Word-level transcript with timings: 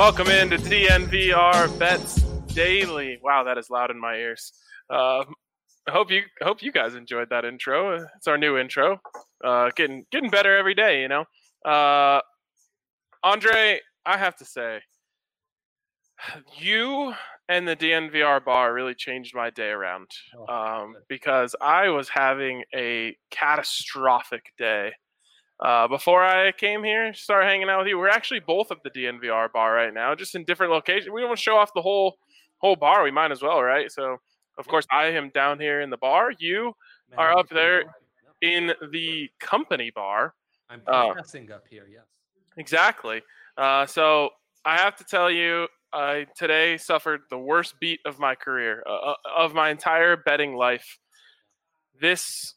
Welcome 0.00 0.28
into 0.28 0.56
DNVR 0.56 1.78
Bets 1.78 2.22
Daily. 2.54 3.18
Wow, 3.22 3.44
that 3.44 3.58
is 3.58 3.68
loud 3.68 3.90
in 3.90 4.00
my 4.00 4.14
ears. 4.14 4.50
Uh, 4.88 5.24
I 5.86 5.90
hope 5.90 6.10
you 6.10 6.22
hope 6.40 6.62
you 6.62 6.72
guys 6.72 6.94
enjoyed 6.94 7.28
that 7.28 7.44
intro. 7.44 8.06
It's 8.16 8.26
our 8.26 8.38
new 8.38 8.56
intro. 8.56 8.98
Uh, 9.44 9.68
getting 9.76 10.06
getting 10.10 10.30
better 10.30 10.56
every 10.56 10.72
day, 10.72 11.02
you 11.02 11.08
know. 11.08 11.26
Uh, 11.66 12.22
Andre, 13.22 13.80
I 14.06 14.16
have 14.16 14.36
to 14.36 14.44
say, 14.46 14.80
you 16.58 17.12
and 17.50 17.68
the 17.68 17.76
DNVR 17.76 18.42
bar 18.42 18.72
really 18.72 18.94
changed 18.94 19.34
my 19.34 19.50
day 19.50 19.68
around 19.68 20.08
um, 20.48 20.94
because 21.10 21.54
I 21.60 21.90
was 21.90 22.08
having 22.08 22.64
a 22.74 23.18
catastrophic 23.30 24.54
day. 24.56 24.92
Uh, 25.60 25.86
before 25.88 26.24
I 26.24 26.52
came 26.52 26.82
here, 26.82 27.12
start 27.12 27.44
hanging 27.44 27.68
out 27.68 27.80
with 27.80 27.88
you. 27.88 27.98
We're 27.98 28.08
actually 28.08 28.40
both 28.40 28.70
at 28.70 28.78
the 28.82 28.90
DNVR 28.90 29.52
bar 29.52 29.74
right 29.74 29.92
now, 29.92 30.14
just 30.14 30.34
in 30.34 30.44
different 30.44 30.72
locations. 30.72 31.10
We 31.10 31.20
don't 31.20 31.28
want 31.28 31.38
to 31.38 31.42
show 31.42 31.56
off 31.56 31.74
the 31.74 31.82
whole 31.82 32.18
whole 32.58 32.76
bar. 32.76 33.02
We 33.02 33.10
might 33.10 33.30
as 33.30 33.42
well, 33.42 33.62
right? 33.62 33.90
So, 33.92 34.18
of 34.58 34.66
course, 34.66 34.86
I 34.90 35.06
am 35.06 35.30
down 35.30 35.60
here 35.60 35.82
in 35.82 35.90
the 35.90 35.98
bar. 35.98 36.32
You 36.38 36.74
are 37.18 37.36
up 37.36 37.48
there 37.50 37.84
in 38.40 38.72
the 38.90 39.28
company 39.38 39.90
bar. 39.90 40.34
I'm 40.70 40.82
Uh, 40.86 41.08
up 41.08 41.66
here, 41.68 41.86
yes. 41.90 42.04
Exactly. 42.56 43.22
Uh, 43.56 43.84
so 43.86 44.30
I 44.64 44.76
have 44.76 44.96
to 44.96 45.04
tell 45.04 45.30
you, 45.30 45.66
I 45.92 46.26
today 46.36 46.76
suffered 46.76 47.22
the 47.28 47.38
worst 47.38 47.74
beat 47.80 48.00
of 48.06 48.18
my 48.18 48.34
career, 48.34 48.82
uh, 48.86 49.14
of 49.36 49.54
my 49.54 49.70
entire 49.70 50.16
betting 50.16 50.54
life. 50.54 50.98
This 52.00 52.54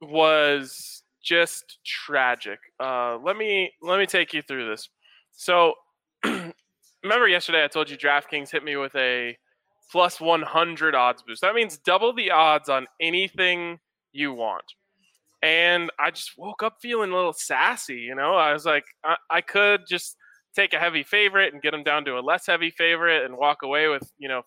was 0.00 0.99
just 1.22 1.78
tragic. 1.84 2.58
Uh, 2.78 3.18
let 3.24 3.36
me 3.36 3.72
let 3.82 3.98
me 3.98 4.06
take 4.06 4.32
you 4.32 4.42
through 4.42 4.68
this. 4.68 4.88
So, 5.32 5.74
remember 6.24 7.28
yesterday 7.28 7.64
I 7.64 7.68
told 7.68 7.90
you 7.90 7.96
DraftKings 7.96 8.50
hit 8.50 8.64
me 8.64 8.76
with 8.76 8.94
a 8.94 9.36
plus 9.90 10.20
100 10.20 10.94
odds 10.94 11.22
boost. 11.26 11.42
That 11.42 11.54
means 11.54 11.78
double 11.78 12.12
the 12.14 12.30
odds 12.30 12.68
on 12.68 12.86
anything 13.00 13.78
you 14.12 14.32
want. 14.32 14.64
And 15.42 15.90
I 15.98 16.10
just 16.10 16.32
woke 16.36 16.62
up 16.62 16.76
feeling 16.82 17.10
a 17.10 17.16
little 17.16 17.32
sassy, 17.32 17.96
you 17.96 18.14
know. 18.14 18.34
I 18.34 18.52
was 18.52 18.66
like, 18.66 18.84
I, 19.04 19.16
I 19.30 19.40
could 19.40 19.82
just 19.88 20.16
take 20.54 20.74
a 20.74 20.78
heavy 20.78 21.02
favorite 21.02 21.52
and 21.52 21.62
get 21.62 21.70
them 21.70 21.82
down 21.82 22.04
to 22.04 22.18
a 22.18 22.20
less 22.20 22.46
heavy 22.46 22.70
favorite 22.70 23.24
and 23.24 23.36
walk 23.36 23.58
away 23.62 23.88
with, 23.88 24.02
you 24.18 24.28
know, 24.28 24.42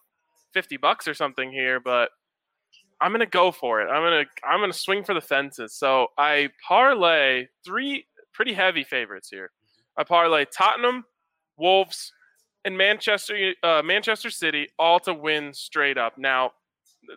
50 0.53 0.77
bucks 0.77 1.07
or 1.07 1.13
something 1.13 1.51
here, 1.51 1.79
but 1.79 2.09
I'm 3.03 3.11
gonna 3.11 3.25
go 3.25 3.51
for 3.51 3.81
it. 3.81 3.91
I'm 3.91 4.01
gonna 4.01 4.23
I'm 4.49 4.61
gonna 4.61 4.71
swing 4.71 5.03
for 5.03 5.13
the 5.13 5.21
fences. 5.21 5.75
So 5.75 6.07
I 6.17 6.49
parlay 6.65 7.47
three 7.65 8.05
pretty 8.33 8.53
heavy 8.53 8.85
favorites 8.85 9.27
here. 9.29 9.51
I 9.97 10.05
parlay 10.05 10.45
Tottenham, 10.45 11.03
Wolves, 11.57 12.13
and 12.63 12.77
Manchester 12.77 13.53
uh, 13.61 13.81
Manchester 13.83 14.29
City 14.29 14.69
all 14.79 15.01
to 15.01 15.13
win 15.13 15.53
straight 15.53 15.97
up. 15.97 16.17
Now, 16.17 16.51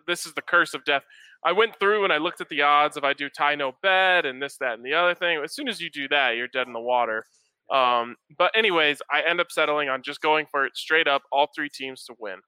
this 0.05 0.25
is 0.25 0.33
the 0.33 0.41
curse 0.41 0.73
of 0.73 0.83
death. 0.83 1.03
I 1.45 1.53
went 1.53 1.79
through 1.79 2.03
and 2.03 2.11
I 2.11 2.17
looked 2.17 2.41
at 2.41 2.49
the 2.49 2.63
odds 2.63 2.97
if 2.97 3.05
I 3.05 3.13
do 3.13 3.29
tie 3.29 3.55
no 3.55 3.71
bet 3.81 4.25
and 4.25 4.41
this, 4.41 4.57
that, 4.57 4.73
and 4.73 4.85
the 4.85 4.93
other 4.93 5.15
thing. 5.15 5.39
As 5.41 5.53
soon 5.53 5.69
as 5.69 5.79
you 5.79 5.89
do 5.89 6.07
that, 6.09 6.35
you're 6.35 6.49
dead 6.49 6.67
in 6.67 6.73
the 6.73 6.79
water. 6.81 7.23
Um, 7.71 8.17
but 8.37 8.51
anyways, 8.55 9.01
I 9.09 9.21
end 9.21 9.39
up 9.39 9.47
settling 9.51 9.87
on 9.87 10.01
just 10.03 10.19
going 10.19 10.47
for 10.51 10.65
it 10.65 10.75
straight 10.75 11.07
up, 11.07 11.21
all 11.31 11.47
three 11.55 11.69
teams 11.69 12.03
to 12.05 12.15
win. 12.19 12.39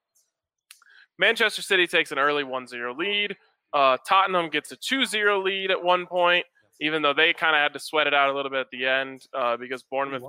Manchester 1.19 1.61
City 1.61 1.85
takes 1.85 2.11
an 2.11 2.17
early 2.17 2.43
1-0 2.43 2.97
lead. 2.97 3.37
Uh, 3.73 3.97
Tottenham 4.07 4.49
gets 4.49 4.71
a 4.71 4.77
2-0 4.77 5.43
lead 5.43 5.69
at 5.69 5.83
one 5.83 6.07
point, 6.07 6.45
even 6.81 7.03
though 7.03 7.13
they 7.13 7.33
kind 7.33 7.55
of 7.55 7.59
had 7.59 7.73
to 7.73 7.79
sweat 7.79 8.07
it 8.07 8.13
out 8.13 8.29
a 8.29 8.33
little 8.33 8.49
bit 8.49 8.61
at 8.61 8.71
the 8.71 8.87
end 8.87 9.27
uh, 9.37 9.57
because 9.57 9.83
Bournemouth 9.83 10.23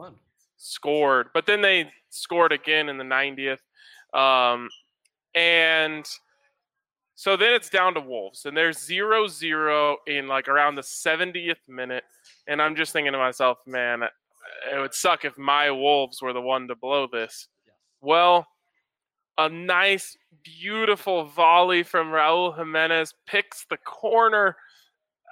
scored, 0.59 1.29
but 1.33 1.47
then 1.47 1.63
they 1.63 1.91
scored 2.11 2.53
again 2.53 2.89
in 2.89 2.99
the 2.99 3.05
90th. 3.05 3.61
Um, 4.13 4.69
and 5.35 6.05
so 7.15 7.37
then 7.37 7.55
it's 7.55 7.71
down 7.71 7.95
to 7.95 8.01
Wolves, 8.01 8.45
and 8.45 8.57
they're 8.57 8.73
0 8.73 9.27
0 9.29 9.97
in 10.07 10.29
like 10.29 10.49
around 10.49 10.75
the 10.75 10.83
70th 10.83 11.57
minute. 11.69 12.05
And 12.47 12.61
I'm 12.61 12.77
just 12.77 12.93
thinking 12.93 13.13
to 13.13 13.19
myself, 13.19 13.59
man, 13.67 14.03
it 14.03 14.79
would 14.79 14.95
suck 14.95 15.25
if 15.25 15.39
my 15.39 15.71
Wolves 15.71 16.21
were 16.21 16.33
the 16.33 16.41
one 16.41 16.69
to 16.69 16.75
blow 16.75 17.07
this. 17.07 17.49
Well, 18.01 18.47
a 19.39 19.49
nice, 19.49 20.17
beautiful 20.43 21.25
volley 21.25 21.83
from 21.83 22.09
Raul 22.09 22.57
Jimenez 22.57 23.15
picks 23.27 23.65
the 23.69 23.77
corner, 23.79 24.57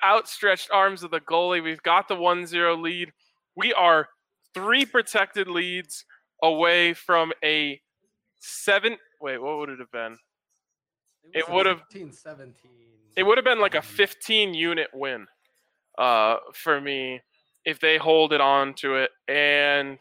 outstretched 0.04 0.70
arms 0.72 1.02
of 1.02 1.10
the 1.10 1.20
goalie. 1.20 1.62
We've 1.62 1.82
got 1.82 2.08
the 2.08 2.16
1 2.16 2.46
0 2.46 2.76
lead. 2.76 3.12
We 3.56 3.72
are 3.72 4.08
three 4.54 4.86
protected 4.86 5.48
leads 5.48 6.04
away 6.42 6.94
from 6.94 7.32
a 7.44 7.80
seven. 8.40 8.96
Wait, 9.20 9.42
what 9.42 9.58
would 9.58 9.68
it 9.68 9.78
have 9.80 9.90
been? 9.90 10.16
It 11.34 11.48
would've- 11.48 11.80
15, 11.90 12.12
17. 12.12 12.54
It 13.16 13.24
would 13.24 13.36
have 13.36 13.44
been 13.44 13.60
like 13.60 13.74
a 13.74 13.78
um, 13.78 13.84
15 13.84 14.54
unit 14.54 14.88
win 14.94 15.26
uh, 15.98 16.36
for 16.54 16.80
me 16.80 17.20
if 17.64 17.80
they 17.80 17.98
hold 17.98 18.32
it 18.32 18.40
on 18.40 18.74
to 18.74 18.94
it. 18.96 19.10
And 19.26 20.00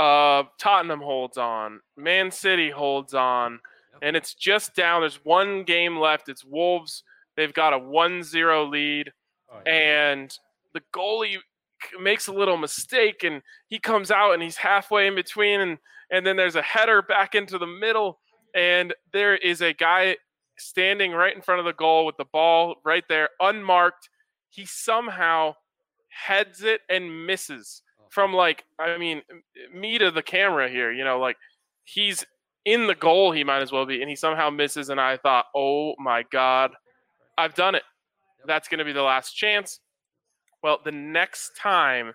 uh, 0.00 0.44
Tottenham 0.58 1.00
holds 1.00 1.36
on. 1.36 1.80
Man 1.96 2.30
City 2.30 2.70
holds 2.70 3.12
on. 3.12 3.60
And 4.02 4.16
it's 4.16 4.32
just 4.32 4.74
down. 4.74 5.02
There's 5.02 5.20
one 5.24 5.64
game 5.64 5.98
left. 5.98 6.30
It's 6.30 6.44
Wolves. 6.44 7.04
They've 7.36 7.52
got 7.52 7.74
a 7.74 7.78
1 7.78 8.22
0 8.22 8.66
lead. 8.66 9.12
Oh, 9.52 9.58
yeah. 9.66 9.72
And 10.12 10.38
the 10.72 10.80
goalie 10.94 11.36
makes 12.00 12.28
a 12.28 12.32
little 12.32 12.56
mistake 12.56 13.24
and 13.24 13.42
he 13.68 13.78
comes 13.78 14.10
out 14.10 14.32
and 14.32 14.42
he's 14.42 14.56
halfway 14.56 15.06
in 15.06 15.14
between. 15.14 15.60
And, 15.60 15.78
and 16.10 16.26
then 16.26 16.36
there's 16.36 16.56
a 16.56 16.62
header 16.62 17.02
back 17.02 17.34
into 17.34 17.58
the 17.58 17.66
middle. 17.66 18.20
And 18.54 18.94
there 19.12 19.36
is 19.36 19.60
a 19.60 19.74
guy 19.74 20.16
standing 20.56 21.12
right 21.12 21.34
in 21.34 21.42
front 21.42 21.58
of 21.58 21.66
the 21.66 21.74
goal 21.74 22.06
with 22.06 22.16
the 22.16 22.24
ball 22.24 22.76
right 22.84 23.04
there, 23.08 23.28
unmarked. 23.38 24.08
He 24.48 24.64
somehow 24.64 25.56
heads 26.08 26.62
it 26.62 26.80
and 26.88 27.26
misses 27.26 27.82
from 28.10 28.34
like, 28.34 28.64
I 28.78 28.98
mean, 28.98 29.22
me 29.74 29.98
to 29.98 30.10
the 30.10 30.22
camera 30.22 30.68
here, 30.68 30.92
you 30.92 31.04
know, 31.04 31.18
like 31.18 31.36
he's 31.84 32.24
in 32.64 32.86
the 32.86 32.94
goal, 32.94 33.32
he 33.32 33.44
might 33.44 33.62
as 33.62 33.72
well 33.72 33.86
be, 33.86 34.02
and 34.02 34.10
he 34.10 34.16
somehow 34.16 34.50
misses. 34.50 34.90
And 34.90 35.00
I 35.00 35.16
thought, 35.16 35.46
oh 35.54 35.94
my 35.98 36.24
God, 36.30 36.72
I've 37.38 37.54
done 37.54 37.74
it. 37.74 37.84
That's 38.46 38.68
going 38.68 38.78
to 38.78 38.84
be 38.84 38.92
the 38.92 39.02
last 39.02 39.32
chance. 39.32 39.80
Well, 40.62 40.78
the 40.84 40.92
next 40.92 41.56
time 41.56 42.12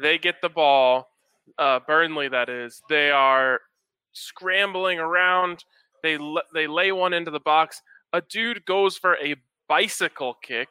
they 0.00 0.18
get 0.18 0.36
the 0.40 0.48
ball, 0.48 1.08
uh, 1.58 1.80
Burnley, 1.86 2.28
that 2.28 2.48
is, 2.48 2.82
they 2.88 3.10
are 3.10 3.60
scrambling 4.12 4.98
around. 4.98 5.64
They 6.02 6.14
l- 6.16 6.42
they 6.54 6.66
lay 6.66 6.92
one 6.92 7.12
into 7.12 7.30
the 7.30 7.40
box. 7.40 7.82
A 8.12 8.20
dude 8.20 8.64
goes 8.64 8.96
for 8.96 9.16
a 9.16 9.36
bicycle 9.68 10.34
kick. 10.42 10.68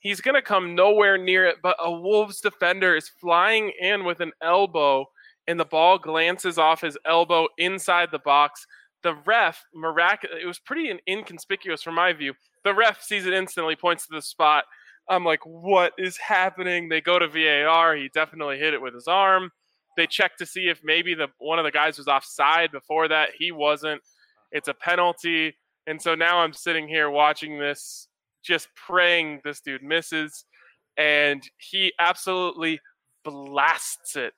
He's 0.00 0.20
gonna 0.20 0.42
come 0.42 0.74
nowhere 0.74 1.16
near 1.18 1.46
it, 1.46 1.56
but 1.62 1.76
a 1.78 1.90
Wolves 1.90 2.40
defender 2.40 2.96
is 2.96 3.08
flying 3.08 3.72
in 3.80 4.04
with 4.04 4.20
an 4.20 4.32
elbow, 4.42 5.06
and 5.46 5.60
the 5.60 5.64
ball 5.64 5.98
glances 5.98 6.58
off 6.58 6.80
his 6.80 6.98
elbow 7.06 7.48
inside 7.58 8.10
the 8.10 8.18
box. 8.18 8.66
The 9.02 9.14
ref, 9.26 9.64
mirac- 9.74 10.24
it 10.24 10.46
was 10.46 10.58
pretty 10.58 10.92
inconspicuous 11.08 11.82
from 11.82 11.94
my 11.94 12.12
view. 12.12 12.34
The 12.64 12.74
ref 12.74 13.02
sees 13.02 13.26
it 13.26 13.32
instantly, 13.32 13.76
points 13.76 14.06
to 14.06 14.14
the 14.14 14.22
spot. 14.22 14.64
I'm 15.08 15.24
like, 15.24 15.40
what 15.44 15.92
is 15.98 16.16
happening? 16.16 16.88
They 16.88 17.00
go 17.00 17.18
to 17.18 17.28
VAR. 17.28 17.96
He 17.96 18.10
definitely 18.14 18.58
hit 18.58 18.74
it 18.74 18.82
with 18.82 18.94
his 18.94 19.08
arm. 19.08 19.50
They 19.96 20.06
check 20.06 20.36
to 20.36 20.46
see 20.46 20.68
if 20.68 20.80
maybe 20.84 21.14
the 21.14 21.28
one 21.38 21.58
of 21.58 21.64
the 21.64 21.70
guys 21.70 21.98
was 21.98 22.08
offside 22.08 22.70
before 22.70 23.08
that. 23.08 23.30
He 23.36 23.50
wasn't. 23.50 24.02
It's 24.52 24.68
a 24.68 24.74
penalty. 24.74 25.56
And 25.86 26.00
so 26.00 26.14
now 26.14 26.38
I'm 26.38 26.52
sitting 26.52 26.86
here 26.86 27.10
watching 27.10 27.58
this, 27.58 28.06
just 28.42 28.68
praying 28.74 29.40
this 29.44 29.60
dude 29.60 29.82
misses. 29.82 30.44
And 30.96 31.42
he 31.58 31.92
absolutely 31.98 32.80
blasts 33.24 34.16
it 34.16 34.32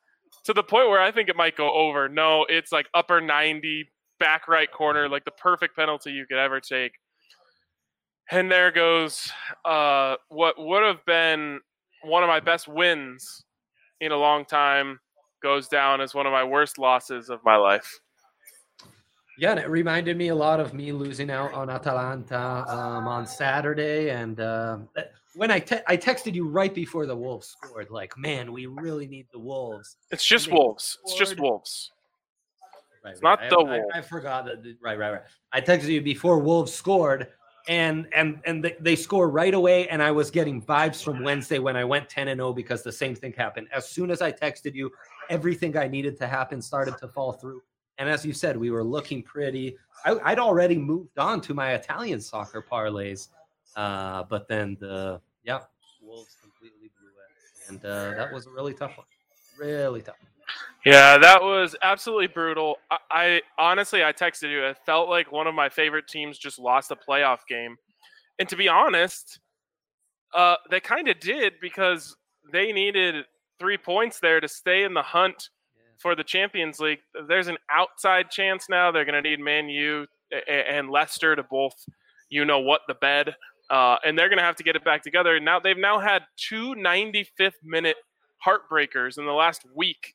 to 0.44 0.52
the 0.52 0.62
point 0.62 0.88
where 0.88 1.00
I 1.00 1.12
think 1.12 1.28
it 1.28 1.36
might 1.36 1.56
go 1.56 1.72
over. 1.72 2.08
No, 2.08 2.44
it's 2.48 2.72
like 2.72 2.86
upper 2.94 3.20
90, 3.20 3.86
back 4.22 4.46
right 4.46 4.70
corner, 4.70 5.08
like 5.08 5.24
the 5.24 5.32
perfect 5.32 5.74
penalty 5.74 6.12
you 6.12 6.26
could 6.26 6.38
ever 6.38 6.60
take. 6.60 6.92
And 8.30 8.50
there 8.50 8.70
goes 8.70 9.30
uh, 9.64 10.14
what 10.28 10.54
would 10.58 10.84
have 10.84 11.04
been 11.04 11.60
one 12.04 12.22
of 12.22 12.28
my 12.28 12.38
best 12.40 12.68
wins 12.68 13.44
in 14.00 14.12
a 14.12 14.16
long 14.16 14.44
time 14.44 15.00
goes 15.42 15.66
down 15.66 16.00
as 16.00 16.14
one 16.14 16.26
of 16.26 16.32
my 16.32 16.44
worst 16.44 16.78
losses 16.78 17.30
of 17.30 17.40
my 17.44 17.56
life. 17.56 17.98
Yeah, 19.38 19.52
and 19.52 19.60
it 19.60 19.68
reminded 19.68 20.16
me 20.16 20.28
a 20.28 20.34
lot 20.34 20.60
of 20.60 20.74
me 20.74 20.92
losing 20.92 21.30
out 21.30 21.52
on 21.54 21.70
Atalanta 21.70 22.64
um, 22.68 23.08
on 23.08 23.26
Saturday. 23.26 24.10
And 24.10 24.38
uh, 24.40 24.78
when 25.34 25.50
I 25.50 25.58
te- 25.58 25.80
I 25.86 25.96
texted 25.96 26.34
you 26.34 26.48
right 26.48 26.74
before 26.74 27.06
the 27.06 27.16
Wolves 27.16 27.48
scored, 27.48 27.90
like, 27.90 28.16
man, 28.18 28.52
we 28.52 28.66
really 28.66 29.06
need 29.06 29.26
the 29.32 29.38
Wolves. 29.38 29.96
It's 30.10 30.24
just 30.24 30.50
Wolves. 30.50 30.98
It's 31.04 31.14
just 31.14 31.40
Wolves. 31.40 31.92
Right, 33.04 33.12
it's 33.12 33.22
right. 33.22 33.40
not 33.40 33.50
the 33.50 33.56
I, 33.56 33.78
Wolves. 33.78 33.90
I, 33.94 33.98
I, 33.98 34.02
forgot 34.02 34.44
that. 34.44 34.62
Right, 34.82 34.98
right, 34.98 35.12
right. 35.12 35.22
I 35.52 35.60
texted 35.60 35.88
you 35.88 36.02
before 36.02 36.38
Wolves 36.38 36.72
scored, 36.72 37.28
and 37.68 38.06
and 38.14 38.38
and 38.44 38.62
they, 38.62 38.76
they 38.80 38.96
score 38.96 39.30
right 39.30 39.54
away. 39.54 39.88
And 39.88 40.02
I 40.02 40.10
was 40.10 40.30
getting 40.30 40.60
vibes 40.60 41.02
from 41.02 41.22
Wednesday 41.22 41.58
when 41.58 41.76
I 41.76 41.84
went 41.84 42.10
ten 42.10 42.28
and 42.28 42.38
zero 42.38 42.48
oh 42.48 42.52
because 42.52 42.82
the 42.82 42.92
same 42.92 43.14
thing 43.14 43.32
happened. 43.32 43.68
As 43.72 43.88
soon 43.88 44.10
as 44.10 44.20
I 44.20 44.30
texted 44.30 44.74
you, 44.74 44.90
everything 45.30 45.76
I 45.78 45.88
needed 45.88 46.18
to 46.18 46.26
happen 46.26 46.60
started 46.60 46.98
to 46.98 47.08
fall 47.08 47.32
through. 47.32 47.62
And 47.98 48.08
as 48.08 48.24
you 48.24 48.32
said, 48.32 48.56
we 48.56 48.70
were 48.70 48.84
looking 48.84 49.22
pretty. 49.22 49.76
I, 50.04 50.12
would 50.14 50.38
already 50.38 50.76
moved 50.76 51.18
on 51.18 51.40
to 51.42 51.54
my 51.54 51.74
Italian 51.74 52.20
soccer 52.20 52.64
parlays, 52.68 53.28
uh, 53.76 54.24
but 54.24 54.48
then 54.48 54.76
the 54.80 55.20
yeah 55.44 55.60
Wolves 56.02 56.36
completely 56.40 56.90
blew 56.98 57.08
it, 57.08 57.68
and 57.68 57.84
uh, 57.84 58.16
that 58.16 58.32
was 58.32 58.46
a 58.46 58.50
really 58.50 58.74
tough 58.74 58.96
one. 58.96 59.06
Really 59.58 60.02
tough. 60.02 60.16
Yeah, 60.84 61.16
that 61.18 61.40
was 61.40 61.76
absolutely 61.82 62.26
brutal. 62.26 62.78
I, 62.90 62.98
I, 63.10 63.42
honestly, 63.56 64.02
I 64.02 64.12
texted 64.12 64.50
you. 64.50 64.64
It 64.64 64.78
felt 64.84 65.08
like 65.08 65.30
one 65.30 65.46
of 65.46 65.54
my 65.54 65.68
favorite 65.68 66.08
teams 66.08 66.38
just 66.38 66.58
lost 66.58 66.90
a 66.90 66.96
playoff 66.96 67.46
game, 67.48 67.76
and 68.38 68.48
to 68.48 68.56
be 68.56 68.68
honest, 68.68 69.38
uh, 70.34 70.56
they 70.70 70.80
kind 70.80 71.08
of 71.08 71.20
did 71.20 71.54
because 71.60 72.16
they 72.52 72.72
needed 72.72 73.24
three 73.60 73.78
points 73.78 74.18
there 74.18 74.40
to 74.40 74.48
stay 74.48 74.82
in 74.82 74.94
the 74.94 75.02
hunt 75.02 75.50
for 75.98 76.14
the 76.14 76.24
Champions 76.24 76.78
League. 76.78 77.00
There's 77.28 77.48
an 77.48 77.58
outside 77.70 78.30
chance 78.30 78.66
now 78.68 78.90
they're 78.90 79.04
going 79.04 79.22
to 79.22 79.28
need 79.28 79.40
Man 79.40 79.68
U 79.68 80.06
and 80.48 80.90
Leicester 80.90 81.36
to 81.36 81.42
both, 81.42 81.74
you 82.30 82.44
know, 82.44 82.60
what 82.60 82.82
the 82.88 82.94
bed, 82.94 83.34
uh, 83.70 83.96
and 84.04 84.18
they're 84.18 84.28
going 84.28 84.38
to 84.38 84.44
have 84.44 84.56
to 84.56 84.62
get 84.62 84.76
it 84.76 84.84
back 84.84 85.02
together. 85.02 85.38
Now 85.40 85.60
they've 85.60 85.76
now 85.76 85.98
had 85.98 86.22
two 86.36 86.74
95th 86.74 87.52
minute 87.64 87.96
heartbreakers 88.46 89.18
in 89.18 89.26
the 89.26 89.32
last 89.32 89.62
week. 89.74 90.14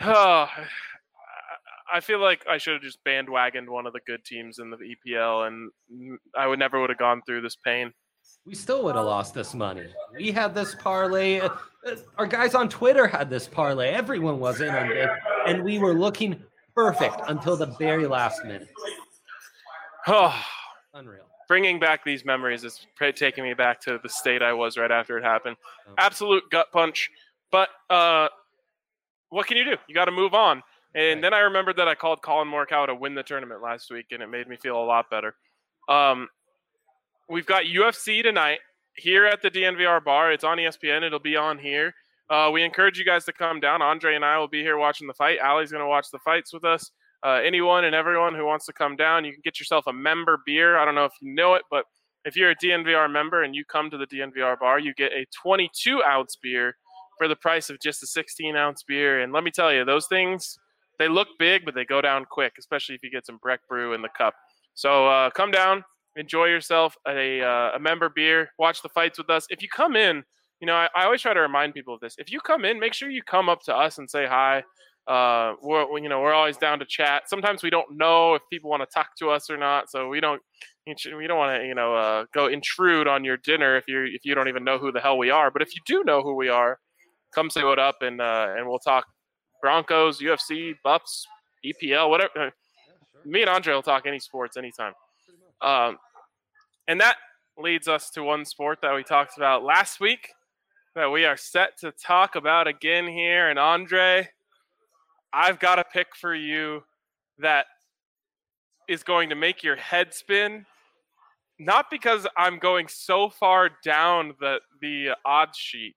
I 0.00 2.00
feel 2.00 2.20
like 2.20 2.44
I 2.48 2.56
should 2.56 2.74
have 2.74 2.82
just 2.82 3.04
bandwagoned 3.04 3.68
one 3.68 3.86
of 3.86 3.92
the 3.92 4.00
good 4.06 4.24
teams 4.24 4.58
in 4.58 4.70
the 4.70 4.78
EPL, 4.78 5.46
and 5.46 5.70
I 6.36 6.46
would 6.46 6.58
never 6.58 6.80
would 6.80 6.88
have 6.88 6.98
gone 6.98 7.20
through 7.26 7.42
this 7.42 7.56
pain 7.56 7.92
we 8.44 8.54
still 8.54 8.84
would 8.84 8.96
have 8.96 9.04
lost 9.04 9.34
this 9.34 9.54
money. 9.54 9.86
We 10.16 10.32
had 10.32 10.54
this 10.54 10.74
parlay. 10.74 11.40
Uh, 11.40 11.50
our 12.18 12.26
guys 12.26 12.54
on 12.54 12.68
Twitter 12.68 13.06
had 13.06 13.30
this 13.30 13.46
parlay. 13.46 13.90
Everyone 13.90 14.40
was 14.40 14.60
in 14.60 14.68
on 14.68 14.90
it, 14.90 15.10
and 15.46 15.62
we 15.62 15.78
were 15.78 15.94
looking 15.94 16.42
perfect 16.74 17.20
until 17.28 17.56
the 17.56 17.66
very 17.78 18.06
last 18.06 18.44
minute. 18.44 18.68
Oh, 20.06 20.34
unreal. 20.94 21.24
Bringing 21.48 21.78
back 21.78 22.04
these 22.04 22.24
memories 22.24 22.64
is 22.64 22.86
taking 23.14 23.44
me 23.44 23.54
back 23.54 23.80
to 23.82 24.00
the 24.02 24.08
state 24.08 24.42
I 24.42 24.52
was 24.52 24.76
right 24.76 24.90
after 24.90 25.18
it 25.18 25.24
happened. 25.24 25.56
Okay. 25.86 25.94
Absolute 25.98 26.44
gut 26.50 26.72
punch. 26.72 27.10
But 27.50 27.68
uh, 27.90 28.28
what 29.28 29.46
can 29.46 29.56
you 29.56 29.64
do? 29.64 29.76
You 29.86 29.94
got 29.94 30.06
to 30.06 30.12
move 30.12 30.34
on. 30.34 30.62
And 30.94 31.16
right. 31.16 31.22
then 31.22 31.34
I 31.34 31.40
remembered 31.40 31.76
that 31.76 31.88
I 31.88 31.94
called 31.94 32.22
Collin 32.22 32.48
Morikawa 32.48 32.86
to 32.86 32.94
win 32.94 33.14
the 33.14 33.22
tournament 33.22 33.62
last 33.62 33.90
week, 33.90 34.06
and 34.10 34.22
it 34.22 34.28
made 34.28 34.48
me 34.48 34.56
feel 34.56 34.76
a 34.76 34.84
lot 34.84 35.10
better. 35.10 35.34
Um, 35.88 36.28
we've 37.32 37.46
got 37.46 37.64
UFC 37.64 38.22
tonight 38.22 38.58
here 38.96 39.24
at 39.24 39.40
the 39.40 39.50
DNVR 39.50 40.04
bar. 40.04 40.32
It's 40.32 40.44
on 40.44 40.58
ESPN. 40.58 41.02
It'll 41.02 41.18
be 41.18 41.34
on 41.34 41.58
here. 41.58 41.94
Uh, 42.28 42.50
we 42.52 42.62
encourage 42.62 42.98
you 42.98 43.06
guys 43.06 43.24
to 43.24 43.32
come 43.32 43.58
down. 43.58 43.80
Andre 43.80 44.14
and 44.14 44.24
I 44.24 44.38
will 44.38 44.48
be 44.48 44.60
here 44.60 44.76
watching 44.76 45.06
the 45.06 45.14
fight. 45.14 45.38
Ali's 45.42 45.72
going 45.72 45.82
to 45.82 45.88
watch 45.88 46.08
the 46.12 46.18
fights 46.18 46.52
with 46.52 46.64
us. 46.64 46.90
Uh, 47.24 47.40
anyone 47.42 47.84
and 47.84 47.94
everyone 47.94 48.34
who 48.34 48.44
wants 48.44 48.66
to 48.66 48.72
come 48.72 48.96
down, 48.96 49.24
you 49.24 49.32
can 49.32 49.40
get 49.42 49.58
yourself 49.58 49.86
a 49.86 49.92
member 49.92 50.40
beer. 50.44 50.76
I 50.76 50.84
don't 50.84 50.94
know 50.94 51.06
if 51.06 51.12
you 51.22 51.34
know 51.34 51.54
it, 51.54 51.62
but 51.70 51.84
if 52.24 52.36
you're 52.36 52.50
a 52.50 52.56
DNVR 52.56 53.10
member 53.10 53.42
and 53.42 53.54
you 53.54 53.64
come 53.64 53.90
to 53.90 53.96
the 53.96 54.06
DNVR 54.06 54.58
bar, 54.58 54.78
you 54.78 54.92
get 54.94 55.12
a 55.12 55.24
22 55.42 56.02
ounce 56.02 56.36
beer 56.36 56.76
for 57.16 57.28
the 57.28 57.36
price 57.36 57.70
of 57.70 57.80
just 57.80 58.02
a 58.02 58.06
16 58.06 58.56
ounce 58.56 58.82
beer. 58.82 59.22
And 59.22 59.32
let 59.32 59.42
me 59.42 59.50
tell 59.50 59.72
you, 59.72 59.84
those 59.84 60.06
things 60.06 60.58
they 60.98 61.08
look 61.08 61.28
big, 61.38 61.64
but 61.64 61.74
they 61.74 61.84
go 61.84 62.02
down 62.02 62.26
quick, 62.30 62.52
especially 62.58 62.94
if 62.94 63.02
you 63.02 63.10
get 63.10 63.24
some 63.24 63.38
Breck 63.42 63.60
Brew 63.68 63.94
in 63.94 64.02
the 64.02 64.10
cup. 64.16 64.34
So 64.74 65.06
uh, 65.06 65.30
come 65.30 65.50
down, 65.50 65.84
enjoy 66.16 66.46
yourself 66.46 66.96
a, 67.08 67.40
uh, 67.42 67.70
a 67.74 67.78
member 67.78 68.08
beer, 68.08 68.50
watch 68.58 68.82
the 68.82 68.88
fights 68.88 69.18
with 69.18 69.30
us. 69.30 69.46
If 69.50 69.62
you 69.62 69.68
come 69.68 69.96
in, 69.96 70.22
you 70.60 70.66
know, 70.66 70.74
I, 70.74 70.88
I, 70.94 71.04
always 71.04 71.20
try 71.20 71.34
to 71.34 71.40
remind 71.40 71.74
people 71.74 71.94
of 71.94 72.00
this. 72.00 72.14
If 72.18 72.30
you 72.30 72.40
come 72.40 72.64
in, 72.64 72.78
make 72.78 72.94
sure 72.94 73.10
you 73.10 73.22
come 73.22 73.48
up 73.48 73.62
to 73.64 73.74
us 73.74 73.98
and 73.98 74.08
say 74.08 74.26
hi. 74.26 74.62
Uh, 75.08 75.54
we're, 75.60 75.98
you 75.98 76.08
know, 76.08 76.20
we're 76.20 76.32
always 76.32 76.56
down 76.56 76.78
to 76.78 76.84
chat. 76.84 77.28
Sometimes 77.28 77.64
we 77.64 77.70
don't 77.70 77.96
know 77.96 78.34
if 78.34 78.42
people 78.50 78.70
want 78.70 78.82
to 78.82 78.86
talk 78.94 79.08
to 79.18 79.30
us 79.30 79.50
or 79.50 79.56
not, 79.56 79.90
so 79.90 80.08
we 80.08 80.20
don't, 80.20 80.40
we 80.86 81.26
don't 81.26 81.38
want 81.38 81.60
to, 81.60 81.66
you 81.66 81.74
know, 81.74 81.96
uh, 81.96 82.24
go 82.32 82.46
intrude 82.46 83.08
on 83.08 83.24
your 83.24 83.36
dinner 83.38 83.76
if 83.76 83.88
you 83.88 84.04
if 84.04 84.24
you 84.24 84.36
don't 84.36 84.48
even 84.48 84.62
know 84.62 84.78
who 84.78 84.92
the 84.92 85.00
hell 85.00 85.18
we 85.18 85.30
are. 85.30 85.50
But 85.50 85.62
if 85.62 85.74
you 85.74 85.80
do 85.86 86.04
know 86.04 86.22
who 86.22 86.36
we 86.36 86.48
are, 86.48 86.78
come 87.34 87.50
say 87.50 87.64
what 87.64 87.80
up, 87.80 87.96
and 88.02 88.20
uh, 88.20 88.54
and 88.56 88.68
we'll 88.68 88.78
talk 88.78 89.06
Broncos, 89.60 90.20
UFC, 90.20 90.74
Buffs, 90.84 91.26
EPL, 91.64 92.08
whatever. 92.08 92.30
Yeah, 92.36 92.42
sure. 92.44 93.32
Me 93.32 93.40
and 93.42 93.50
Andre 93.50 93.74
will 93.74 93.82
talk 93.82 94.06
any 94.06 94.20
sports 94.20 94.56
anytime. 94.56 94.92
Um, 95.62 95.98
and 96.88 97.00
that 97.00 97.16
leads 97.58 97.88
us 97.88 98.10
to 98.10 98.22
one 98.22 98.44
sport 98.44 98.80
that 98.82 98.94
we 98.94 99.02
talked 99.02 99.36
about 99.36 99.62
last 99.62 100.00
week 100.00 100.28
that 100.94 101.10
we 101.10 101.24
are 101.24 101.36
set 101.36 101.78
to 101.78 101.92
talk 101.92 102.36
about 102.36 102.66
again 102.66 103.06
here. 103.06 103.48
And 103.48 103.58
Andre, 103.58 104.28
I've 105.32 105.58
got 105.58 105.78
a 105.78 105.84
pick 105.84 106.14
for 106.14 106.34
you 106.34 106.82
that 107.38 107.66
is 108.88 109.02
going 109.02 109.30
to 109.30 109.34
make 109.34 109.62
your 109.62 109.76
head 109.76 110.12
spin. 110.12 110.66
Not 111.58 111.86
because 111.90 112.26
I'm 112.36 112.58
going 112.58 112.88
so 112.88 113.30
far 113.30 113.70
down 113.84 114.34
the 114.40 114.58
the 114.80 115.10
odds 115.24 115.56
sheet, 115.56 115.94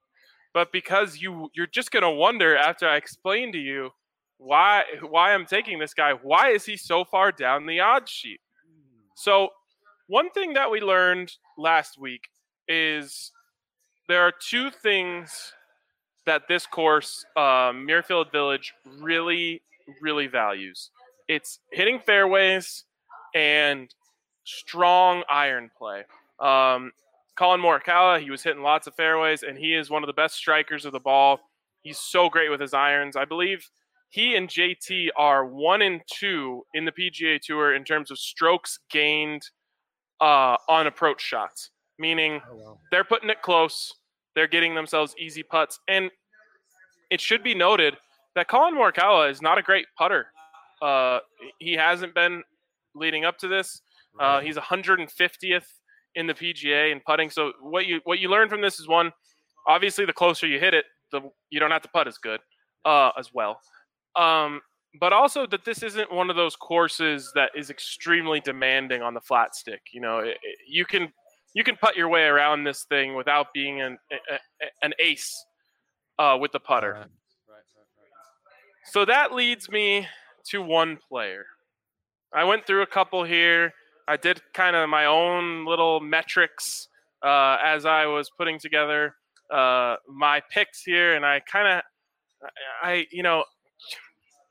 but 0.53 0.71
because 0.71 1.17
you 1.17 1.49
you're 1.55 1.65
just 1.65 1.91
going 1.91 2.03
to 2.03 2.09
wonder 2.09 2.55
after 2.55 2.87
I 2.87 2.97
explain 2.97 3.51
to 3.53 3.57
you 3.57 3.89
why 4.37 4.83
why 5.01 5.33
I'm 5.33 5.45
taking 5.45 5.79
this 5.79 5.93
guy. 5.93 6.11
Why 6.13 6.51
is 6.51 6.65
he 6.65 6.77
so 6.77 7.03
far 7.03 7.31
down 7.31 7.65
the 7.65 7.79
odds 7.79 8.11
sheet? 8.11 8.41
So, 9.15 9.49
one 10.07 10.29
thing 10.29 10.53
that 10.53 10.69
we 10.69 10.81
learned 10.81 11.31
last 11.57 11.99
week 11.99 12.27
is 12.67 13.31
there 14.07 14.21
are 14.21 14.31
two 14.31 14.69
things 14.69 15.53
that 16.25 16.43
this 16.47 16.65
course, 16.65 17.25
Muirfield 17.37 18.31
Village, 18.31 18.73
really, 18.99 19.61
really 20.01 20.27
values. 20.27 20.91
It's 21.27 21.59
hitting 21.71 21.99
fairways 21.99 22.83
and 23.33 23.93
strong 24.43 25.23
iron 25.29 25.71
play. 25.77 26.03
Um, 26.39 26.91
Collin 27.35 27.61
Morikawa, 27.61 28.21
he 28.21 28.29
was 28.29 28.43
hitting 28.43 28.63
lots 28.63 28.87
of 28.87 28.95
fairways, 28.95 29.43
and 29.43 29.57
he 29.57 29.73
is 29.73 29.89
one 29.89 30.03
of 30.03 30.07
the 30.07 30.13
best 30.13 30.35
strikers 30.35 30.85
of 30.85 30.91
the 30.91 30.99
ball. 30.99 31.39
He's 31.81 31.99
so 31.99 32.29
great 32.29 32.49
with 32.49 32.61
his 32.61 32.73
irons. 32.73 33.15
I 33.15 33.25
believe 33.25 33.69
he 34.15 34.37
and 34.37 34.47
JT 34.47 35.09
are 35.17 35.45
one 35.45 35.81
and 35.81 35.99
two 36.09 36.65
in 36.73 36.85
the 36.85 36.91
PGA 36.93 37.37
Tour 37.41 37.75
in 37.75 37.83
terms 37.83 38.11
of 38.11 38.17
strokes 38.17 38.79
gained 38.89 39.43
uh, 40.21 40.55
on 40.69 40.87
approach 40.87 41.21
shots, 41.21 41.71
meaning 41.99 42.41
oh, 42.49 42.55
wow. 42.55 42.77
they're 42.91 43.03
putting 43.03 43.29
it 43.29 43.41
close, 43.41 43.93
they're 44.33 44.47
getting 44.47 44.73
themselves 44.73 45.13
easy 45.19 45.43
putts, 45.43 45.81
and 45.89 46.09
it 47.11 47.19
should 47.19 47.43
be 47.43 47.53
noted 47.53 47.97
that 48.35 48.47
Collin 48.47 48.73
Morikawa 48.73 49.29
is 49.29 49.41
not 49.41 49.57
a 49.57 49.61
great 49.61 49.85
putter. 49.97 50.27
Uh, 50.81 51.19
he 51.59 51.73
hasn't 51.73 52.15
been 52.15 52.41
leading 52.95 53.25
up 53.25 53.37
to 53.39 53.49
this. 53.49 53.81
Uh, 54.17 54.39
he's 54.39 54.55
150th 54.55 55.65
in 56.15 56.25
the 56.25 56.33
PGA 56.33 56.93
in 56.93 57.01
putting. 57.05 57.29
So 57.29 57.51
what 57.61 57.85
you 57.85 57.99
what 58.05 58.19
you 58.19 58.29
learn 58.29 58.47
from 58.47 58.61
this 58.61 58.79
is 58.79 58.87
one, 58.87 59.11
obviously 59.67 60.05
the 60.05 60.13
closer 60.13 60.47
you 60.47 60.57
hit 60.57 60.73
it, 60.73 60.85
the 61.11 61.19
you 61.49 61.59
don't 61.59 61.71
have 61.71 61.81
to 61.81 61.89
putt 61.89 62.07
as 62.07 62.17
good 62.17 62.39
uh, 62.85 63.11
as 63.19 63.33
well. 63.33 63.59
Um, 64.15 64.61
but 64.99 65.13
also 65.13 65.45
that 65.47 65.65
this 65.65 65.83
isn't 65.83 66.11
one 66.11 66.29
of 66.29 66.35
those 66.35 66.55
courses 66.55 67.31
that 67.35 67.51
is 67.55 67.69
extremely 67.69 68.39
demanding 68.39 69.01
on 69.01 69.13
the 69.13 69.21
flat 69.21 69.55
stick. 69.55 69.81
You 69.91 70.01
know, 70.01 70.19
it, 70.19 70.37
it, 70.41 70.57
you 70.67 70.85
can 70.85 71.11
you 71.53 71.63
can 71.63 71.75
putt 71.75 71.95
your 71.95 72.09
way 72.09 72.23
around 72.23 72.63
this 72.63 72.83
thing 72.83 73.15
without 73.15 73.47
being 73.53 73.81
an 73.81 73.97
a, 74.11 74.65
an 74.81 74.93
ace 74.99 75.33
uh, 76.17 76.37
with 76.39 76.51
the 76.51 76.59
putter. 76.59 76.93
Right. 76.93 76.99
Right, 77.01 77.07
right, 77.49 78.85
so 78.85 79.05
that 79.05 79.33
leads 79.33 79.69
me 79.69 80.07
to 80.49 80.61
one 80.61 80.97
player. 81.09 81.45
I 82.33 82.43
went 82.43 82.65
through 82.65 82.81
a 82.81 82.87
couple 82.87 83.23
here. 83.23 83.73
I 84.07 84.17
did 84.17 84.41
kind 84.53 84.75
of 84.75 84.89
my 84.89 85.05
own 85.05 85.65
little 85.65 85.99
metrics 85.99 86.87
uh, 87.23 87.57
as 87.63 87.85
I 87.85 88.05
was 88.05 88.29
putting 88.37 88.59
together 88.59 89.15
uh, 89.51 89.95
my 90.07 90.41
picks 90.51 90.83
here, 90.83 91.15
and 91.15 91.25
I 91.25 91.39
kind 91.39 91.77
of 91.77 91.81
I 92.83 93.07
you 93.11 93.23
know, 93.23 93.43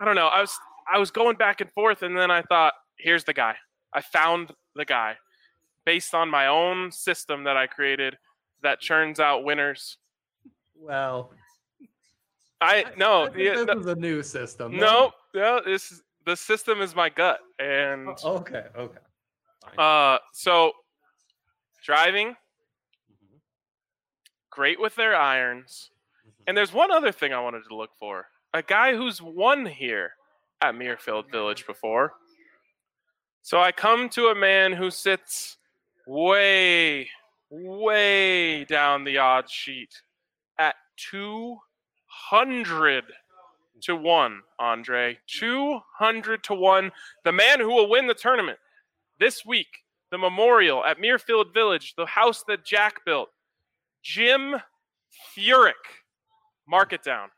I 0.00 0.04
don't 0.04 0.16
know. 0.16 0.26
I 0.28 0.40
was 0.40 0.58
I 0.92 0.98
was 0.98 1.10
going 1.10 1.36
back 1.36 1.60
and 1.60 1.70
forth, 1.72 2.02
and 2.02 2.16
then 2.16 2.30
I 2.30 2.42
thought, 2.42 2.74
here's 2.98 3.24
the 3.24 3.32
guy. 3.32 3.56
I 3.92 4.00
found 4.00 4.52
the 4.74 4.84
guy 4.84 5.16
based 5.84 6.14
on 6.14 6.28
my 6.28 6.46
own 6.48 6.90
system 6.92 7.44
that 7.44 7.56
I 7.56 7.66
created 7.66 8.16
that 8.62 8.80
churns 8.80 9.20
out 9.20 9.44
winners. 9.44 9.98
Well, 10.76 11.30
I 12.60 12.84
no, 12.96 13.24
I 13.24 13.30
think 13.30 13.38
yeah, 13.38 13.54
this 13.54 13.66
no, 13.66 13.80
is 13.80 13.86
a 13.86 13.94
new 13.94 14.22
system. 14.22 14.76
no, 14.76 15.12
no, 15.34 15.60
this 15.64 16.02
the 16.26 16.36
system 16.36 16.80
is 16.80 16.94
my 16.94 17.08
gut, 17.10 17.40
and 17.58 18.08
Oh, 18.24 18.36
okay. 18.38 18.64
Okay. 18.76 18.98
uh, 19.78 20.18
so 20.32 20.72
driving 21.82 22.28
Mhm, 23.12 23.40
great 24.50 24.80
with 24.80 24.94
their 24.96 25.14
irons. 25.14 25.90
mhm. 26.26 26.32
And 26.46 26.56
there's 26.56 26.72
one 26.72 26.90
other 26.90 27.12
thing 27.12 27.32
I 27.32 27.40
wanted 27.40 27.62
to 27.68 27.76
look 27.76 27.90
for. 27.98 28.26
A 28.54 28.62
guy 28.62 28.94
who's 28.94 29.20
won 29.20 29.66
here 29.66 30.12
at 30.62 30.76
Muirfield 30.76 31.28
Village 31.28 31.66
before. 31.66 32.12
So 33.42 33.60
I 33.60 33.72
come 33.72 34.08
to 34.10 34.28
a 34.28 34.34
man 34.34 34.72
who 34.72 34.92
sits 34.92 35.56
way, 36.06 37.10
way 37.50 38.64
down 38.64 39.02
the 39.02 39.18
odds 39.18 39.50
sheet 39.50 40.00
at 40.60 40.76
200 41.10 43.04
to 43.82 43.96
1, 43.96 44.40
Andre. 44.60 45.18
200 45.26 46.44
to 46.44 46.54
1. 46.54 46.92
The 47.24 47.32
man 47.32 47.58
who 47.58 47.74
will 47.74 47.90
win 47.90 48.06
the 48.06 48.14
tournament 48.14 48.60
this 49.18 49.44
week, 49.44 49.66
the 50.12 50.18
memorial 50.18 50.84
at 50.84 50.98
Muirfield 50.98 51.52
Village, 51.52 51.94
the 51.96 52.06
house 52.06 52.44
that 52.46 52.64
Jack 52.64 53.04
built. 53.04 53.30
Jim 54.04 54.54
Furyk. 55.36 55.72
Mark 56.68 56.92
it 56.92 57.02
down. 57.02 57.30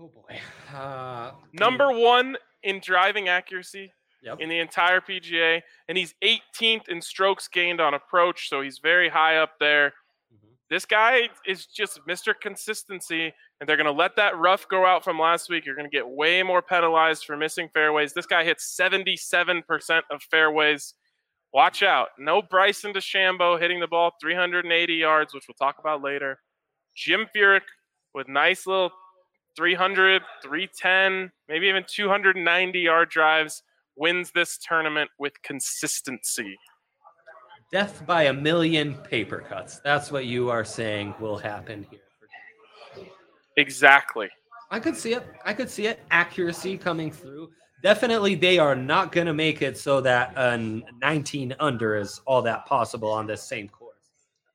Oh 0.00 0.08
boy. 0.08 0.38
Uh, 0.74 1.30
Number 1.52 1.92
one 1.92 2.36
in 2.64 2.80
driving 2.80 3.28
accuracy 3.28 3.92
Yep. 4.22 4.40
in 4.40 4.48
the 4.48 4.58
entire 4.58 5.00
PGA, 5.00 5.62
and 5.88 5.96
he's 5.96 6.14
18th 6.24 6.88
in 6.88 7.00
strokes 7.00 7.46
gained 7.46 7.80
on 7.80 7.94
approach, 7.94 8.48
so 8.48 8.60
he's 8.62 8.78
very 8.82 9.08
high 9.08 9.36
up 9.36 9.52
there. 9.60 9.92
Mhm. 10.34 10.48
This 10.70 10.84
guy 10.86 11.28
is 11.46 11.66
just 11.66 12.00
Mr. 12.08 12.34
Consistency, 12.40 13.32
and 13.60 13.68
they're 13.68 13.76
going 13.76 13.84
to 13.86 13.92
let 13.92 14.16
that 14.16 14.36
rough 14.36 14.66
go 14.68 14.84
out 14.86 15.04
from 15.04 15.18
last 15.18 15.48
week. 15.50 15.64
You're 15.66 15.76
going 15.76 15.88
to 15.88 15.94
get 15.96 16.08
way 16.08 16.42
more 16.42 16.62
penalized 16.62 17.24
for 17.26 17.36
missing 17.36 17.68
fairways. 17.68 18.14
This 18.14 18.26
guy 18.26 18.42
hits 18.44 18.64
77% 18.74 20.02
of 20.10 20.22
fairways. 20.24 20.94
Watch 21.52 21.82
out. 21.84 22.08
No 22.18 22.42
Bryson 22.42 22.92
DeChambeau 22.94 23.60
hitting 23.60 23.78
the 23.78 23.86
ball 23.86 24.12
380 24.20 24.94
yards, 24.94 25.32
which 25.34 25.44
we'll 25.46 25.54
talk 25.54 25.78
about 25.78 26.02
later. 26.02 26.40
Jim 26.96 27.26
Furyk 27.36 27.62
with 28.14 28.26
nice 28.26 28.66
little 28.66 28.90
300, 29.56 30.22
310, 30.42 31.30
maybe 31.48 31.66
even 31.66 31.84
290 31.86 32.78
yard 32.78 33.10
drives 33.10 33.62
wins 33.96 34.30
this 34.34 34.58
tournament 34.58 35.10
with 35.18 35.32
consistency. 35.42 36.56
Death 37.72 38.04
by 38.06 38.24
a 38.24 38.32
million 38.32 38.94
paper 38.94 39.44
cuts. 39.48 39.80
That's 39.80 40.10
what 40.10 40.26
you 40.26 40.50
are 40.50 40.64
saying 40.64 41.14
will 41.20 41.38
happen 41.38 41.86
here. 41.90 42.00
Exactly. 43.56 44.28
I 44.70 44.80
could 44.80 44.96
see 44.96 45.14
it. 45.14 45.26
I 45.44 45.54
could 45.54 45.70
see 45.70 45.86
it. 45.86 46.00
Accuracy 46.10 46.76
coming 46.76 47.10
through. 47.10 47.50
Definitely, 47.82 48.34
they 48.34 48.58
are 48.58 48.74
not 48.74 49.12
going 49.12 49.26
to 49.26 49.34
make 49.34 49.60
it 49.60 49.76
so 49.76 50.00
that 50.00 50.32
a 50.36 50.82
19 51.00 51.54
under 51.60 51.96
is 51.96 52.20
all 52.26 52.42
that 52.42 52.64
possible 52.66 53.10
on 53.10 53.26
this 53.26 53.42
same 53.42 53.68
course 53.68 53.84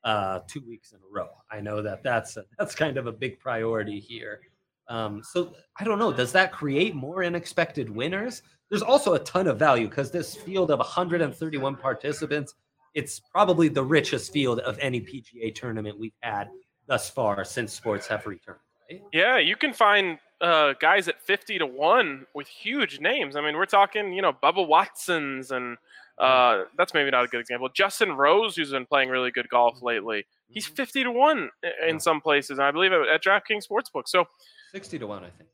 uh, 0.04 0.40
two 0.48 0.62
weeks 0.68 0.92
in 0.92 0.98
a 0.98 1.12
row. 1.12 1.30
I 1.52 1.62
know 1.62 1.82
that 1.82 2.04
that's 2.04 2.38
a, 2.38 2.46
that's 2.58 2.76
kind 2.76 2.98
of 2.98 3.08
a 3.08 3.12
big 3.12 3.40
priority 3.40 4.00
here. 4.00 4.42
Um, 4.90 5.22
so 5.24 5.54
I 5.80 5.84
don't 5.84 6.00
know. 6.00 6.12
Does 6.12 6.32
that 6.34 6.52
create 6.52 6.96
more 6.96 7.24
unexpected 7.24 7.90
winners? 7.90 8.42
There's 8.70 8.82
also 8.82 9.14
a 9.14 9.20
ton 9.20 9.48
of 9.48 9.58
value 9.58 9.88
because 9.88 10.12
this 10.12 10.36
field 10.36 10.72
of 10.72 10.80
131 10.80 11.76
participants, 11.76 12.56
it's 12.94 13.20
probably 13.20 13.68
the 13.68 13.84
richest 13.84 14.34
field 14.34 14.60
of 14.60 14.78
any 14.80 15.00
PGA 15.00 15.54
tournament 15.54 16.00
we've 16.00 16.12
had 16.22 16.50
thus 16.88 17.10
far 17.10 17.46
since 17.46 17.72
sports 17.72 18.08
have 18.08 18.26
returned. 18.26 18.60
Right? 18.90 19.04
Yeah, 19.14 19.38
you 19.38 19.56
can 19.56 19.74
find 19.74 20.18
uh, 20.42 20.74
guys 20.80 21.08
at 21.08 21.22
50 21.22 21.60
to 21.60 21.66
1 21.66 22.26
with 22.34 22.48
huge 22.48 23.00
names. 23.00 23.36
I 23.36 23.42
mean, 23.42 23.56
we're 23.56 23.66
talking, 23.66 24.14
you 24.14 24.22
know, 24.22 24.34
Bubba 24.34 24.68
Watsons, 24.68 25.52
and 25.52 25.78
uh, 26.18 26.64
that's 26.78 26.94
maybe 26.94 27.12
not 27.12 27.26
a 27.26 27.28
good 27.28 27.42
example. 27.42 27.70
Justin 27.74 28.14
Rose, 28.14 28.56
who's 28.56 28.72
been 28.72 28.86
playing 28.86 29.10
really 29.10 29.32
good 29.32 29.50
golf 29.50 29.82
lately, 29.82 30.26
he's 30.48 30.66
50 30.66 31.04
to 31.04 31.12
1 31.12 31.50
in 31.88 32.00
some 32.00 32.22
places, 32.22 32.58
and 32.58 32.68
I 32.68 32.72
believe 32.72 32.92
at, 32.92 33.08
at 33.08 33.24
DraftKings 33.24 33.68
Sportsbook. 33.68 34.08
So 34.08 34.26
60 34.72 35.00
to 35.00 35.08
1, 35.08 35.24
I 35.24 35.30
think. 35.30 35.50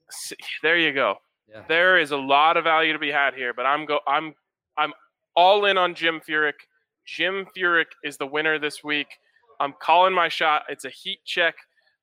there 0.63 0.77
you 0.77 0.93
go. 0.93 1.15
Yeah. 1.47 1.63
There 1.67 1.97
is 1.99 2.11
a 2.11 2.17
lot 2.17 2.57
of 2.57 2.63
value 2.63 2.93
to 2.93 2.99
be 2.99 3.11
had 3.11 3.33
here, 3.33 3.53
but 3.53 3.65
I'm 3.65 3.85
go 3.85 3.99
I'm 4.07 4.33
I'm 4.77 4.93
all 5.35 5.65
in 5.65 5.77
on 5.77 5.93
Jim 5.93 6.21
Furyk. 6.27 6.53
Jim 7.05 7.45
Furyk 7.55 7.85
is 8.03 8.17
the 8.17 8.25
winner 8.25 8.57
this 8.57 8.83
week. 8.83 9.07
I'm 9.59 9.73
calling 9.79 10.13
my 10.13 10.27
shot. 10.27 10.63
It's 10.69 10.85
a 10.85 10.89
heat 10.89 11.19
check. 11.25 11.55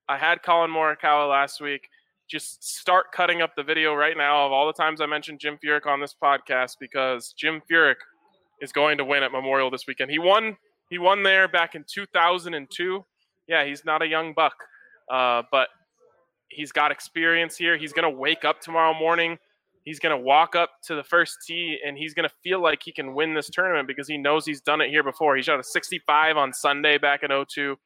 I 0.09 0.17
had 0.17 0.43
Collin 0.43 0.71
Morikawa 0.71 1.29
last 1.29 1.61
week. 1.61 1.89
Just 2.31 2.65
start 2.65 3.07
cutting 3.13 3.43
up 3.43 3.55
the 3.57 3.63
video 3.63 3.95
right 3.95 4.17
now 4.17 4.47
of 4.47 4.53
all 4.53 4.67
the 4.67 4.73
times 4.73 5.01
I 5.01 5.07
mentioned 5.07 5.41
Jim 5.41 5.59
Furyk 5.63 5.87
on 5.87 6.01
this 6.01 6.15
podcast 6.23 6.77
because 6.81 7.35
Jim 7.37 7.61
Furyk 7.71 7.97
is 8.61 8.73
going 8.73 8.97
to 8.99 9.05
win 9.05 9.23
at 9.23 9.33
Memorial 9.33 9.71
this 9.71 9.87
weekend. 9.87 10.11
He 10.11 10.19
won. 10.19 10.57
He 10.89 10.99
won 10.99 11.23
there 11.23 11.49
back 11.49 11.75
in 11.75 11.85
2002. 11.93 13.05
Yeah, 13.49 13.65
he's 13.65 13.85
not 13.85 14.03
a 14.03 14.07
young 14.07 14.35
buck, 14.35 14.55
uh, 15.11 15.43
but 15.51 15.69
he's 16.53 16.73
got 16.73 16.91
experience 16.91 17.57
here. 17.57 17.77
He's 17.77 17.93
going 17.93 18.11
to 18.11 18.19
wake 18.19 18.45
up 18.45 18.61
tomorrow 18.61 18.95
morning. 18.95 19.39
He's 19.85 19.99
going 19.99 20.17
to 20.17 20.23
walk 20.23 20.55
up 20.55 20.71
to 20.85 20.95
the 20.95 21.03
first 21.03 21.39
tee 21.45 21.79
and 21.85 21.99
he's 21.99 22.15
going 22.15 22.29
to 22.29 22.35
feel 22.43 22.63
like 22.63 22.83
he 22.85 22.93
can 22.93 23.15
win 23.15 23.35
this 23.35 23.51
tournament 23.51 23.89
because 23.89 24.07
he 24.07 24.17
knows 24.17 24.47
he's 24.47 24.61
done 24.61 24.81
it 24.81 24.91
here 24.91 25.03
before. 25.03 25.35
He 25.35 25.43
shot 25.43 25.59
a 25.59 25.65
65 25.65 26.37
on 26.37 26.53
Sunday 26.53 26.99
back 26.99 27.25
in 27.25 27.31
02 27.31 27.77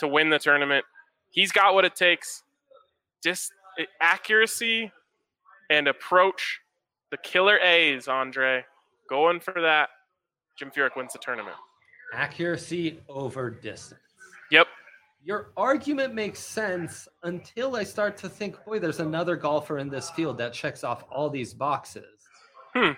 to 0.00 0.08
win 0.08 0.30
the 0.30 0.38
tournament. 0.38 0.84
He's 1.30 1.52
got 1.52 1.74
what 1.74 1.84
it 1.84 1.94
takes. 1.94 2.42
Just 3.22 3.52
accuracy 4.00 4.90
and 5.70 5.86
approach. 5.86 6.60
The 7.10 7.18
killer 7.18 7.58
A's, 7.58 8.08
Andre. 8.08 8.64
Going 9.08 9.38
for 9.38 9.54
that. 9.60 9.90
Jim 10.58 10.70
Furyk 10.70 10.96
wins 10.96 11.12
the 11.12 11.18
tournament. 11.20 11.56
Accuracy 12.12 13.00
over 13.08 13.50
distance. 13.50 14.00
Yep. 14.50 14.66
Your 15.24 15.52
argument 15.56 16.14
makes 16.14 16.38
sense 16.38 17.08
until 17.22 17.76
I 17.76 17.84
start 17.84 18.18
to 18.18 18.28
think, 18.28 18.62
boy, 18.66 18.78
there's 18.78 19.00
another 19.00 19.36
golfer 19.36 19.78
in 19.78 19.88
this 19.88 20.10
field 20.10 20.36
that 20.38 20.52
checks 20.52 20.84
off 20.84 21.04
all 21.10 21.30
these 21.30 21.54
boxes. 21.54 22.04
Hmm. 22.74 22.90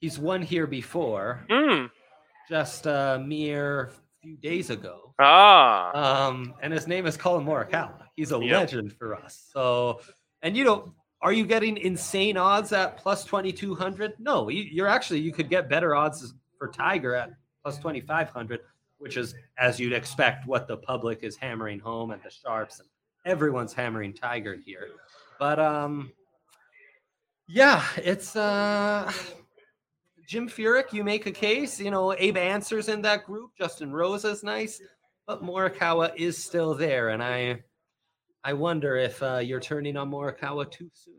He's 0.00 0.18
won 0.18 0.42
here 0.42 0.66
before, 0.66 1.46
Mm. 1.48 1.90
just 2.50 2.84
a 2.86 3.22
mere 3.24 3.90
few 4.20 4.36
days 4.36 4.68
ago. 4.68 5.14
Ah. 5.18 6.26
Um, 6.26 6.54
and 6.60 6.70
his 6.72 6.86
name 6.86 7.06
is 7.06 7.16
Collin 7.16 7.46
Morikawa. 7.46 8.02
He's 8.14 8.32
a 8.32 8.38
Yep. 8.38 8.50
legend 8.60 8.92
for 8.92 9.14
us. 9.14 9.48
So, 9.52 10.00
and 10.42 10.54
you 10.56 10.64
know, 10.64 10.92
are 11.22 11.32
you 11.32 11.46
getting 11.46 11.78
insane 11.78 12.36
odds 12.36 12.72
at 12.72 12.98
plus 12.98 13.24
2200? 13.24 14.14
No, 14.20 14.48
you, 14.50 14.62
you're 14.64 14.86
actually, 14.86 15.20
you 15.20 15.32
could 15.32 15.48
get 15.48 15.68
better 15.70 15.94
odds 15.94 16.34
for 16.58 16.68
Tiger 16.68 17.14
at 17.14 17.30
plus 17.62 17.78
2500, 17.78 18.60
which 18.98 19.16
is, 19.16 19.34
as 19.58 19.78
you'd 19.78 19.92
expect, 19.92 20.46
what 20.46 20.68
the 20.68 20.76
public 20.76 21.20
is 21.22 21.36
hammering 21.36 21.78
home 21.78 22.10
and 22.10 22.22
the 22.22 22.30
sharps 22.30 22.80
and 22.80 22.88
everyone's 23.24 23.72
hammering 23.72 24.12
Tiger 24.12 24.54
here. 24.54 24.88
But, 25.38 25.58
um, 25.58 26.12
yeah, 27.46 27.84
it's, 27.96 28.36
uh, 28.36 29.12
Jim 30.26 30.48
Furyk, 30.48 30.92
you 30.92 31.04
make 31.04 31.26
a 31.26 31.32
case. 31.32 31.80
You 31.80 31.90
know, 31.90 32.14
Abe 32.18 32.36
Ancer's 32.36 32.88
in 32.88 33.00
that 33.02 33.24
group. 33.24 33.52
Justin 33.56 33.92
Rose 33.92 34.24
is 34.24 34.42
nice 34.42 34.80
but 35.28 35.44
Morikawa 35.44 36.10
is 36.16 36.42
still 36.42 36.74
there, 36.74 37.10
and 37.10 37.22
I, 37.22 37.62
I 38.42 38.54
wonder 38.54 38.96
if 38.96 39.22
uh, 39.22 39.36
you're 39.44 39.60
turning 39.60 39.96
on 39.98 40.10
Morikawa 40.10 40.68
too 40.68 40.90
soon. 40.94 41.16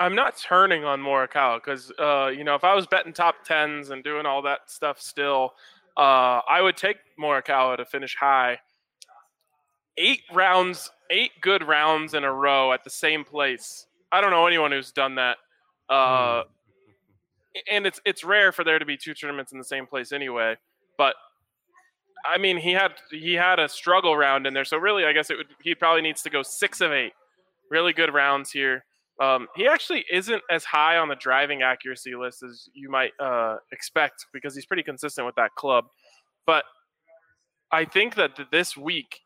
I'm 0.00 0.16
not 0.16 0.36
turning 0.36 0.84
on 0.84 1.00
Morikawa 1.00 1.58
because, 1.64 1.92
uh, 2.00 2.32
you 2.36 2.42
know, 2.42 2.56
if 2.56 2.64
I 2.64 2.74
was 2.74 2.86
betting 2.88 3.12
top 3.12 3.36
tens 3.44 3.90
and 3.90 4.02
doing 4.02 4.26
all 4.26 4.42
that 4.42 4.68
stuff 4.68 5.00
still, 5.00 5.54
uh, 5.96 6.40
I 6.48 6.60
would 6.60 6.76
take 6.76 6.96
Morikawa 7.18 7.76
to 7.78 7.84
finish 7.84 8.16
high. 8.18 8.58
Eight 9.96 10.22
rounds, 10.32 10.90
eight 11.10 11.32
good 11.40 11.66
rounds 11.66 12.14
in 12.14 12.24
a 12.24 12.32
row 12.32 12.72
at 12.72 12.84
the 12.84 12.90
same 12.90 13.24
place. 13.24 13.86
I 14.12 14.20
don't 14.20 14.30
know 14.30 14.46
anyone 14.46 14.72
who's 14.72 14.92
done 14.92 15.14
that. 15.16 15.38
Uh, 15.88 16.42
and 17.70 17.86
it's 17.86 18.00
it's 18.04 18.24
rare 18.24 18.52
for 18.52 18.64
there 18.64 18.78
to 18.78 18.84
be 18.84 18.96
two 18.96 19.14
tournaments 19.14 19.52
in 19.52 19.58
the 19.58 19.64
same 19.64 19.86
place 19.86 20.12
anyway. 20.12 20.56
But 20.98 21.14
I 22.24 22.38
mean, 22.38 22.56
he 22.56 22.72
had 22.72 22.92
he 23.10 23.34
had 23.34 23.58
a 23.58 23.68
struggle 23.68 24.16
round 24.16 24.46
in 24.46 24.54
there, 24.54 24.64
so 24.64 24.76
really, 24.76 25.04
I 25.04 25.12
guess 25.12 25.30
it 25.30 25.36
would 25.36 25.46
he 25.62 25.74
probably 25.74 26.02
needs 26.02 26.22
to 26.22 26.30
go 26.30 26.42
six 26.42 26.80
of 26.80 26.92
eight. 26.92 27.12
Really 27.70 27.92
good 27.92 28.12
rounds 28.12 28.50
here. 28.50 28.84
Um, 29.20 29.48
he 29.56 29.66
actually 29.66 30.04
isn't 30.12 30.42
as 30.50 30.64
high 30.64 30.98
on 30.98 31.08
the 31.08 31.14
driving 31.14 31.62
accuracy 31.62 32.14
list 32.14 32.42
as 32.42 32.68
you 32.74 32.90
might 32.90 33.12
uh, 33.18 33.56
expect 33.72 34.26
because 34.32 34.54
he's 34.54 34.66
pretty 34.66 34.82
consistent 34.82 35.26
with 35.26 35.36
that 35.36 35.54
club. 35.54 35.86
But 36.44 36.64
I 37.72 37.86
think 37.86 38.14
that 38.16 38.36
th- 38.36 38.48
this 38.50 38.76
week 38.76 39.20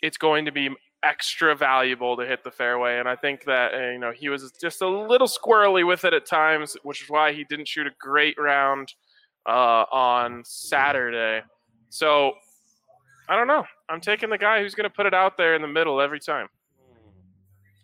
it's 0.00 0.16
going 0.16 0.46
to 0.46 0.52
be 0.52 0.70
extra 1.02 1.54
valuable 1.54 2.16
to 2.16 2.24
hit 2.24 2.42
the 2.42 2.50
fairway. 2.50 2.98
And 2.98 3.08
I 3.08 3.16
think 3.16 3.44
that 3.44 3.74
uh, 3.74 3.90
you 3.90 3.98
know 3.98 4.12
he 4.12 4.30
was 4.30 4.50
just 4.60 4.80
a 4.80 4.88
little 4.88 5.28
squirrely 5.28 5.86
with 5.86 6.04
it 6.04 6.14
at 6.14 6.26
times, 6.26 6.76
which 6.82 7.02
is 7.02 7.10
why 7.10 7.32
he 7.32 7.44
didn't 7.44 7.68
shoot 7.68 7.86
a 7.86 7.90
great 8.00 8.36
round 8.38 8.94
uh, 9.46 9.84
on 9.92 10.42
Saturday. 10.44 11.44
So 11.90 12.32
I 13.28 13.36
don't 13.36 13.46
know. 13.46 13.64
I'm 13.88 14.00
taking 14.00 14.30
the 14.30 14.38
guy 14.38 14.60
who's 14.60 14.74
going 14.74 14.88
to 14.88 14.94
put 14.94 15.06
it 15.06 15.14
out 15.14 15.36
there 15.36 15.54
in 15.54 15.62
the 15.62 15.68
middle 15.68 16.00
every 16.00 16.20
time. 16.20 16.48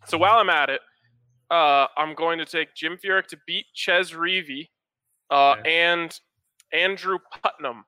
So 0.07 0.19
while 0.19 0.39
I'm 0.39 0.51
at 0.51 0.71
it, 0.71 0.81
uh, 1.51 1.87
I'm 1.97 2.15
going 2.15 2.39
to 2.39 2.45
take 2.45 2.75
Jim 2.75 2.97
Furyk 3.03 3.27
to 3.29 3.39
beat 3.47 3.67
Chez 3.75 4.13
Reavie 4.13 4.69
uh, 5.31 5.57
and 5.65 6.19
Andrew 6.73 7.19
Putnam. 7.43 7.85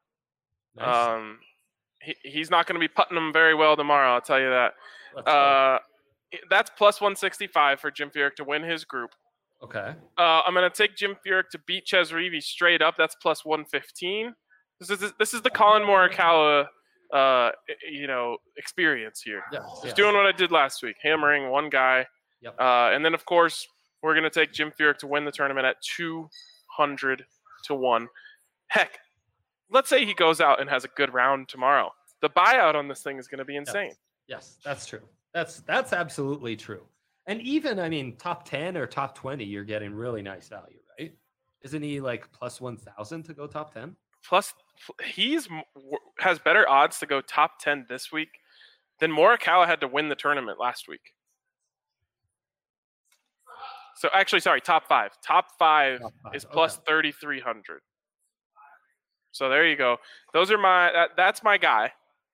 Nice. 0.77 1.09
Um, 1.09 1.39
he, 2.01 2.15
he's 2.25 2.51
not 2.51 2.67
going 2.67 2.75
to 2.75 2.81
be 2.81 2.89
putting 2.93 3.15
them 3.15 3.33
very 3.33 3.55
well 3.55 3.77
tomorrow. 3.77 4.15
I'll 4.15 4.21
tell 4.21 4.41
you 4.41 4.51
that. 4.51 4.73
Let's. 5.15 5.29
Uh, 5.29 5.79
that's 6.49 6.71
plus 6.77 7.01
165 7.01 7.79
for 7.79 7.91
Jim 7.91 8.11
Furyk 8.11 8.35
to 8.37 8.45
win 8.45 8.63
his 8.63 8.85
group. 8.85 9.11
okay. 9.63 9.95
Uh, 10.19 10.41
I'm 10.47 10.55
going 10.55 10.69
to 10.69 10.75
take 10.75 10.97
Jim 10.97 11.15
Furyk 11.25 11.49
to 11.51 11.59
beat 11.67 11.87
Chez 11.87 12.11
Reavie 12.11 12.43
straight 12.43 12.81
up. 12.83 12.95
That's 12.97 13.15
plus 13.17 13.45
115. 13.45 14.35
This 14.81 14.91
is 14.91 15.13
this 15.19 15.35
is 15.35 15.43
the 15.43 15.51
Collin 15.51 15.83
Morikawa, 15.83 16.67
uh, 17.13 17.51
you 17.89 18.09
know, 18.09 18.39
experience 18.57 19.21
here. 19.21 19.45
Yeah. 19.53 19.61
Just 19.85 19.95
doing 19.95 20.17
what 20.17 20.27
I 20.27 20.33
did 20.33 20.51
last 20.51 20.83
week, 20.83 20.97
hammering 21.01 21.51
one 21.51 21.69
guy. 21.71 22.07
Yep. 22.43 22.61
Uh, 22.61 22.91
and 22.93 23.05
then 23.05 23.15
of 23.15 23.25
course 23.25 23.67
we're 24.03 24.15
going 24.15 24.25
to 24.25 24.31
take 24.31 24.53
Jim 24.53 24.73
Furyk 24.79 24.99
to 24.99 25.07
win 25.07 25.25
the 25.25 25.33
tournament 25.33 25.67
at 25.67 25.77
200 25.97 27.25
to 27.65 27.75
one. 27.75 28.09
Heck, 28.67 28.99
let's 29.71 29.89
say 29.89 30.05
he 30.05 30.15
goes 30.15 30.41
out 30.41 30.61
and 30.61 30.69
has 30.69 30.85
a 30.85 30.89
good 30.89 31.13
round 31.15 31.49
tomorrow. 31.49 31.91
The 32.21 32.31
buyout 32.31 32.75
on 32.75 32.89
this 32.89 33.03
thing 33.03 33.19
is 33.19 33.29
going 33.29 33.39
to 33.39 33.45
be 33.45 33.57
insane. 33.57 33.93
Yes, 34.29 34.59
that's 34.65 34.87
true. 34.87 35.03
That's 35.35 35.61
that's 35.61 35.93
absolutely 35.93 36.57
true. 36.57 36.83
And 37.27 37.41
even 37.41 37.79
I 37.79 37.89
mean, 37.89 38.17
top 38.17 38.45
ten 38.49 38.77
or 38.77 38.87
top 38.87 39.17
twenty, 39.17 39.45
you're 39.45 39.65
getting 39.65 39.95
really 39.95 40.23
nice 40.23 40.49
value, 40.49 40.79
right? 40.99 41.13
Isn't 41.63 41.83
he 41.83 42.01
like 42.01 42.31
plus 42.33 42.61
one 42.61 42.77
thousand 42.77 43.25
to 43.25 43.35
go 43.35 43.47
top 43.47 43.75
ten? 43.75 43.97
Plus, 44.25 44.55
he's 45.05 45.49
has 46.19 46.39
better 46.39 46.69
odds 46.69 46.99
to 47.01 47.07
go 47.07 47.21
top 47.21 47.59
10 47.61 47.87
this 47.89 48.13
week 48.13 48.29
than 49.01 49.11
Morikawa 49.11 49.67
had 49.67 49.81
to 49.81 49.89
win 49.89 50.09
the 50.09 50.15
tournament 50.15 50.59
last 50.61 50.87
week. 50.89 51.13
So 53.97 54.09
actually, 54.15 54.41
sorry, 54.41 54.61
top 54.61 54.89
five. 54.89 55.11
Top 55.25 55.47
five 55.59 56.01
Top 56.01 56.13
five, 56.25 56.35
is 56.35 56.45
okay. 56.45 56.53
plus 56.53 56.77
3,300. 56.89 57.81
So 59.33 59.49
there 59.49 59.67
you 59.67 59.77
go. 59.77 59.97
Those 60.35 60.51
are 60.51 60.59
my. 60.59 60.93
That, 60.93 61.11
that's 61.17 61.43
my 61.43 61.57
guy. 61.59 61.93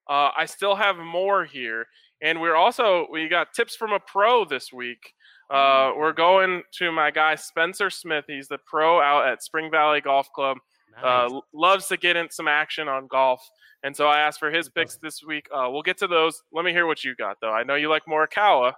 Uh, 0.09 0.31
I 0.37 0.47
still 0.47 0.75
have 0.75 0.97
more 0.97 1.45
here, 1.45 1.87
and 2.23 2.41
we're 2.41 2.57
also 2.57 3.07
we 3.13 3.29
got 3.29 3.53
tips 3.55 3.77
from 3.77 3.93
a 3.93 4.01
pro 4.01 4.45
this 4.45 4.73
week. 4.73 5.13
Uh, 5.51 5.93
we're 5.97 6.13
going 6.13 6.63
to 6.79 6.91
my 6.93 7.11
guy 7.11 7.35
Spencer 7.37 7.89
Smith. 7.91 8.25
He's 8.27 8.49
the 8.49 8.59
pro 8.67 9.01
out 9.01 9.29
at 9.29 9.43
Spring 9.43 9.71
Valley 9.71 10.01
Golf 10.01 10.29
Club 10.35 10.59
uh, 10.99 11.03
Nice. 11.03 11.31
l- 11.33 11.45
loves 11.55 11.87
to 11.89 11.97
get 11.97 12.17
in 12.17 12.29
some 12.31 12.49
action 12.49 12.89
on 12.89 13.07
golf. 13.07 13.41
And 13.85 13.95
so 13.97 14.09
I 14.09 14.19
asked 14.21 14.41
for 14.41 14.51
his 14.51 14.69
picks 14.69 14.97
this 14.97 15.23
week. 15.27 15.47
Uh, 15.55 15.69
we'll 15.71 15.83
get 15.83 15.97
to 15.99 16.07
those. 16.09 16.43
Let 16.53 16.65
me 16.65 16.73
hear 16.73 16.87
what 16.87 17.05
you 17.05 17.15
got, 17.15 17.37
though. 17.41 17.53
I 17.53 17.63
know 17.63 17.77
you 17.77 17.89
like 17.89 18.03
Morikawa. 18.07 18.73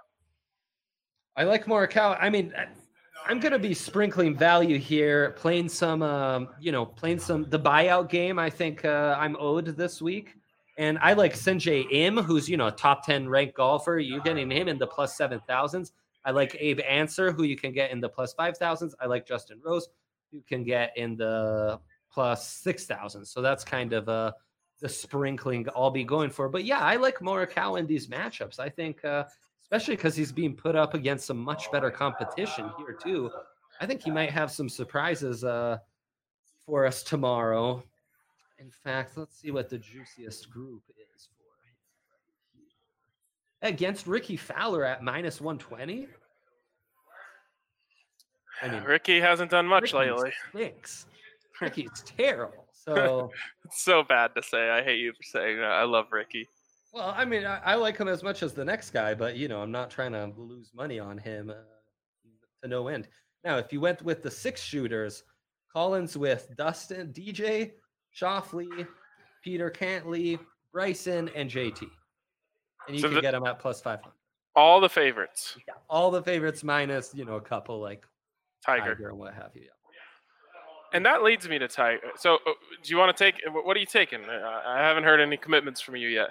I 1.37 1.43
like 1.43 1.65
Morikawa. 1.65 2.17
I 2.19 2.29
mean, 2.29 2.53
I'm 3.25 3.39
gonna 3.39 3.59
be 3.59 3.73
sprinkling 3.73 4.35
value 4.35 4.77
here, 4.77 5.31
playing 5.31 5.69
some, 5.69 6.01
um, 6.01 6.49
you 6.59 6.71
know, 6.71 6.85
playing 6.85 7.19
some 7.19 7.49
the 7.49 7.59
buyout 7.59 8.09
game. 8.09 8.39
I 8.39 8.49
think 8.49 8.83
uh, 8.83 9.15
I'm 9.17 9.37
owed 9.39 9.65
this 9.65 10.01
week, 10.01 10.35
and 10.77 10.97
I 10.99 11.13
like 11.13 11.33
Sungjae 11.33 11.87
Im, 11.91 12.17
who's 12.17 12.49
you 12.49 12.57
know 12.57 12.67
a 12.67 12.71
top 12.71 13.05
ten 13.05 13.29
ranked 13.29 13.55
golfer. 13.55 13.99
You're 13.99 14.21
getting 14.21 14.51
him 14.51 14.67
in 14.67 14.77
the 14.77 14.87
plus 14.87 15.15
seven 15.15 15.39
thousands. 15.47 15.93
I 16.25 16.31
like 16.31 16.55
Abe 16.59 16.81
Ancer, 16.87 17.31
who 17.31 17.43
you 17.43 17.55
can 17.55 17.71
get 17.71 17.91
in 17.91 17.99
the 17.99 18.09
plus 18.09 18.33
five 18.33 18.57
thousands. 18.57 18.95
I 18.99 19.05
like 19.05 19.25
Justin 19.25 19.59
Rose, 19.63 19.87
who 20.31 20.41
can 20.41 20.63
get 20.63 20.95
in 20.97 21.15
the 21.15 21.79
plus 22.11 22.47
six 22.47 22.85
thousands. 22.85 23.31
So 23.31 23.41
that's 23.41 23.63
kind 23.63 23.93
of 23.93 24.09
uh, 24.09 24.33
the 24.81 24.89
sprinkling 24.89 25.67
I'll 25.75 25.91
be 25.91 26.03
going 26.03 26.29
for. 26.29 26.49
But 26.49 26.65
yeah, 26.65 26.79
I 26.79 26.97
like 26.97 27.19
Morikawa 27.19 27.79
in 27.79 27.87
these 27.87 28.07
matchups. 28.07 28.59
I 28.59 28.69
think. 28.69 29.05
Uh, 29.05 29.25
especially 29.71 29.95
because 29.95 30.15
he's 30.15 30.33
being 30.33 30.53
put 30.53 30.75
up 30.75 30.93
against 30.93 31.25
some 31.25 31.37
much 31.37 31.71
better 31.71 31.89
competition 31.89 32.69
here 32.77 32.93
too. 33.01 33.31
I 33.79 33.85
think 33.85 34.03
he 34.03 34.11
might 34.11 34.29
have 34.29 34.51
some 34.51 34.67
surprises 34.67 35.45
uh, 35.45 35.77
for 36.65 36.85
us 36.85 37.03
tomorrow. 37.03 37.81
In 38.59 38.69
fact, 38.69 39.17
let's 39.17 39.39
see 39.39 39.49
what 39.49 39.69
the 39.69 39.77
juiciest 39.77 40.49
group 40.49 40.83
is 41.15 41.29
for 41.37 42.59
him. 42.59 43.73
Against 43.73 44.07
Rickie 44.07 44.35
Fowler 44.35 44.83
at 44.83 45.03
minus 45.03 45.39
120. 45.39 46.07
I 48.61 48.67
mean, 48.67 48.83
Rickie 48.83 49.21
hasn't 49.21 49.51
done 49.51 49.65
much 49.65 49.93
Rickie 49.93 50.11
lately. 50.11 50.33
stinks. 50.49 51.05
Rickie's 51.61 52.03
terrible. 52.05 52.67
So, 52.73 53.31
It's 53.65 53.81
so 53.81 54.03
bad 54.03 54.35
to 54.35 54.43
say. 54.43 54.69
I 54.69 54.83
hate 54.83 54.99
you 54.99 55.13
for 55.13 55.23
saying 55.23 55.57
that. 55.57 55.71
I 55.71 55.83
love 55.83 56.07
Rickie. 56.11 56.49
Well, 56.93 57.13
I 57.15 57.23
mean, 57.25 57.45
I, 57.45 57.59
I 57.59 57.75
like 57.75 57.97
him 57.97 58.07
as 58.07 58.21
much 58.21 58.43
as 58.43 58.53
the 58.53 58.65
next 58.65 58.89
guy, 58.91 59.13
but 59.13 59.35
you 59.37 59.47
know, 59.47 59.61
I'm 59.61 59.71
not 59.71 59.89
trying 59.89 60.11
to 60.11 60.31
lose 60.37 60.71
money 60.73 60.99
on 60.99 61.17
him 61.17 61.49
uh, 61.49 61.53
to 62.63 62.67
no 62.69 62.87
end. 62.89 63.07
Now, 63.43 63.57
if 63.57 63.71
you 63.71 63.79
went 63.79 64.01
with 64.01 64.21
the 64.23 64.31
six 64.31 64.61
shooters, 64.61 65.23
Collins 65.71 66.17
with 66.17 66.49
Dustin, 66.57 67.13
DJ, 67.13 67.71
Schauffele, 68.19 68.85
Peter 69.43 69.71
Cantlay, 69.71 70.37
Bryson, 70.73 71.29
and 71.35 71.49
JT, 71.49 71.81
and 72.87 72.95
you 72.95 72.99
So 73.01 73.07
can 73.07 73.15
the- 73.15 73.21
get 73.21 73.31
them 73.31 73.45
at 73.45 73.59
plus 73.59 73.81
500. 73.81 74.11
All 74.53 74.81
the 74.81 74.89
favorites. 74.89 75.55
Yeah, 75.65 75.75
all 75.89 76.11
the 76.11 76.21
favorites 76.21 76.61
minus, 76.61 77.15
you 77.15 77.23
know, 77.23 77.35
a 77.35 77.41
couple 77.41 77.79
like 77.79 78.05
Tiger. 78.65 78.95
Tiger 78.95 79.09
and 79.09 79.17
what 79.17 79.33
have 79.33 79.51
you. 79.55 79.61
Yeah. 79.61 79.69
And 80.93 81.05
that 81.05 81.23
leads 81.23 81.47
me 81.47 81.57
to 81.57 81.69
Tiger. 81.69 82.01
So, 82.17 82.35
uh, 82.35 82.51
do 82.83 82.89
you 82.91 82.97
want 82.97 83.15
to 83.15 83.23
take? 83.23 83.35
What 83.49 83.77
are 83.77 83.79
you 83.79 83.85
taking? 83.85 84.19
Uh, 84.25 84.61
I 84.67 84.79
haven't 84.79 85.05
heard 85.05 85.21
any 85.21 85.37
commitments 85.37 85.79
from 85.79 85.95
you 85.95 86.09
yet. 86.09 86.27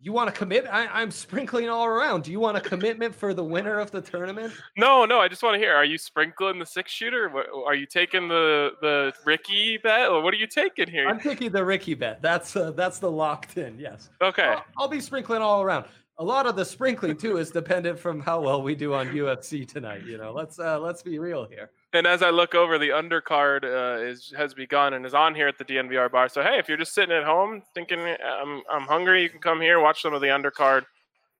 You 0.00 0.12
want 0.12 0.32
to 0.32 0.38
commit? 0.38 0.66
I, 0.70 0.86
I'm 0.86 1.10
sprinkling 1.10 1.68
all 1.68 1.84
around. 1.84 2.24
Do 2.24 2.30
you 2.30 2.38
want 2.38 2.56
a 2.56 2.60
commitment 2.60 3.14
for 3.14 3.34
the 3.34 3.42
winner 3.42 3.78
of 3.78 3.90
the 3.90 4.00
tournament? 4.00 4.52
No, 4.76 5.04
no. 5.04 5.18
I 5.18 5.28
just 5.28 5.42
want 5.42 5.54
to 5.54 5.58
hear. 5.58 5.74
Are 5.74 5.84
you 5.84 5.98
sprinkling 5.98 6.58
the 6.58 6.66
six 6.66 6.92
shooter? 6.92 7.32
Are 7.66 7.74
you 7.74 7.86
taking 7.86 8.28
the 8.28 8.72
the 8.80 9.12
Rickie 9.24 9.78
bet? 9.78 10.08
Or 10.08 10.22
what 10.22 10.34
are 10.34 10.36
you 10.36 10.46
taking 10.46 10.88
here? 10.88 11.08
I'm 11.08 11.18
taking 11.18 11.50
the 11.50 11.64
Rickie 11.64 11.94
bet. 11.94 12.20
That's 12.20 12.54
uh, 12.54 12.72
that's 12.72 12.98
the 12.98 13.10
locked 13.10 13.56
in. 13.56 13.78
Yes. 13.78 14.10
Okay. 14.22 14.44
I'll, 14.44 14.64
I'll 14.78 14.88
be 14.88 15.00
sprinkling 15.00 15.42
all 15.42 15.62
around. 15.62 15.86
A 16.18 16.24
lot 16.24 16.46
of 16.46 16.56
the 16.56 16.64
sprinkling 16.64 17.16
too 17.16 17.38
is 17.38 17.50
dependent 17.50 17.98
from 17.98 18.20
how 18.20 18.40
well 18.40 18.62
we 18.62 18.74
do 18.74 18.94
on 18.94 19.08
UFC 19.08 19.66
tonight. 19.66 20.04
You 20.04 20.18
know, 20.18 20.32
let's 20.32 20.58
uh, 20.58 20.78
let's 20.78 21.02
be 21.02 21.18
real 21.18 21.46
here. 21.46 21.70
And 21.92 22.06
as 22.06 22.22
I 22.22 22.30
look 22.30 22.54
over, 22.54 22.78
the 22.78 22.90
undercard 22.90 23.64
uh, 23.64 24.02
is 24.04 24.32
has 24.36 24.54
begun 24.54 24.94
and 24.94 25.06
is 25.06 25.14
on 25.14 25.34
here 25.34 25.48
at 25.48 25.56
the 25.56 25.64
DNVR 25.64 26.10
bar. 26.10 26.28
So 26.28 26.42
hey, 26.42 26.58
if 26.58 26.68
you're 26.68 26.76
just 26.76 26.94
sitting 26.94 27.14
at 27.14 27.24
home 27.24 27.62
thinking 27.74 28.00
I'm 28.00 28.62
I'm 28.70 28.82
hungry, 28.82 29.22
you 29.22 29.30
can 29.30 29.40
come 29.40 29.60
here 29.60 29.80
watch 29.80 30.02
some 30.02 30.12
of 30.12 30.20
the 30.20 30.26
undercard. 30.26 30.82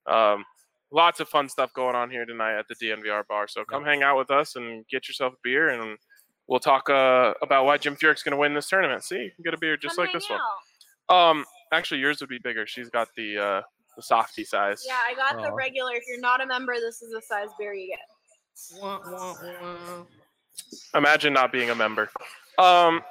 Um, 0.06 0.44
lots 0.90 1.20
of 1.20 1.28
fun 1.28 1.48
stuff 1.48 1.72
going 1.74 1.96
on 1.96 2.10
here 2.10 2.24
tonight 2.24 2.58
at 2.58 2.66
the 2.68 2.74
DNVR 2.74 3.26
bar. 3.26 3.48
So 3.48 3.64
come 3.64 3.84
hang 3.84 4.02
out 4.02 4.16
with 4.16 4.30
us 4.30 4.56
and 4.56 4.86
get 4.88 5.08
yourself 5.08 5.34
a 5.34 5.36
beer, 5.42 5.68
and 5.68 5.98
we'll 6.46 6.60
talk 6.60 6.88
uh, 6.88 7.34
about 7.42 7.66
why 7.66 7.76
Jim 7.76 7.96
Furyk's 7.96 8.22
going 8.22 8.32
to 8.32 8.38
win 8.38 8.54
this 8.54 8.68
tournament. 8.68 9.02
See, 9.02 9.16
you 9.16 9.30
can 9.34 9.42
get 9.42 9.54
a 9.54 9.58
beer 9.58 9.76
just 9.76 9.96
Come 9.96 10.06
like 10.06 10.14
this 10.14 10.26
hang 10.26 10.38
one. 11.08 11.38
Um, 11.38 11.44
actually, 11.72 12.00
yours 12.00 12.20
would 12.20 12.30
be 12.30 12.38
bigger. 12.38 12.66
She's 12.66 12.88
got 12.88 13.08
the 13.16 13.38
uh, 13.38 13.62
the 13.96 14.02
softy 14.02 14.44
size. 14.44 14.84
Yeah, 14.86 14.98
I 15.08 15.14
got 15.14 15.42
the 15.42 15.52
regular. 15.52 15.92
If 15.94 16.04
you're 16.08 16.20
not 16.20 16.40
a 16.40 16.46
member, 16.46 16.74
this 16.74 17.02
is 17.02 17.12
the 17.12 17.22
size 17.22 17.48
beer 17.58 17.74
you 17.74 17.88
get. 17.88 18.80
Wah, 18.80 19.00
wah, 19.06 19.34
wah. 19.60 20.04
Imagine 20.94 21.32
not 21.32 21.52
being 21.52 21.70
a 21.70 21.74
member. 21.74 22.10
Um, 22.58 23.02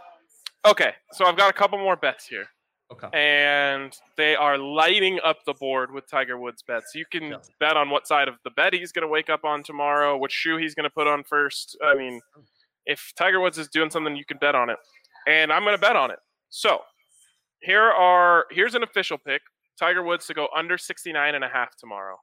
okay, 0.66 0.94
so 1.12 1.26
I've 1.26 1.38
got 1.38 1.50
a 1.50 1.54
couple 1.54 1.78
more 1.78 1.96
bets 1.96 2.28
here. 2.28 2.46
Okay. 2.92 3.08
and 3.14 3.98
they 4.16 4.36
are 4.36 4.60
lighting 4.60 5.20
up 5.24 5.38
the 5.48 5.56
board 5.56 5.92
with 5.92 6.08
Tiger 6.08 6.38
Woods 6.38 6.62
bets. 6.62 6.94
You 6.94 7.04
can 7.12 7.24
Yeah. 7.32 7.38
bet 7.60 7.76
on 7.78 7.90
what 7.90 8.06
side 8.06 8.28
of 8.28 8.36
the 8.44 8.52
bed 8.52 8.74
he's 8.74 8.92
going 8.92 9.02
to 9.02 9.08
wake 9.08 9.28
up 9.28 9.44
on 9.44 9.64
tomorrow, 9.64 10.16
which 10.16 10.32
shoe 10.32 10.58
he's 10.58 10.76
going 10.76 10.84
to 10.84 10.92
put 10.92 11.08
on 11.08 11.24
first. 11.24 11.76
I 11.84 11.96
mean, 11.96 12.22
if 12.86 13.12
Tiger 13.18 13.40
Woods 13.40 13.58
is 13.58 13.70
doing 13.70 13.90
something, 13.90 14.16
you 14.16 14.24
can 14.24 14.38
bet 14.38 14.54
on 14.54 14.70
it. 14.70 14.78
And 15.28 15.52
I'm 15.52 15.64
going 15.64 15.76
to 15.76 15.82
bet 15.82 15.96
on 15.96 16.12
it. 16.12 16.20
So, 16.50 16.82
here 17.60 17.82
are 17.82 18.46
here's 18.52 18.76
an 18.76 18.84
official 18.84 19.18
pick. 19.18 19.42
Tiger 19.80 20.04
Woods 20.04 20.28
to 20.28 20.36
go 20.36 20.48
under 20.56 20.78
69 20.78 21.34
and 21.34 21.44
a 21.44 21.50
half 21.50 21.76
tomorrow. 21.78 22.18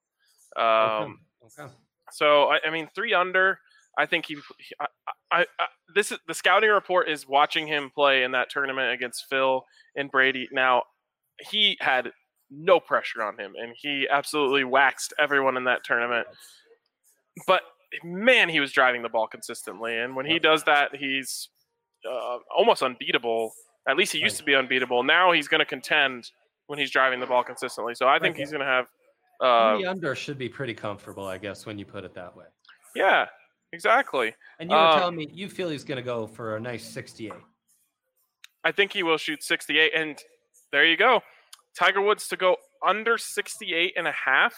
Um, 0.57 1.19
okay. 1.45 1.63
okay. 1.65 1.73
so 2.13 2.45
I, 2.45 2.61
I 2.65 2.71
mean, 2.71 2.89
three 2.95 3.15
under. 3.15 3.59
I 3.99 4.07
think 4.07 4.27
he. 4.27 4.37
I, 4.81 4.87
I, 5.31 5.47
I, 5.59 5.67
this 5.95 6.13
is 6.13 6.19
the 6.27 6.35
scouting 6.35 6.71
report 6.71 7.09
is 7.09 7.29
watching 7.29 7.67
him 7.67 7.91
play 7.95 8.23
in 8.23 8.33
that 8.33 8.49
tournament 8.51 8.93
against 8.93 9.27
Phil 9.29 9.65
and 9.97 10.11
Brady. 10.11 10.49
Now, 10.53 10.83
he 11.51 11.77
had 11.81 12.11
no 12.51 12.81
pressure 12.81 13.23
on 13.23 13.39
him, 13.39 13.55
and 13.61 13.75
he 13.77 14.07
absolutely 14.11 14.65
waxed 14.65 15.13
everyone 15.19 15.57
in 15.57 15.65
that 15.65 15.85
tournament. 15.85 16.27
But 17.47 17.63
man, 18.03 18.49
he 18.49 18.61
was 18.61 18.73
driving 18.73 19.03
the 19.03 19.09
ball 19.09 19.27
consistently, 19.27 19.97
and 19.99 20.17
when 20.17 20.27
he 20.27 20.39
does 20.39 20.65
that, 20.65 20.95
he's 20.97 21.49
uh, 22.11 22.39
almost 22.57 22.83
unbeatable. 22.83 23.53
At 23.89 23.97
least 23.97 24.13
he 24.13 24.19
used 24.19 24.37
to 24.39 24.45
be 24.45 24.55
unbeatable. 24.55 25.03
Now 25.03 25.33
he's 25.33 25.49
going 25.49 25.59
to 25.61 25.65
contend 25.67 26.31
when 26.67 26.79
he's 26.79 26.91
driving 26.91 27.21
the 27.21 27.27
ball 27.27 27.43
consistently. 27.43 27.95
So 27.95 28.07
I 28.07 28.19
think 28.19 28.35
Okay. 28.35 28.43
he's 28.43 28.51
going 28.51 28.61
to 28.61 28.67
have 28.67 28.87
Uh, 29.41 29.77
the 29.79 29.87
under 29.87 30.15
should 30.15 30.39
be 30.39 30.49
pretty 30.49 30.73
comfortable, 30.75 31.27
I 31.27 31.37
guess, 31.39 31.67
when 31.67 31.79
you 31.79 31.85
put 31.85 32.05
it 32.05 32.15
that 32.15 32.37
way. 32.37 32.47
yeah, 32.95 33.27
exactly. 33.73 34.35
And 34.59 34.71
you 34.71 34.77
were 34.77 34.83
Um, 34.83 34.99
telling 34.99 35.17
me 35.17 35.29
you 35.33 35.49
feel 35.49 35.69
he's 35.69 35.85
going 35.85 35.97
to 35.97 36.03
go 36.03 36.27
for 36.27 36.57
a 36.57 36.61
nice 36.61 36.85
68. 36.85 37.33
I 38.65 38.73
think 38.73 38.93
he 38.93 39.03
will 39.03 39.19
shoot 39.19 39.43
68. 39.43 39.93
And 39.95 40.19
there 40.71 40.85
you 40.85 40.97
go. 40.97 41.23
Tiger 41.77 42.01
Woods 42.01 42.29
to 42.29 42.37
go 42.37 42.57
under 42.87 43.19
68 43.19 43.95
and 43.97 44.07
a 44.07 44.13
half 44.13 44.55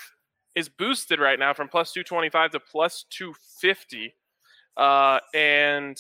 is 0.55 0.69
boosted 0.69 1.19
right 1.21 1.39
now 1.39 1.53
from 1.55 1.69
plus 1.69 1.93
225 1.93 2.53
to 2.53 2.61
plus 2.61 3.05
250. 3.11 4.15
Uh, 4.77 5.21
and 5.35 5.97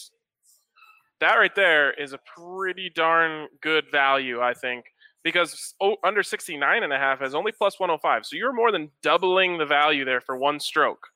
that 1.20 1.34
right 1.34 1.54
there 1.54 1.92
is 1.92 2.12
a 2.12 2.18
pretty 2.36 2.90
darn 2.90 3.48
good 3.62 3.84
value, 3.90 4.40
I 4.40 4.52
think, 4.52 4.84
because 5.22 5.74
under 6.04 6.22
69 6.22 6.82
and 6.82 6.92
a 6.92 6.98
half 6.98 7.20
has 7.20 7.34
only 7.34 7.52
plus 7.52 7.78
105. 7.80 8.26
So 8.26 8.36
you're 8.36 8.52
more 8.52 8.70
than 8.72 8.90
doubling 9.02 9.58
the 9.58 9.66
value 9.66 10.04
there 10.04 10.20
for 10.20 10.36
one 10.36 10.60
stroke. 10.60 11.06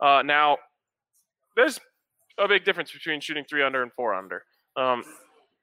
Uh, 0.00 0.22
now, 0.24 0.58
there's 1.56 1.80
a 2.38 2.46
big 2.48 2.64
difference 2.64 2.92
between 2.92 3.20
shooting 3.20 3.44
three 3.48 3.62
under 3.62 3.82
and 3.82 3.92
four 3.92 4.14
under. 4.14 4.42
Um, 4.76 5.04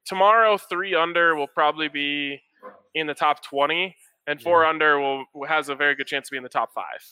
tomorrow, 0.05 0.57
three 0.57 0.95
under 0.95 1.35
will 1.35 1.47
probably 1.47 1.87
be 1.87 2.41
in 2.95 3.07
the 3.07 3.13
top 3.13 3.43
20, 3.43 3.95
and 4.27 4.41
four 4.41 4.63
Yeah. 4.63 4.69
under 4.69 4.99
will 4.99 5.25
has 5.47 5.69
a 5.69 5.75
very 5.75 5.95
good 5.95 6.07
chance 6.07 6.27
to 6.27 6.31
be 6.31 6.37
in 6.37 6.43
the 6.43 6.49
top 6.49 6.73
five. 6.73 7.03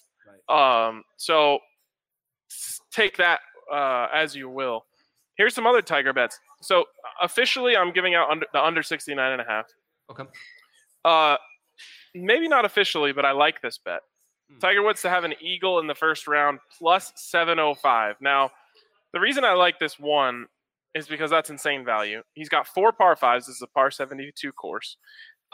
Right. 0.50 0.88
Um, 0.88 1.04
so 1.18 1.60
take 2.92 3.18
that 3.18 3.40
uh, 3.72 4.08
as 4.14 4.36
you 4.36 4.50
will. 4.50 4.86
Here's 5.36 5.56
some 5.56 5.66
other 5.66 5.82
Tiger 5.82 6.14
bets. 6.14 6.40
So 6.62 6.86
officially, 7.22 7.76
I'm 7.78 7.92
giving 7.92 8.16
out 8.16 8.30
under, 8.30 8.46
the 8.54 8.64
under 8.64 8.84
69 8.84 9.32
and 9.32 9.42
a 9.42 9.46
half. 9.46 9.66
Okay. 10.12 10.24
Uh, 11.06 11.38
maybe 12.14 12.48
not 12.48 12.66
officially, 12.66 13.12
but 13.12 13.26
I 13.26 13.32
like 13.32 13.62
this 13.62 13.78
bet. 13.78 14.02
Hmm. 14.52 14.60
Tiger 14.60 14.84
Woods 14.84 15.02
to 15.04 15.10
have 15.10 15.24
an 15.24 15.34
eagle 15.40 15.80
in 15.80 15.88
the 15.88 15.96
first 15.96 16.28
round 16.28 16.60
plus 16.78 17.14
705. 17.16 18.18
Now, 18.22 18.52
the 19.14 19.20
reason 19.20 19.44
I 19.44 19.54
like 19.54 19.80
this 19.80 20.00
one 20.00 20.48
is 20.94 21.08
because 21.08 21.32
that's 21.32 21.50
insane 21.50 21.86
value. 21.86 22.22
He's 22.34 22.50
got 22.50 22.68
four 22.68 22.92
par 22.92 23.16
fives. 23.16 23.48
This 23.48 23.58
is 23.58 23.62
a 23.62 23.68
par 23.68 23.92
72 23.92 24.52
course. 24.54 24.98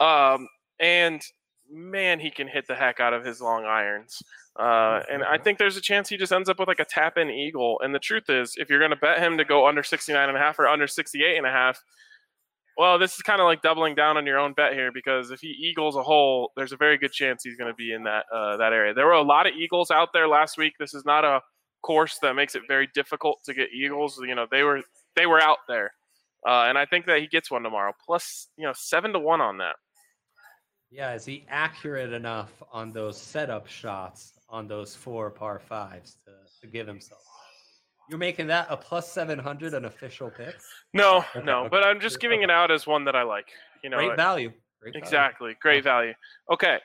Um, 0.00 0.48
and 0.80 1.22
man, 1.70 2.20
he 2.20 2.30
can 2.30 2.48
hit 2.48 2.66
the 2.66 2.74
heck 2.74 3.00
out 3.00 3.12
of 3.12 3.24
his 3.24 3.40
long 3.40 3.64
irons. 3.64 4.22
Uh, 4.58 5.00
and 5.10 5.22
I 5.22 5.38
think 5.38 5.58
there's 5.58 5.76
a 5.76 5.80
chance 5.80 6.08
he 6.08 6.16
just 6.16 6.32
ends 6.32 6.48
up 6.48 6.58
with 6.58 6.68
like 6.68 6.80
a 6.80 6.84
tap 6.84 7.16
in 7.16 7.30
eagle. 7.30 7.80
And 7.82 7.94
the 7.94 8.00
truth 8.00 8.28
is, 8.28 8.54
if 8.56 8.68
you're 8.68 8.80
going 8.80 8.90
to 8.90 8.96
bet 8.96 9.20
him 9.20 9.38
to 9.38 9.44
go 9.44 9.68
under 9.68 9.82
69 9.82 10.28
and 10.28 10.36
a 10.36 10.40
half 10.40 10.58
or 10.58 10.66
under 10.66 10.86
68 10.86 11.36
and 11.36 11.46
a 11.46 11.50
half, 11.50 11.80
well, 12.76 12.98
this 12.98 13.14
is 13.14 13.22
kind 13.22 13.40
of 13.40 13.44
like 13.44 13.60
doubling 13.60 13.94
down 13.94 14.16
on 14.16 14.24
your 14.24 14.38
own 14.38 14.52
bet 14.52 14.72
here 14.72 14.92
because 14.92 15.30
if 15.30 15.40
he 15.40 15.48
eagles 15.48 15.96
a 15.96 16.02
hole, 16.02 16.52
there's 16.56 16.72
a 16.72 16.76
very 16.76 16.96
good 16.96 17.12
chance 17.12 17.42
he's 17.42 17.56
going 17.56 17.70
to 17.70 17.74
be 17.74 17.92
in 17.92 18.04
that 18.04 18.24
uh, 18.32 18.56
that 18.56 18.72
area. 18.72 18.94
There 18.94 19.06
were 19.06 19.12
a 19.12 19.22
lot 19.22 19.48
of 19.48 19.54
eagles 19.54 19.90
out 19.90 20.10
there 20.12 20.28
last 20.28 20.56
week. 20.56 20.74
This 20.78 20.94
is 20.94 21.04
not 21.04 21.24
a 21.24 21.40
course 21.82 22.18
that 22.22 22.34
makes 22.34 22.54
it 22.54 22.62
very 22.68 22.88
difficult 22.94 23.40
to 23.44 23.54
get 23.54 23.72
eagles. 23.72 24.20
You 24.20 24.34
know, 24.34 24.46
they 24.50 24.62
were 24.62 24.82
they 25.16 25.26
were 25.26 25.42
out 25.42 25.58
there, 25.68 25.92
uh, 26.46 26.64
and 26.68 26.78
I 26.78 26.86
think 26.86 27.06
that 27.06 27.20
he 27.20 27.26
gets 27.26 27.50
one 27.50 27.62
tomorrow. 27.62 27.92
Plus, 28.04 28.48
you 28.56 28.64
know, 28.64 28.72
seven 28.74 29.12
to 29.12 29.18
one 29.18 29.40
on 29.40 29.58
that. 29.58 29.76
Yeah, 30.90 31.14
is 31.14 31.24
he 31.24 31.44
accurate 31.48 32.12
enough 32.12 32.50
on 32.72 32.92
those 32.92 33.20
setup 33.20 33.66
shots 33.66 34.32
on 34.48 34.66
those 34.66 34.94
four 34.94 35.30
par 35.30 35.58
fives 35.58 36.16
to, 36.24 36.32
to 36.62 36.66
give 36.66 36.86
himself? 36.86 37.20
You're 38.08 38.18
making 38.18 38.46
that 38.46 38.66
a 38.70 38.76
plus 38.76 39.12
700 39.12 39.74
an 39.74 39.84
official 39.84 40.30
pick? 40.30 40.56
No, 40.94 41.24
no, 41.44 41.68
but 41.70 41.84
I'm 41.84 42.00
just 42.00 42.20
giving 42.20 42.42
it 42.42 42.50
out 42.50 42.70
as 42.70 42.86
one 42.86 43.04
that 43.04 43.14
I 43.14 43.22
like. 43.22 43.48
You 43.84 43.90
know, 43.90 43.98
Great 43.98 44.16
value. 44.16 44.52
Great 44.80 44.94
value. 44.94 45.04
Exactly. 45.04 45.56
Great 45.60 45.84
value. 45.84 46.14
Okay. 46.50 46.78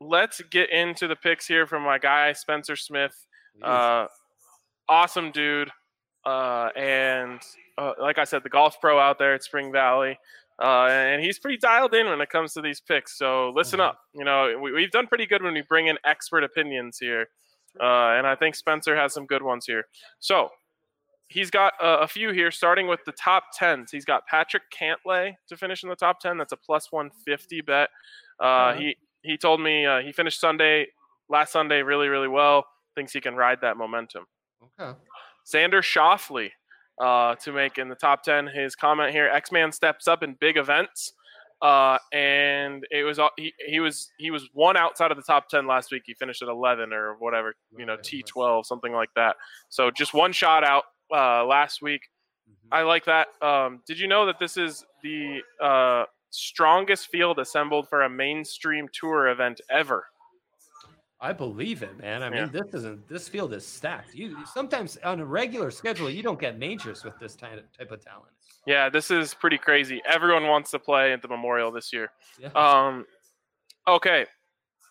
Let's 0.00 0.40
get 0.50 0.70
into 0.70 1.06
the 1.06 1.16
picks 1.16 1.46
here 1.46 1.66
from 1.66 1.82
my 1.82 1.98
guy, 1.98 2.32
Spencer 2.32 2.76
Smith. 2.76 3.14
Uh, 3.62 4.06
awesome 4.94 5.30
dude. 5.30 5.70
Uh, 6.24 6.68
and 6.76 7.40
uh, 7.76 7.92
like 8.00 8.18
I 8.18 8.24
said, 8.24 8.42
the 8.42 8.48
golf 8.48 8.80
pro 8.80 8.98
out 8.98 9.18
there 9.18 9.34
at 9.34 9.42
Spring 9.42 9.72
Valley. 9.72 10.18
Uh, 10.62 10.86
and 10.86 11.20
he's 11.22 11.38
pretty 11.38 11.58
dialed 11.58 11.94
in 11.94 12.06
when 12.06 12.20
it 12.20 12.30
comes 12.30 12.54
to 12.54 12.62
these 12.62 12.80
picks. 12.80 13.18
So 13.18 13.50
listen 13.56 13.80
Mhm. 13.80 13.88
up. 13.88 13.98
You 14.14 14.24
know, 14.24 14.56
we, 14.62 14.72
we've 14.72 14.90
done 14.90 15.06
pretty 15.08 15.26
good 15.26 15.42
when 15.42 15.52
we 15.54 15.62
bring 15.62 15.88
in 15.88 15.98
expert 16.04 16.44
opinions 16.44 16.98
here. 16.98 17.26
Uh, 17.80 18.14
and 18.16 18.26
I 18.26 18.36
think 18.36 18.54
Spencer 18.54 18.94
has 18.94 19.12
some 19.12 19.26
good 19.26 19.42
ones 19.42 19.66
here. 19.66 19.84
So 20.20 20.50
he's 21.28 21.50
got 21.50 21.72
uh, 21.82 21.98
a 22.02 22.06
few 22.06 22.30
here, 22.30 22.52
starting 22.52 22.86
with 22.86 23.00
the 23.04 23.12
top 23.12 23.44
10s. 23.60 23.90
He's 23.90 24.04
got 24.04 24.26
Patrick 24.28 24.62
Cantlay 24.70 25.34
to 25.48 25.56
finish 25.56 25.82
in 25.82 25.88
the 25.88 25.96
top 25.96 26.20
10. 26.20 26.38
That's 26.38 26.52
a 26.52 26.56
plus 26.56 26.92
150 26.92 27.60
bet. 27.62 27.88
Uh, 28.40 28.44
Alright. 28.44 28.78
He 28.80 28.96
he 29.22 29.36
told 29.38 29.60
me 29.60 29.86
uh, 29.86 30.00
he 30.00 30.12
finished 30.12 30.38
Sunday 30.38 30.86
last 31.28 31.50
Sunday 31.52 31.82
really 31.82 32.08
really 32.08 32.28
well. 32.28 32.64
Thinks 32.94 33.12
he 33.12 33.20
can 33.20 33.34
ride 33.34 33.60
that 33.62 33.76
momentum. 33.76 34.26
Okay. 34.80 34.98
Xander 35.46 35.82
Schauffele 35.82 36.50
uh, 37.00 37.34
to 37.36 37.52
make 37.52 37.78
in 37.78 37.88
the 37.88 37.94
top 37.94 38.22
10. 38.22 38.46
His 38.48 38.74
comment 38.74 39.12
here: 39.12 39.28
X 39.28 39.52
Man 39.52 39.72
steps 39.72 40.08
up 40.08 40.22
in 40.22 40.34
big 40.40 40.56
events, 40.56 41.12
uh, 41.62 41.98
and 42.12 42.86
it 42.90 43.04
was 43.04 43.18
he, 43.36 43.52
he 43.66 43.80
was 43.80 44.10
he 44.18 44.30
was 44.30 44.48
one 44.52 44.76
outside 44.76 45.10
of 45.10 45.16
the 45.16 45.22
top 45.22 45.48
10 45.48 45.66
last 45.66 45.90
week. 45.92 46.02
He 46.06 46.14
finished 46.14 46.42
at 46.42 46.48
11 46.48 46.92
or 46.92 47.16
whatever, 47.18 47.54
you 47.76 47.84
know, 47.86 47.94
Right, 47.94 48.12
right. 48.14 48.24
T12 48.26 48.66
something 48.66 48.92
like 48.92 49.10
that. 49.16 49.36
So 49.68 49.90
just 49.90 50.14
one 50.14 50.32
shot 50.32 50.64
out 50.64 50.84
uh, 51.12 51.44
last 51.44 51.82
week. 51.82 52.02
Mhm. 52.48 52.68
I 52.72 52.82
like 52.82 53.04
that. 53.06 53.28
Um, 53.42 53.82
did 53.86 53.98
you 53.98 54.06
know 54.08 54.26
that 54.26 54.38
this 54.38 54.56
is 54.56 54.84
the 55.02 55.40
uh, 55.62 56.04
strongest 56.30 57.08
field 57.08 57.38
assembled 57.38 57.88
for 57.88 58.02
a 58.02 58.10
mainstream 58.10 58.88
tour 58.92 59.28
event 59.28 59.60
ever? 59.70 60.06
I 61.20 61.32
believe 61.32 61.82
it, 61.82 61.96
man. 61.98 62.22
I 62.22 62.28
mean, 62.28 62.40
Yeah. 62.40 62.46
this 62.46 62.74
isn't 62.74 63.08
this 63.08 63.28
field 63.28 63.54
is 63.54 63.66
stacked. 63.66 64.14
You 64.14 64.44
sometimes 64.46 64.96
on 64.98 65.20
a 65.20 65.24
regular 65.24 65.70
schedule, 65.70 66.10
you 66.10 66.22
don't 66.22 66.38
get 66.40 66.58
majors 66.58 67.04
with 67.04 67.18
this 67.18 67.34
type 67.34 67.58
of, 67.58 67.72
type 67.76 67.90
of 67.92 68.04
talent. 68.04 68.32
Yeah, 68.66 68.88
this 68.88 69.10
is 69.10 69.32
pretty 69.34 69.58
crazy. 69.58 70.02
Everyone 70.06 70.46
wants 70.48 70.70
to 70.72 70.78
play 70.78 71.12
at 71.12 71.22
the 71.22 71.28
Memorial 71.28 71.70
this 71.70 71.92
year. 71.92 72.10
Yeah. 72.38 72.48
Um, 72.54 73.06
okay, 73.86 74.26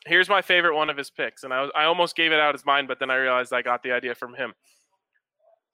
here's 0.06 0.30
my 0.30 0.42
favorite 0.42 0.76
one 0.76 0.90
of 0.90 0.98
his 0.98 1.10
picks, 1.10 1.44
and 1.44 1.54
I 1.54 1.62
was, 1.62 1.72
I 1.76 1.84
almost 1.86 2.16
gave 2.16 2.32
it 2.32 2.40
out 2.40 2.56
as 2.56 2.66
mine, 2.66 2.88
but 2.88 3.00
then 3.00 3.10
I 3.10 3.16
realized 3.16 3.52
I 3.54 3.62
got 3.62 3.84
the 3.84 3.92
idea 3.92 4.16
from 4.16 4.34
him. 4.34 4.54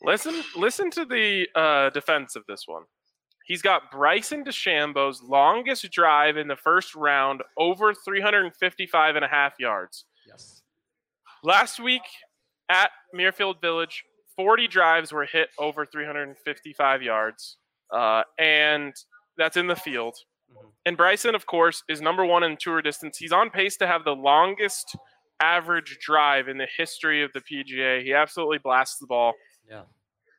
Listen, 0.01 0.43
listen 0.55 0.89
to 0.91 1.05
the 1.05 1.47
uh, 1.55 1.89
defense 1.91 2.35
of 2.35 2.43
this 2.47 2.63
one. 2.67 2.83
He's 3.45 3.61
got 3.61 3.91
Bryson 3.91 4.43
DeChambeau's 4.45 5.21
longest 5.23 5.89
drive 5.91 6.37
in 6.37 6.47
the 6.47 6.55
first 6.55 6.95
round, 6.95 7.41
over 7.57 7.93
355 7.93 9.15
and 9.15 9.25
a 9.25 9.27
half 9.27 9.53
yards. 9.59 10.05
Last 11.43 11.79
week 11.79 12.01
at 12.69 12.91
Muirfield 13.15 13.61
Village, 13.61 14.03
40 14.35 14.67
drives 14.67 15.11
were 15.11 15.25
hit 15.25 15.49
over 15.57 15.85
355 15.85 17.01
yards, 17.01 17.57
uh, 17.93 18.23
and 18.37 18.93
that's 19.37 19.57
in 19.57 19.67
the 19.67 19.75
field. 19.75 20.17
Mhm. 20.51 20.71
And 20.85 20.97
Bryson, 20.97 21.35
of 21.35 21.45
course, 21.45 21.83
is 21.87 22.01
number 22.01 22.25
one 22.25 22.43
in 22.43 22.57
tour 22.57 22.81
distance. 22.81 23.17
He's 23.17 23.31
on 23.31 23.49
pace 23.49 23.77
to 23.77 23.87
have 23.87 24.03
the 24.03 24.15
longest 24.15 24.95
average 25.39 25.99
drive 25.99 26.47
in 26.49 26.57
the 26.57 26.67
history 26.77 27.23
of 27.23 27.31
the 27.33 27.41
PGA. 27.41 28.03
He 28.03 28.13
absolutely 28.13 28.57
blasts 28.57 28.97
the 28.99 29.07
ball. 29.07 29.33
Yeah. 29.69 29.83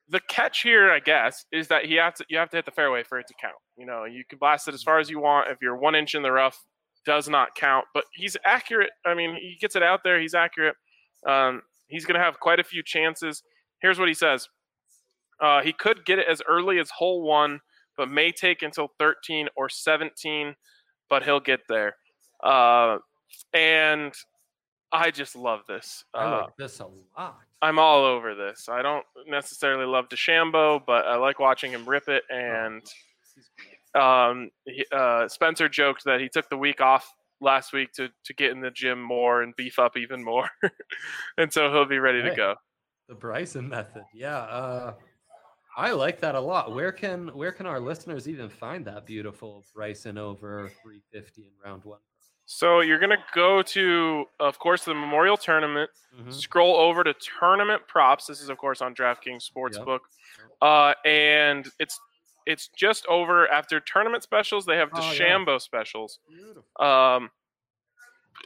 The 0.08 0.20
catch 0.20 0.62
here, 0.62 0.90
I 0.90 0.98
guess, 0.98 1.46
is 1.52 1.68
that 1.68 1.84
he 1.86 1.94
have 1.94 2.14
to 2.14 2.26
you 2.28 2.36
have 2.38 2.50
to 2.50 2.56
hit 2.58 2.64
the 2.64 2.72
fairway 2.72 3.04
for 3.04 3.18
it 3.18 3.26
to 3.28 3.34
count. 3.40 3.54
You 3.76 3.86
know, 3.86 4.04
you 4.04 4.24
can 4.24 4.38
blast 4.38 4.66
it 4.68 4.74
as 4.74 4.82
far 4.82 4.98
as 4.98 5.08
you 5.08 5.20
want. 5.20 5.48
If 5.48 5.58
you're 5.62 5.76
one 5.76 5.94
inch 5.94 6.14
in 6.14 6.22
the 6.22 6.32
rough, 6.32 6.58
does 7.06 7.28
not 7.28 7.54
count. 7.54 7.86
But 7.94 8.04
he's 8.12 8.36
accurate. 8.44 8.90
I 9.06 9.14
mean, 9.14 9.36
he 9.36 9.56
gets 9.60 9.76
it 9.76 9.82
out 9.82 10.02
there. 10.04 10.20
He's 10.20 10.34
accurate. 10.34 10.76
Um, 11.26 11.62
he's 11.88 12.04
going 12.04 12.18
to 12.18 12.24
have 12.24 12.40
quite 12.40 12.60
a 12.60 12.64
few 12.64 12.82
chances. 12.82 13.42
Here's 13.80 13.98
what 13.98 14.08
he 14.08 14.14
says. 14.14 14.48
Uh, 15.40 15.62
he 15.62 15.72
could 15.72 16.04
get 16.04 16.18
it 16.18 16.26
as 16.28 16.42
early 16.48 16.78
as 16.78 16.90
hole 16.90 17.22
one, 17.22 17.60
but 17.96 18.10
may 18.10 18.30
take 18.32 18.62
until 18.62 18.88
13 18.98 19.48
or 19.56 19.68
17, 19.68 20.54
but 21.08 21.22
he'll 21.22 21.40
get 21.40 21.60
there. 21.68 21.96
Uh, 22.42 22.98
and 23.54 24.12
I 24.92 25.10
just 25.10 25.36
love 25.36 25.60
this. 25.66 26.04
I 26.14 26.24
Uh, 26.24 26.40
like 26.42 26.56
this 26.58 26.80
a 26.80 26.86
lot. 27.16 27.38
I'm 27.62 27.78
all 27.78 28.04
over 28.04 28.34
this. 28.34 28.68
I 28.68 28.82
don't 28.82 29.04
necessarily 29.26 29.84
love 29.86 30.08
DeChambeau, 30.08 30.84
but 30.86 31.06
I 31.06 31.16
like 31.16 31.38
watching 31.38 31.72
him 31.72 31.86
rip 31.88 32.08
it. 32.08 32.24
And 32.30 32.82
um, 33.94 34.50
he, 34.64 34.84
uh, 34.92 35.28
Spencer 35.28 35.68
joked 35.68 36.04
that 36.04 36.20
he 36.20 36.28
took 36.28 36.48
the 36.48 36.56
week 36.56 36.80
off 36.80 37.14
last 37.40 37.72
week 37.72 37.92
to, 37.92 38.08
to 38.24 38.34
get 38.34 38.52
in 38.52 38.60
the 38.60 38.70
gym 38.70 39.00
more 39.02 39.42
and 39.42 39.54
beef 39.56 39.78
up 39.78 39.96
even 39.96 40.22
more. 40.24 40.48
and 41.38 41.52
so 41.52 41.70
he'll 41.72 41.86
be 41.86 41.98
ready 41.98 42.22
to 42.22 42.34
go. 42.34 42.54
The 43.08 43.14
Bryson 43.14 43.68
method. 43.68 44.04
Yeah. 44.14 44.38
Uh, 44.38 44.94
I 45.76 45.92
like 45.92 46.20
that 46.20 46.34
a 46.34 46.40
lot. 46.40 46.74
Where 46.74 46.92
can 46.92 47.28
where 47.28 47.52
can 47.52 47.66
our 47.66 47.80
listeners 47.80 48.28
even 48.28 48.48
find 48.48 48.84
that 48.86 49.06
beautiful 49.06 49.64
Bryson 49.74 50.18
over 50.18 50.70
350 50.82 51.42
in 51.42 51.48
round 51.64 51.84
one? 51.84 52.00
So 52.46 52.80
you're 52.80 52.98
to 52.98 53.16
go 53.32 53.62
to, 53.62 54.24
of 54.40 54.58
course, 54.58 54.84
the 54.84 54.92
Memorial 54.92 55.36
Tournament. 55.36 55.88
Mhm. 56.18 56.32
Scroll 56.32 56.74
over 56.76 57.04
to 57.04 57.14
tournament 57.38 57.86
props. 57.86 58.26
This 58.26 58.40
is, 58.40 58.48
of 58.48 58.58
course, 58.58 58.82
on 58.82 58.92
DraftKings 58.92 59.48
Sportsbook. 59.48 60.00
Uh, 60.60 60.94
and 61.04 61.70
it's 61.78 62.00
it's 62.50 62.68
just 62.76 63.06
over 63.06 63.46
after 63.50 63.80
tournament 63.80 64.22
specials. 64.22 64.66
They 64.66 64.76
have 64.76 64.90
Oh, 64.92 65.00
yeah. 65.00 65.58
Specials. 65.58 66.18
Um, 66.78 67.30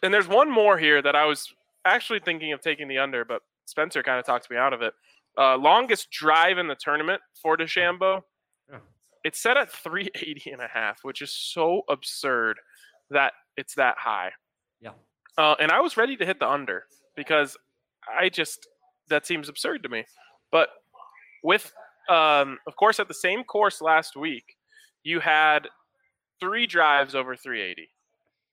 and 0.02 0.12
there's 0.12 0.28
one 0.28 0.50
more 0.50 0.76
here 0.78 1.00
that 1.02 1.14
I 1.16 1.24
was 1.24 1.52
actually 1.84 2.20
thinking 2.20 2.52
of 2.52 2.60
taking 2.60 2.88
the 2.88 2.98
under, 2.98 3.24
but 3.24 3.42
Spencer 3.66 4.02
kind 4.02 4.18
of 4.18 4.26
talked 4.26 4.50
me 4.50 4.56
out 4.56 4.72
of 4.72 4.82
it. 4.82 4.94
Uh, 5.38 5.56
longest 5.56 6.10
drive 6.10 6.58
in 6.58 6.68
the 6.68 6.74
tournament 6.76 7.20
for 7.40 7.56
DeChambeau. 7.56 8.22
Yeah. 8.70 8.78
It's 9.24 9.40
set 9.40 9.56
at 9.56 9.70
380 9.72 10.50
and 10.52 10.60
a 10.60 10.68
half, 10.68 11.00
which 11.02 11.22
is 11.22 11.30
so 11.30 11.82
absurd 11.88 12.58
that 13.10 13.32
it's 13.56 13.74
that 13.74 13.96
high. 13.98 14.32
Yeah. 14.80 14.90
Uh, 15.38 15.54
and 15.60 15.70
I 15.72 15.80
was 15.80 15.96
ready 15.96 16.16
to 16.16 16.26
hit 16.26 16.38
the 16.38 16.48
under 16.48 16.84
because 17.16 17.56
I 18.08 18.28
just 18.28 18.66
that 19.08 19.26
seems 19.26 19.48
absurd 19.48 19.82
to 19.82 19.88
me. 19.88 20.04
But 20.50 20.68
with, 21.42 21.72
um, 22.08 22.58
of 22.66 22.76
course, 22.76 23.00
at 23.00 23.08
the 23.08 23.14
same 23.14 23.44
course 23.44 23.80
last 23.80 24.16
week, 24.16 24.56
you 25.02 25.20
had 25.20 25.68
three 26.40 26.66
drives 26.66 27.14
over 27.14 27.36
380, 27.36 27.88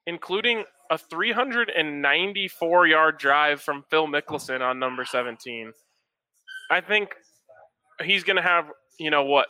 including 0.08 0.64
a 0.90 0.98
394 0.98 2.88
yard 2.88 3.18
drive 3.18 3.62
from 3.62 3.84
Phil 3.90 4.08
Mickelson 4.08 4.62
on 4.62 4.80
number 4.80 5.06
17. 5.06 5.72
I 6.70 6.82
think 6.82 7.16
he's 8.04 8.24
going 8.24 8.36
to 8.36 8.42
have, 8.42 8.70
you 9.00 9.10
know, 9.10 9.24
what 9.24 9.48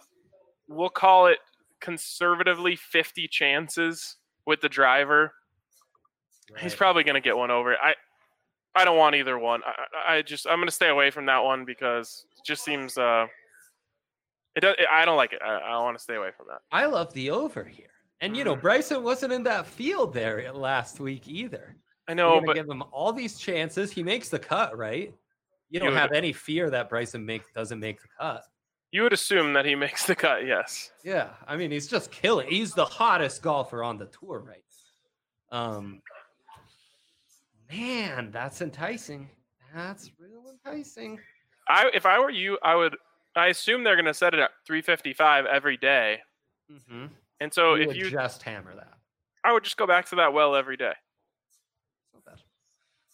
we'll 0.68 0.90
call 0.90 1.28
it 1.28 1.40
conservatively 1.82 2.76
50 2.76 3.28
chances 3.28 4.18
with 4.46 4.62
the 4.62 4.70
driver. 4.70 5.34
He's 6.60 6.76
probably 6.76 7.04
going 7.04 7.16
to 7.16 7.22
get 7.22 7.38
one 7.38 7.52
over. 7.52 7.76
I 7.76 7.96
I 8.74 8.86
don't 8.86 8.98
want 8.98 9.16
either 9.16 9.38
one. 9.38 9.62
I, 9.66 10.16
I 10.16 10.22
just 10.22 10.48
I'm 10.48 10.58
going 10.58 10.68
to 10.68 10.74
stay 10.74 10.90
away 10.90 11.12
from 11.12 11.26
that 11.26 11.44
one 11.44 11.66
because 11.66 12.26
it 12.38 12.46
just 12.46 12.64
seems 12.64 12.98
uh 12.98 13.28
it 14.56 14.62
does, 14.62 14.76
I 14.92 15.06
don't 15.06 15.18
like 15.18 15.34
it. 15.34 15.42
I, 15.44 15.58
I 15.58 15.78
want 15.80 15.98
to 15.98 16.04
stay 16.04 16.16
away 16.16 16.30
from 16.36 16.48
that. 16.50 16.62
I 16.72 16.86
love 16.86 17.14
the 17.14 17.30
over 17.32 17.64
here. 17.64 17.88
And 18.22 18.36
you 18.38 18.44
know, 18.44 18.56
Mm. 18.56 18.62
Bryson 18.62 19.04
wasn't 19.04 19.34
in 19.34 19.44
that 19.44 19.66
field 19.66 20.14
there 20.14 20.52
last 20.54 21.00
week 21.00 21.28
either. 21.28 21.76
I 22.08 22.14
know, 22.14 22.42
but 22.46 22.56
give 22.56 22.68
him 22.70 22.84
all 22.92 23.14
these 23.14 23.40
chances. 23.40 23.92
He 23.92 24.04
makes 24.04 24.30
the 24.30 24.40
cut, 24.40 24.78
right? 24.78 25.14
You 25.70 25.80
don't 25.80 25.90
would- 25.90 25.98
have 25.98 26.12
any 26.12 26.34
fear 26.34 26.70
that 26.70 26.90
Bryson 26.90 27.26
make 27.26 27.52
doesn't 27.54 27.80
make 27.80 28.02
the 28.02 28.08
cut. 28.20 28.44
you 28.92 29.04
would 29.04 29.14
assume 29.14 29.54
that 29.54 29.66
he 29.66 29.74
makes 29.86 30.06
the 30.06 30.16
cut. 30.16 30.46
Yes. 30.46 30.92
Yeah, 31.04 31.30
I 31.48 31.56
mean 31.58 31.72
he's 31.72 31.88
just 31.88 32.12
killing. 32.12 32.48
He's 32.50 32.74
the 32.74 32.86
hottest 32.86 33.42
golfer 33.42 33.84
on 33.84 33.98
the 33.98 34.08
tour 34.08 34.40
right. 34.40 34.64
Um, 35.52 36.02
man, 37.72 38.32
that's 38.32 38.62
enticing. 38.62 39.30
That's 39.74 40.12
real 40.20 40.44
enticing. 40.52 41.20
I 41.68 41.90
if 41.94 42.06
I 42.06 42.20
were 42.20 42.30
you, 42.32 42.58
I 42.64 42.76
would. 42.76 42.96
I 43.36 43.48
assume 43.48 43.84
they're 43.84 43.96
going 43.96 44.06
to 44.06 44.14
set 44.14 44.34
it 44.34 44.40
at 44.40 44.52
355 44.68 45.46
every 45.46 45.78
day, 45.78 46.20
Mm-hmm. 46.72 47.08
and 47.42 47.54
so 47.54 47.76
you 47.76 47.90
if 47.90 47.96
you, 47.96 48.10
just 48.10 48.44
hammer 48.44 48.74
that. 48.76 48.94
I 49.44 49.52
would 49.52 49.64
just 49.64 49.76
go 49.78 49.86
back 49.88 50.06
to 50.10 50.16
that 50.18 50.32
well 50.34 50.56
every 50.56 50.78
day. 50.78 50.94
Not 52.14 52.24
bad. 52.26 52.36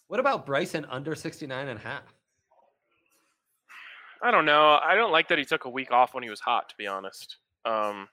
What 0.08 0.20
about 0.20 0.46
Bryson 0.46 0.86
under 0.90 1.16
69 1.16 1.68
and 1.68 1.80
a 1.80 1.82
half? 1.82 2.04
I 4.22 4.32
don't 4.32 4.46
know. 4.46 4.80
I 4.84 4.96
don't 4.96 5.12
like 5.12 5.28
that 5.30 5.38
he 5.38 5.46
took 5.46 5.66
a 5.66 5.70
week 5.70 5.92
off 5.92 6.14
when 6.14 6.24
he 6.24 6.30
was 6.30 6.40
hot. 6.40 6.70
To 6.70 6.76
be 6.78 6.88
honest, 6.88 7.38
um, 7.66 8.08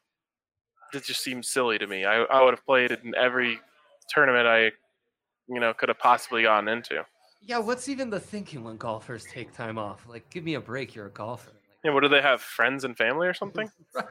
it 0.93 1.05
just 1.05 1.23
seems 1.23 1.49
silly 1.49 1.79
to 1.79 1.87
me. 1.87 2.05
I 2.05 2.23
I 2.25 2.43
would 2.43 2.53
have 2.55 2.65
played 2.65 2.91
in 2.93 3.15
every 3.15 3.59
tournament 4.11 4.47
I, 4.47 4.73
you 5.49 5.61
know, 5.61 5.73
could 5.75 5.89
have 5.89 5.99
possibly 5.99 6.43
gotten 6.43 6.69
into. 6.69 7.05
Yeah, 7.43 7.59
what's 7.59 7.89
even 7.89 8.09
the 8.11 8.21
thinking 8.21 8.65
when 8.65 8.77
golfers 8.77 9.25
take 9.25 9.53
time 9.55 9.77
off? 9.79 10.07
Like, 10.09 10.29
give 10.31 10.45
me 10.45 10.55
a 10.55 10.61
break. 10.61 10.95
You're 10.95 11.07
a 11.07 11.11
golfer. 11.11 11.51
Yeah, 11.85 11.93
what 11.93 12.03
do 12.03 12.09
they 12.09 12.23
have? 12.23 12.41
Friends 12.41 12.85
and 12.85 12.97
family 12.97 13.27
or 13.29 13.35
something? 13.35 13.71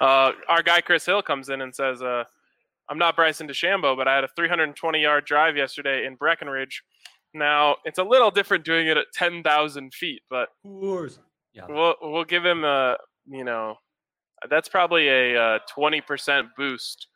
Uh, 0.00 0.32
our 0.48 0.62
guy 0.64 0.80
Chris 0.80 1.06
Hill 1.06 1.22
comes 1.22 1.48
in 1.48 1.60
and 1.60 1.72
says, 1.72 2.02
uh, 2.02 2.24
"I'm 2.88 2.98
not 2.98 3.14
Bryson 3.14 3.46
DeChambeau, 3.46 3.96
but 3.96 4.08
I 4.08 4.16
had 4.16 4.24
a 4.24 4.28
320 4.34 5.00
yard 5.00 5.24
drive 5.26 5.56
yesterday 5.56 6.06
in 6.06 6.16
Breckenridge. 6.16 6.82
Now 7.34 7.76
it's 7.84 7.98
a 7.98 8.02
little 8.02 8.32
different 8.32 8.64
doing 8.64 8.88
it 8.88 8.96
at 8.96 9.06
10,000 9.14 9.94
feet, 9.94 10.22
but 10.28 10.48
Yeah. 10.64 11.66
we'll 11.68 11.94
we'll 12.02 12.24
give 12.24 12.44
him 12.44 12.64
a 12.64 12.96
you 13.28 13.44
know 13.44 13.76
that's 14.50 14.68
probably 14.68 15.08
a, 15.08 15.36
uh 15.40 15.58
20% 15.72 16.48
boost 16.56 17.06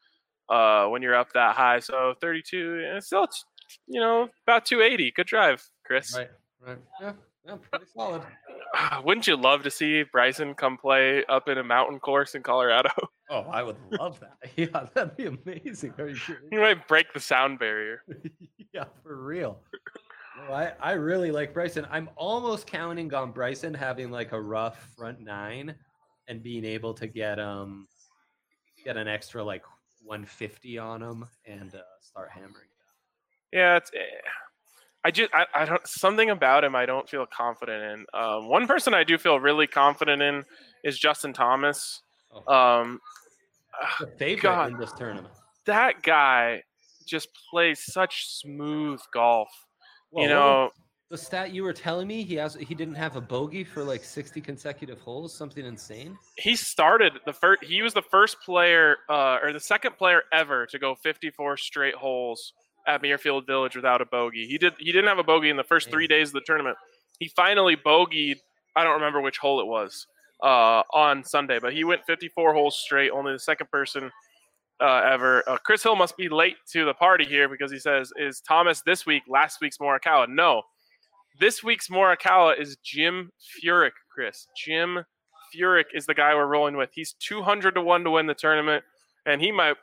uh, 0.48 0.86
when 0.86 1.02
you're 1.02 1.16
up 1.16 1.32
that 1.32 1.56
high. 1.56 1.80
So 1.80 2.14
32, 2.20 2.84
and 2.86 2.98
it's 2.98 3.06
still 3.06 3.24
it's, 3.24 3.44
you 3.88 3.98
know 4.00 4.28
about 4.46 4.64
280. 4.64 5.10
Good 5.10 5.26
drive, 5.26 5.68
Chris. 5.84 6.16
Right. 6.16 6.30
Right. 6.64 6.78
Yeah. 7.00 7.12
Yeah. 7.44 7.56
Pretty 7.72 7.86
solid. 7.92 8.22
Wouldn't 9.04 9.26
you 9.26 9.36
love 9.36 9.62
to 9.64 9.70
see 9.70 10.02
Bryson 10.04 10.54
come 10.54 10.76
play 10.76 11.24
up 11.26 11.48
in 11.48 11.58
a 11.58 11.64
mountain 11.64 11.98
course 11.98 12.34
in 12.34 12.42
Colorado? 12.42 12.90
Oh, 13.28 13.40
I 13.50 13.60
would 13.64 13.76
love 13.98 14.20
that. 14.20 14.36
Yeah, 14.56 14.86
that'd 14.94 15.16
be 15.16 15.26
amazing. 15.26 15.92
Are 15.98 16.06
you 16.08 16.14
kidding? 16.14 16.42
he 16.48 16.58
might 16.58 16.86
break 16.86 17.12
the 17.12 17.18
sound 17.18 17.58
barrier. 17.58 18.04
yeah, 18.72 18.84
for 19.02 19.16
real. 19.20 19.58
No, 20.38 20.54
I, 20.54 20.74
I 20.78 20.92
really 20.92 21.32
like 21.32 21.52
Bryson. 21.52 21.88
I'm 21.90 22.08
almost 22.14 22.68
counting 22.68 23.12
on 23.12 23.32
Bryson 23.32 23.74
having 23.74 24.12
like 24.12 24.30
a 24.30 24.40
rough 24.40 24.78
front 24.96 25.18
nine 25.18 25.74
and 26.28 26.40
being 26.40 26.64
able 26.64 26.94
to 26.94 27.08
get 27.08 27.40
um 27.40 27.88
get 28.84 28.96
an 28.96 29.08
extra 29.08 29.42
like 29.42 29.64
150 30.04 30.78
on 30.78 31.02
him 31.02 31.24
and 31.46 31.74
uh, 31.74 31.78
start 32.00 32.30
hammering. 32.30 32.68
Yeah, 33.52 33.78
it's. 33.78 33.90
eh, 33.92 33.98
I 35.06 35.12
just 35.12 35.32
I, 35.32 35.44
I 35.54 35.64
don't 35.64 35.86
something 35.86 36.30
about 36.30 36.64
him 36.64 36.74
I 36.74 36.84
don't 36.84 37.08
feel 37.08 37.26
confident 37.26 37.80
in. 37.80 38.20
Um, 38.20 38.48
one 38.48 38.66
person 38.66 38.92
I 38.92 39.04
do 39.04 39.16
feel 39.18 39.38
really 39.38 39.68
confident 39.68 40.20
in 40.20 40.42
is 40.82 40.98
Justin 40.98 41.32
Thomas. 41.32 42.02
Oh, 42.34 42.52
Um, 42.52 43.00
the 44.00 44.08
favorite 44.18 44.42
God. 44.42 44.72
in 44.72 44.78
this 44.78 44.92
tournament. 44.92 45.32
that 45.66 46.02
guy 46.02 46.64
just 47.06 47.28
plays 47.50 47.84
such 47.84 48.26
smooth 48.26 49.00
golf. 49.14 49.48
Well, 50.10 50.24
you 50.24 50.28
know, 50.28 50.70
the 51.08 51.16
stat 51.18 51.52
you 51.52 51.62
were 51.62 51.72
telling 51.72 52.08
me 52.08 52.24
he 52.24 52.34
has 52.34 52.56
he 52.56 52.74
didn't 52.74 52.96
have 52.96 53.14
a 53.14 53.20
bogey 53.20 53.62
for 53.62 53.84
like 53.84 54.02
60 54.02 54.40
consecutive 54.40 55.00
holes, 55.00 55.32
something 55.32 55.64
insane. 55.64 56.18
he 56.36 56.56
started 56.56 57.12
the 57.26 57.32
first. 57.32 57.62
He 57.62 57.80
was 57.80 57.94
the 57.94 58.02
first 58.02 58.40
player, 58.40 58.96
uh, 59.08 59.38
or 59.40 59.52
the 59.52 59.60
second 59.60 59.96
player 59.96 60.22
ever 60.32 60.66
to 60.66 60.80
go 60.80 60.96
54 60.96 61.58
straight 61.58 61.94
holes 61.94 62.52
at 62.86 63.02
Muirfield 63.02 63.46
Village 63.46 63.76
without 63.76 64.00
a 64.00 64.06
bogey. 64.06 64.46
He 64.46 64.58
did. 64.58 64.74
He 64.78 64.92
didn't 64.92 65.08
have 65.08 65.18
a 65.18 65.24
bogey 65.24 65.50
in 65.50 65.56
the 65.56 65.64
first 65.64 65.90
three 65.90 66.06
days 66.06 66.28
of 66.28 66.34
the 66.34 66.42
tournament. 66.46 66.76
He 67.18 67.28
finally 67.28 67.76
bogeyed. 67.76 68.36
I 68.74 68.84
don't 68.84 68.94
remember 68.94 69.20
which 69.20 69.38
hole 69.38 69.60
it 69.60 69.66
was 69.66 70.06
uh, 70.42 70.82
on 70.92 71.24
Sunday, 71.24 71.58
but 71.58 71.72
he 71.72 71.84
went 71.84 72.04
54 72.06 72.52
holes 72.52 72.78
straight. 72.78 73.10
Only 73.10 73.32
the 73.32 73.38
second 73.38 73.70
person 73.70 74.10
uh, 74.80 75.02
ever. 75.10 75.48
Uh, 75.48 75.56
Chris 75.64 75.82
Hill 75.82 75.96
must 75.96 76.16
be 76.16 76.28
late 76.28 76.56
to 76.72 76.84
the 76.84 76.94
party 76.94 77.24
here 77.24 77.48
because 77.48 77.72
he 77.72 77.78
says, 77.78 78.12
"Is 78.16 78.40
Thomas 78.40 78.82
this 78.84 79.06
week 79.06 79.22
last 79.28 79.60
week's 79.60 79.78
Morikawa?" 79.78 80.28
No, 80.28 80.62
this 81.40 81.62
week's 81.62 81.88
Morikawa 81.88 82.58
is 82.60 82.76
Jim 82.84 83.30
Furyk. 83.62 83.92
Chris, 84.14 84.46
Jim 84.56 85.04
Furyk 85.54 85.86
is 85.94 86.06
the 86.06 86.14
guy 86.14 86.34
we're 86.34 86.46
rolling 86.46 86.76
with. 86.76 86.90
He's 86.92 87.14
200 87.20 87.74
to 87.74 87.82
1 87.82 88.04
to 88.04 88.10
win 88.10 88.26
the 88.26 88.34
tournament, 88.34 88.84
and 89.26 89.40
he 89.40 89.52
might 89.52 89.76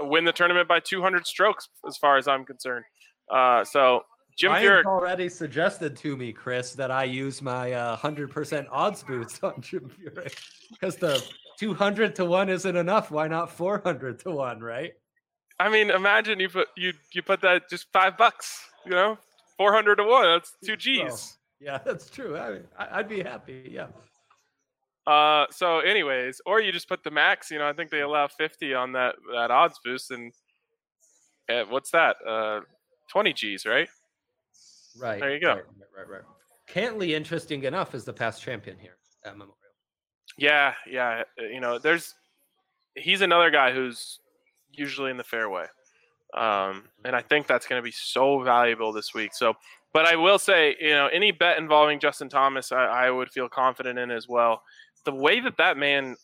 win 0.00 0.24
the 0.24 0.32
tournament 0.32 0.68
by 0.68 0.80
200 0.80 1.26
strokes, 1.26 1.68
as 1.86 1.96
far 1.96 2.16
as 2.16 2.26
I'm 2.28 2.44
concerned. 2.44 2.84
Uh, 3.30 3.64
so, 3.64 4.02
Jim 4.38 4.52
Ryan's 4.52 4.68
Furyk, 4.68 4.84
already 4.86 5.28
suggested 5.28 5.96
to 5.98 6.16
me, 6.16 6.32
Chris, 6.32 6.72
that 6.74 6.90
I 6.90 7.04
use 7.04 7.42
my 7.42 7.72
uh, 7.72 7.96
100% 7.96 8.66
odds 8.70 9.02
boost 9.02 9.42
on 9.44 9.60
Jim 9.60 9.90
Furyk 9.90 10.34
because 10.70 10.96
the 10.96 11.22
200 11.58 12.14
to 12.16 12.24
1 12.24 12.48
isn't 12.48 12.76
enough. 12.76 13.10
Why 13.10 13.28
not 13.28 13.50
400 13.50 14.18
to 14.20 14.30
1, 14.30 14.60
right? 14.60 14.92
I 15.58 15.68
mean, 15.68 15.90
imagine 15.90 16.40
you 16.40 16.48
put 16.48 16.68
you 16.74 16.94
you 17.12 17.20
put 17.22 17.42
that 17.42 17.68
just 17.68 17.86
five 17.92 18.16
bucks, 18.16 18.66
you 18.86 18.92
know, 18.92 19.18
400 19.58 19.96
to 19.96 20.04
1. 20.04 20.22
That's 20.24 20.56
two 20.64 20.74
G's. 20.76 21.36
Yeah, 21.60 21.76
that's 21.84 22.08
true. 22.08 22.38
I, 22.38 22.60
I- 22.82 22.98
I'd 23.00 23.08
be 23.08 23.22
happy. 23.22 23.68
Yeah. 23.70 23.88
Uh, 25.06 25.46
so, 25.50 25.80
anyways, 25.80 26.40
or 26.46 26.60
you 26.60 26.72
just 26.72 26.88
put 26.88 27.02
the 27.02 27.10
max. 27.10 27.50
You 27.50 27.58
know, 27.58 27.68
I 27.68 27.72
think 27.72 27.90
they 27.90 28.00
allow 28.02 28.28
50 28.28 28.74
on 28.74 28.92
that 28.92 29.16
that 29.32 29.50
odds 29.50 29.80
boost, 29.84 30.10
and 30.10 30.32
uh, 31.48 31.64
what's 31.68 31.90
that? 31.90 32.16
Uh, 32.26 32.60
20 33.10 33.32
G's, 33.32 33.66
right? 33.66 33.88
Right. 34.98 35.20
There 35.20 35.34
you 35.34 35.40
go. 35.40 35.54
Right, 35.54 35.64
right, 35.96 36.08
right. 36.08 36.22
Cantlay, 36.68 37.10
interesting 37.10 37.64
enough, 37.64 37.94
is 37.94 38.04
the 38.04 38.12
past 38.12 38.42
champion 38.42 38.78
here 38.78 38.96
at 39.24 39.32
Memorial. 39.32 39.56
Yeah, 40.38 40.74
yeah. 40.88 41.24
uh, 41.38 41.44
You 41.44 41.60
know, 41.60 41.78
there's 41.78 42.14
he's 42.94 43.20
another 43.20 43.50
guy 43.50 43.72
who's 43.72 44.20
usually 44.72 45.10
in 45.10 45.16
the 45.16 45.24
fairway, 45.24 45.66
um, 46.36 46.84
and 47.04 47.16
I 47.16 47.22
think 47.22 47.46
that's 47.46 47.66
going 47.66 47.80
to 47.80 47.84
be 47.84 47.92
so 47.92 48.40
valuable 48.40 48.92
this 48.92 49.12
week. 49.14 49.34
So, 49.34 49.54
but 49.92 50.06
I 50.06 50.16
will 50.16 50.38
say, 50.38 50.76
you 50.80 50.90
know, 50.90 51.08
any 51.08 51.32
bet 51.32 51.58
involving 51.58 51.98
Justin 51.98 52.28
Thomas, 52.28 52.70
I, 52.70 52.84
I 52.84 53.10
would 53.10 53.30
feel 53.30 53.48
confident 53.48 53.98
in 53.98 54.10
as 54.10 54.28
well. 54.28 54.62
The 55.04 55.14
way 55.14 55.40
that 55.40 55.56
that 55.58 55.76
man 55.76 56.16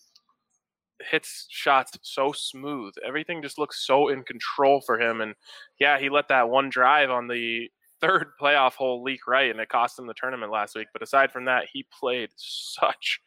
hits 1.10 1.46
shots 1.48 1.98
so 2.02 2.32
smooth, 2.32 2.94
everything 3.06 3.42
just 3.42 3.58
looks 3.58 3.86
so 3.86 4.08
in 4.08 4.22
control 4.22 4.80
for 4.80 5.00
him. 5.00 5.20
And 5.20 5.34
yeah, 5.78 5.98
he 5.98 6.08
let 6.08 6.28
that 6.28 6.48
one 6.48 6.68
drive 6.68 7.10
on 7.10 7.28
the 7.28 7.70
third 8.00 8.28
playoff 8.40 8.74
hole 8.74 9.02
leak 9.02 9.26
right, 9.26 9.50
and 9.50 9.60
it 9.60 9.68
cost 9.68 9.98
him 9.98 10.06
the 10.06 10.14
tournament 10.14 10.52
last 10.52 10.74
week. 10.74 10.88
But 10.92 11.02
aside 11.02 11.32
from 11.32 11.46
that, 11.46 11.66
he 11.72 11.86
played 11.98 12.30
such 12.36 13.20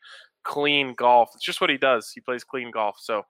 clean 0.43 0.93
golf. 0.93 1.31
It's 1.35 1.45
just 1.45 1.61
what 1.61 1.69
he 1.69 1.77
does. 1.77 2.11
He 2.13 2.21
plays 2.21 2.43
clean 2.43 2.71
golf. 2.71 2.97
So, 2.99 3.23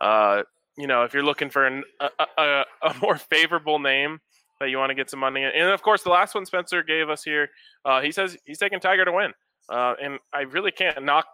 uh, 0.00 0.42
you 0.76 0.86
know, 0.86 1.02
if 1.04 1.12
you're 1.12 1.24
looking 1.24 1.50
for 1.50 1.66
an, 1.66 1.82
a, 2.00 2.08
a, 2.38 2.64
a 2.82 2.94
more 3.00 3.16
favorable 3.16 3.78
name 3.78 4.20
that 4.60 4.70
you 4.70 4.78
want 4.78 4.90
to 4.90 4.94
get 4.94 5.10
some 5.10 5.20
money 5.20 5.42
in. 5.42 5.50
And 5.50 5.70
of 5.70 5.82
course, 5.82 6.02
the 6.02 6.10
last 6.10 6.34
one 6.34 6.46
Spencer 6.46 6.82
gave 6.82 7.08
us 7.08 7.22
here, 7.22 7.48
uh, 7.84 8.00
he 8.00 8.12
says 8.12 8.36
he's 8.44 8.58
taking 8.58 8.80
Tiger 8.80 9.04
to 9.04 9.12
win. 9.12 9.32
Uh, 9.68 9.94
and 10.02 10.18
I 10.32 10.42
really 10.42 10.72
can't 10.72 11.02
knock 11.04 11.26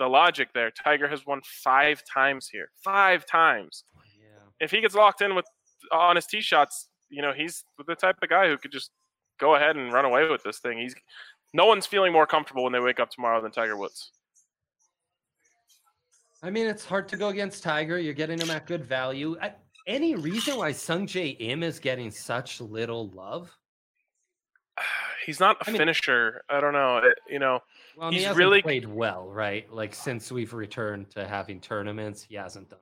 the 0.00 0.08
logic 0.08 0.48
there. 0.54 0.72
Tiger 0.72 1.06
has 1.06 1.24
won 1.26 1.40
five 1.44 2.02
times 2.04 2.48
here, 2.48 2.70
five 2.82 3.24
times. 3.26 3.84
Yeah. 4.18 4.64
If 4.64 4.72
he 4.72 4.80
gets 4.80 4.94
locked 4.96 5.20
in 5.20 5.34
with 5.36 5.44
uh, 5.92 5.98
on 5.98 6.16
his 6.16 6.26
tee 6.26 6.40
shots, 6.40 6.88
you 7.10 7.22
know 7.22 7.32
he's 7.32 7.62
the 7.86 7.94
type 7.94 8.16
of 8.22 8.28
guy 8.28 8.48
who 8.48 8.56
could 8.58 8.72
just 8.72 8.90
go 9.38 9.54
ahead 9.54 9.76
and 9.76 9.92
run 9.92 10.04
away 10.06 10.28
with 10.28 10.42
this 10.42 10.58
thing. 10.58 10.78
He's 10.78 10.94
no 11.52 11.66
one's 11.66 11.86
feeling 11.86 12.12
more 12.12 12.26
comfortable 12.26 12.64
when 12.64 12.72
they 12.72 12.80
wake 12.80 12.98
up 12.98 13.10
tomorrow 13.10 13.40
than 13.42 13.52
Tiger 13.52 13.76
Woods. 13.76 14.10
I 16.42 16.48
mean, 16.48 16.66
it's 16.66 16.86
hard 16.86 17.06
to 17.08 17.16
go 17.18 17.28
against 17.28 17.62
Tiger. 17.62 17.98
You're 17.98 18.14
getting 18.14 18.38
him 18.40 18.50
at 18.50 18.66
good 18.66 18.84
value. 18.84 19.36
I, 19.42 19.52
any 19.86 20.14
reason 20.14 20.56
why 20.56 20.72
Sungjae 20.72 21.36
Im 21.38 21.62
is 21.62 21.78
getting 21.78 22.10
such 22.10 22.60
little 22.62 23.08
love? 23.10 23.54
He's 25.26 25.38
not 25.40 25.56
a 25.60 25.68
I 25.68 25.72
mean- 25.72 25.78
finisher. 25.80 26.42
I 26.48 26.60
don't 26.60 26.72
know. 26.72 26.98
It- 26.98 27.18
you 27.28 27.38
know, 27.38 27.60
Well, 27.96 28.10
He's 28.10 28.20
he 28.20 28.24
hasn't 28.26 28.38
really- 28.38 28.62
played 28.62 28.86
well, 28.86 29.28
right? 29.28 29.70
Like 29.72 29.94
since 29.94 30.30
we've 30.32 30.52
returned 30.54 31.10
to 31.10 31.26
having 31.26 31.60
tournaments, 31.60 32.22
he 32.22 32.34
hasn't 32.36 32.70
done. 32.70 32.80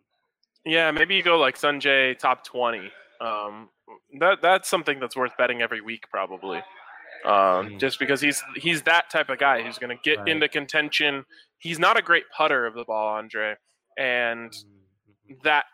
yeah, 0.65 0.91
maybe 0.91 1.15
you 1.17 1.23
go 1.23 1.39
like 1.39 1.57
Sungjae 1.59 2.19
top 2.19 2.45
twenty. 2.45 2.91
Um, 3.21 3.69
that 4.21 4.41
that's 4.43 4.69
something 4.69 5.01
that's 5.01 5.17
worth 5.17 5.37
betting 5.39 5.63
every 5.63 5.81
week, 5.81 6.05
probably. 6.11 6.59
Um, 7.25 7.33
Mm. 7.71 7.79
just 7.81 7.99
because 7.99 8.21
he's 8.21 8.43
he's 8.57 8.83
that 8.83 9.11
type 9.11 9.29
of 9.29 9.39
guy 9.39 9.63
who's 9.63 9.79
going 9.79 9.97
to 9.97 10.01
get 10.03 10.19
Right. 10.19 10.29
into 10.29 10.49
contention. 10.49 11.25
He's 11.59 11.79
not 11.79 11.97
a 11.99 12.03
great 12.03 12.25
putter 12.37 12.65
of 12.67 12.75
the 12.75 12.85
ball, 12.85 13.09
Andre, 13.17 13.57
and 13.97 14.53
Mhm. 14.53 15.43
that 15.43 15.65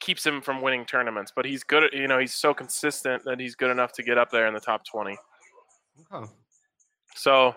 keeps 0.00 0.26
him 0.26 0.42
from 0.42 0.60
winning 0.60 0.84
tournaments. 0.84 1.32
But 1.34 1.44
he's 1.46 1.62
good 1.64 1.84
at 1.84 1.92
you 1.94 2.06
know 2.08 2.18
he's 2.18 2.34
so 2.34 2.52
consistent 2.52 3.24
that 3.24 3.40
he's 3.40 3.54
good 3.54 3.70
enough 3.70 3.92
to 3.92 4.02
get 4.02 4.18
up 4.18 4.30
there 4.30 4.46
in 4.46 4.52
the 4.52 4.60
top 4.60 4.84
twenty. 4.84 5.16
Okay. 6.12 6.30
So, 7.14 7.54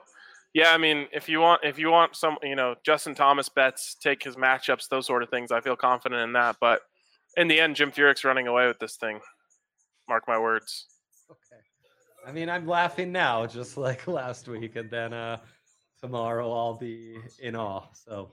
yeah, 0.55 0.69
I 0.69 0.77
mean, 0.77 1.07
if 1.11 1.27
you 1.27 1.41
want, 1.41 1.65
if 1.65 1.77
you 1.77 1.91
want 1.91 2.15
some, 2.15 2.37
you 2.41 2.55
know, 2.55 2.75
Justin 2.85 3.13
Thomas 3.13 3.49
bets, 3.49 3.97
take 4.01 4.23
his 4.23 4.37
matchups, 4.37 4.87
those 4.87 5.05
sort 5.05 5.21
of 5.21 5.29
things. 5.29 5.51
I 5.51 5.59
feel 5.59 5.75
confident 5.75 6.21
in 6.21 6.31
that. 6.31 6.55
But 6.61 6.79
in 7.35 7.49
the 7.49 7.59
end, 7.59 7.75
Jim 7.75 7.91
Furyk's 7.91 8.23
running 8.23 8.47
away 8.47 8.65
with 8.65 8.79
this 8.79 8.95
thing. 8.95 9.19
Mark 10.07 10.23
my 10.29 10.39
words. 10.39 10.87
Okay. 11.29 11.61
I 12.25 12.31
mean, 12.31 12.49
I'm 12.49 12.65
laughing 12.65 13.11
now, 13.11 13.45
just 13.45 13.75
like 13.77 14.07
last 14.07 14.47
week, 14.47 14.77
and 14.77 14.89
then 14.89 15.11
uh, 15.11 15.39
tomorrow 15.99 16.49
I'll 16.49 16.77
be 16.77 17.17
in 17.41 17.57
awe. 17.57 17.87
So 17.91 18.31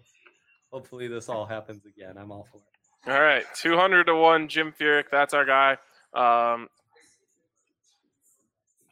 hopefully 0.70 1.08
this 1.08 1.28
all 1.28 1.44
happens 1.44 1.86
again. 1.86 2.16
I'm 2.16 2.30
all 2.30 2.46
for 2.52 2.58
it. 2.58 3.12
All 3.12 3.20
right, 3.20 3.44
two 3.60 3.76
hundred 3.76 4.04
to 4.04 4.14
one, 4.14 4.46
Jim 4.46 4.72
Furyk. 4.80 5.06
That's 5.10 5.34
our 5.34 5.44
guy. 5.44 5.72
Um, 6.14 6.68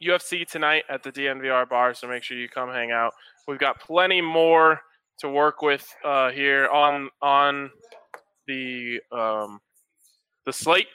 UFC 0.01 0.47
tonight 0.47 0.83
at 0.89 1.03
the 1.03 1.11
DNVR 1.11 1.67
bar, 1.69 1.93
so 1.93 2.07
make 2.07 2.23
sure 2.23 2.37
you 2.37 2.49
come 2.49 2.69
hang 2.69 2.91
out. 2.91 3.13
We've 3.47 3.59
got 3.59 3.79
plenty 3.79 4.21
more 4.21 4.81
to 5.19 5.29
work 5.29 5.61
with 5.61 5.87
uh, 6.03 6.31
here 6.31 6.67
on 6.69 7.09
on 7.21 7.71
the 8.47 8.99
um, 9.11 9.59
the 10.45 10.53
slate 10.53 10.87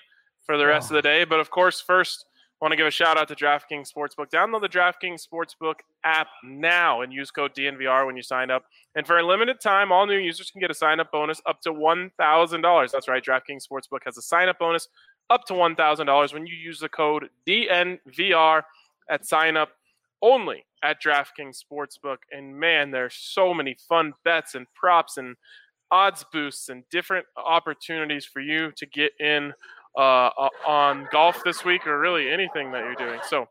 for 0.45 0.57
the 0.57 0.67
rest 0.67 0.91
of 0.91 0.95
the 0.95 1.03
day. 1.03 1.25
But 1.25 1.41
of 1.41 1.51
course, 1.51 1.81
first, 1.81 2.27
want 2.61 2.73
to 2.73 2.77
give 2.77 2.87
a 2.87 2.91
shout 2.91 3.19
out 3.19 3.29
to 3.29 3.35
DraftKings 3.35 3.93
Sportsbook. 3.93 4.31
Download 4.31 4.61
the 4.61 4.69
DraftKings 4.69 5.27
Sportsbook 5.27 5.75
app 6.05 6.29
now 6.43 7.03
and 7.03 7.13
use 7.13 7.31
code 7.31 7.55
DNVR 7.55 8.07
when 8.07 8.17
you 8.17 8.23
sign 8.23 8.51
up. 8.51 8.65
And 8.95 9.07
for 9.07 9.19
a 9.19 9.27
limited 9.27 9.61
time, 9.61 9.93
all 9.93 10.07
new 10.07 10.17
users 10.17 10.51
can 10.51 10.61
get 10.61 10.71
a 10.71 10.75
sign 10.75 11.01
up 11.01 11.13
bonus 11.13 11.41
up 11.47 11.61
to 11.63 11.71
$1,000. 11.71 12.91
That's 12.91 13.09
right, 13.09 13.25
DraftKings 13.25 13.67
Sportsbook 13.71 14.01
has 14.05 14.17
a 14.17 14.23
sign 14.23 14.49
up 14.49 14.59
bonus 14.59 14.89
up 15.29 15.45
to 15.47 15.55
$1,000 15.55 16.33
when 16.33 16.47
you 16.47 16.55
use 16.55 16.79
the 16.81 16.89
code 16.89 17.29
DNVR 17.47 18.63
at 19.11 19.27
sign 19.27 19.57
up 19.57 19.71
only 20.23 20.65
at 20.83 21.03
DraftKings 21.03 21.59
Sportsbook. 21.63 22.19
And 22.33 22.59
man, 22.59 22.91
there's 22.91 23.15
so 23.15 23.53
many 23.53 23.77
fun 23.89 24.13
bets 24.25 24.55
and 24.55 24.67
props 24.75 25.17
and 25.17 25.37
odds 25.91 26.25
boosts 26.33 26.69
and 26.69 26.83
different 26.91 27.27
opportunities 27.37 28.25
for 28.25 28.41
you 28.41 28.73
to 28.77 28.87
get 28.87 29.13
in 29.21 29.53
uh, 29.97 30.31
on 30.67 31.09
golf 31.11 31.43
this 31.45 31.65
week 31.65 31.87
or 31.87 31.99
really 31.99 32.31
anything 32.31 32.73
that 32.73 32.85
you're 32.85 32.95
doing. 32.95 33.21
So 33.29 33.47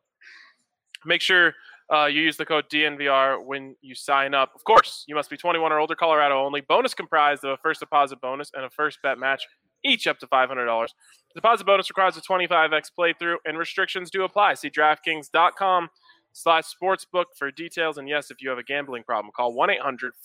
make 1.06 1.22
sure 1.22 1.54
uh, 1.94 2.06
you 2.06 2.22
use 2.22 2.38
the 2.38 2.46
code 2.46 2.66
DNVR 2.70 3.44
when 3.44 3.76
you 3.82 3.96
sign 3.96 4.34
up. 4.34 4.52
Of 4.56 4.64
course, 4.64 5.04
you 5.08 5.16
must 5.16 5.30
be 5.30 5.38
21 5.38 5.72
or 5.72 5.80
older, 5.80 5.96
Colorado 5.96 6.44
only. 6.44 6.62
Bonus 6.62 6.94
comprised 6.94 7.44
of 7.44 7.52
a 7.52 7.58
first 7.58 7.80
deposit 7.80 8.20
bonus 8.22 8.52
and 8.54 8.66
a 8.66 8.70
first 8.70 9.00
bet 9.04 9.20
match, 9.20 9.46
each 9.86 10.08
up 10.08 10.20
to 10.20 10.28
$500. 10.28 10.88
Deposit 11.34 11.66
bonus 11.66 11.90
requires 11.90 12.18
a 12.18 12.22
25x 12.22 12.92
playthrough, 12.98 13.38
and 13.46 13.58
restrictions 13.58 14.10
do 14.10 14.24
apply. 14.24 14.54
See 14.56 14.70
DraftKings.com 14.70 15.90
slash 16.34 16.66
sportsbook 16.82 17.26
for 17.38 17.52
details. 17.52 17.98
And 17.98 18.08
yes, 18.10 18.32
if 18.32 18.42
you 18.42 18.50
have 18.50 18.58
a 18.58 18.64
gambling 18.64 19.04
problem, 19.04 19.32
call 19.36 19.54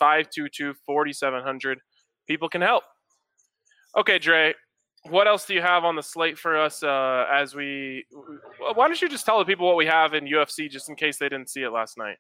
1-800-522-4700. 0.00 1.76
People 2.26 2.48
can 2.48 2.62
help. 2.62 2.84
Okay, 3.96 4.18
Dre, 4.18 4.54
what 5.08 5.26
else 5.26 5.46
do 5.46 5.54
you 5.54 5.62
have 5.62 5.84
on 5.84 5.96
the 5.96 6.02
slate 6.02 6.38
for 6.38 6.56
us 6.56 6.82
uh, 6.82 7.26
as 7.32 7.54
we 7.54 8.04
why 8.74 8.86
don't 8.86 9.00
you 9.00 9.08
just 9.08 9.24
tell 9.24 9.38
the 9.38 9.44
people 9.44 9.66
what 9.66 9.76
we 9.76 9.86
have 9.86 10.12
in 10.12 10.26
ufc 10.26 10.68
just 10.70 10.88
in 10.90 10.94
case 10.94 11.16
they 11.16 11.28
didn't 11.28 11.48
see 11.48 11.62
it 11.62 11.70
last 11.70 11.96
night 11.96 12.18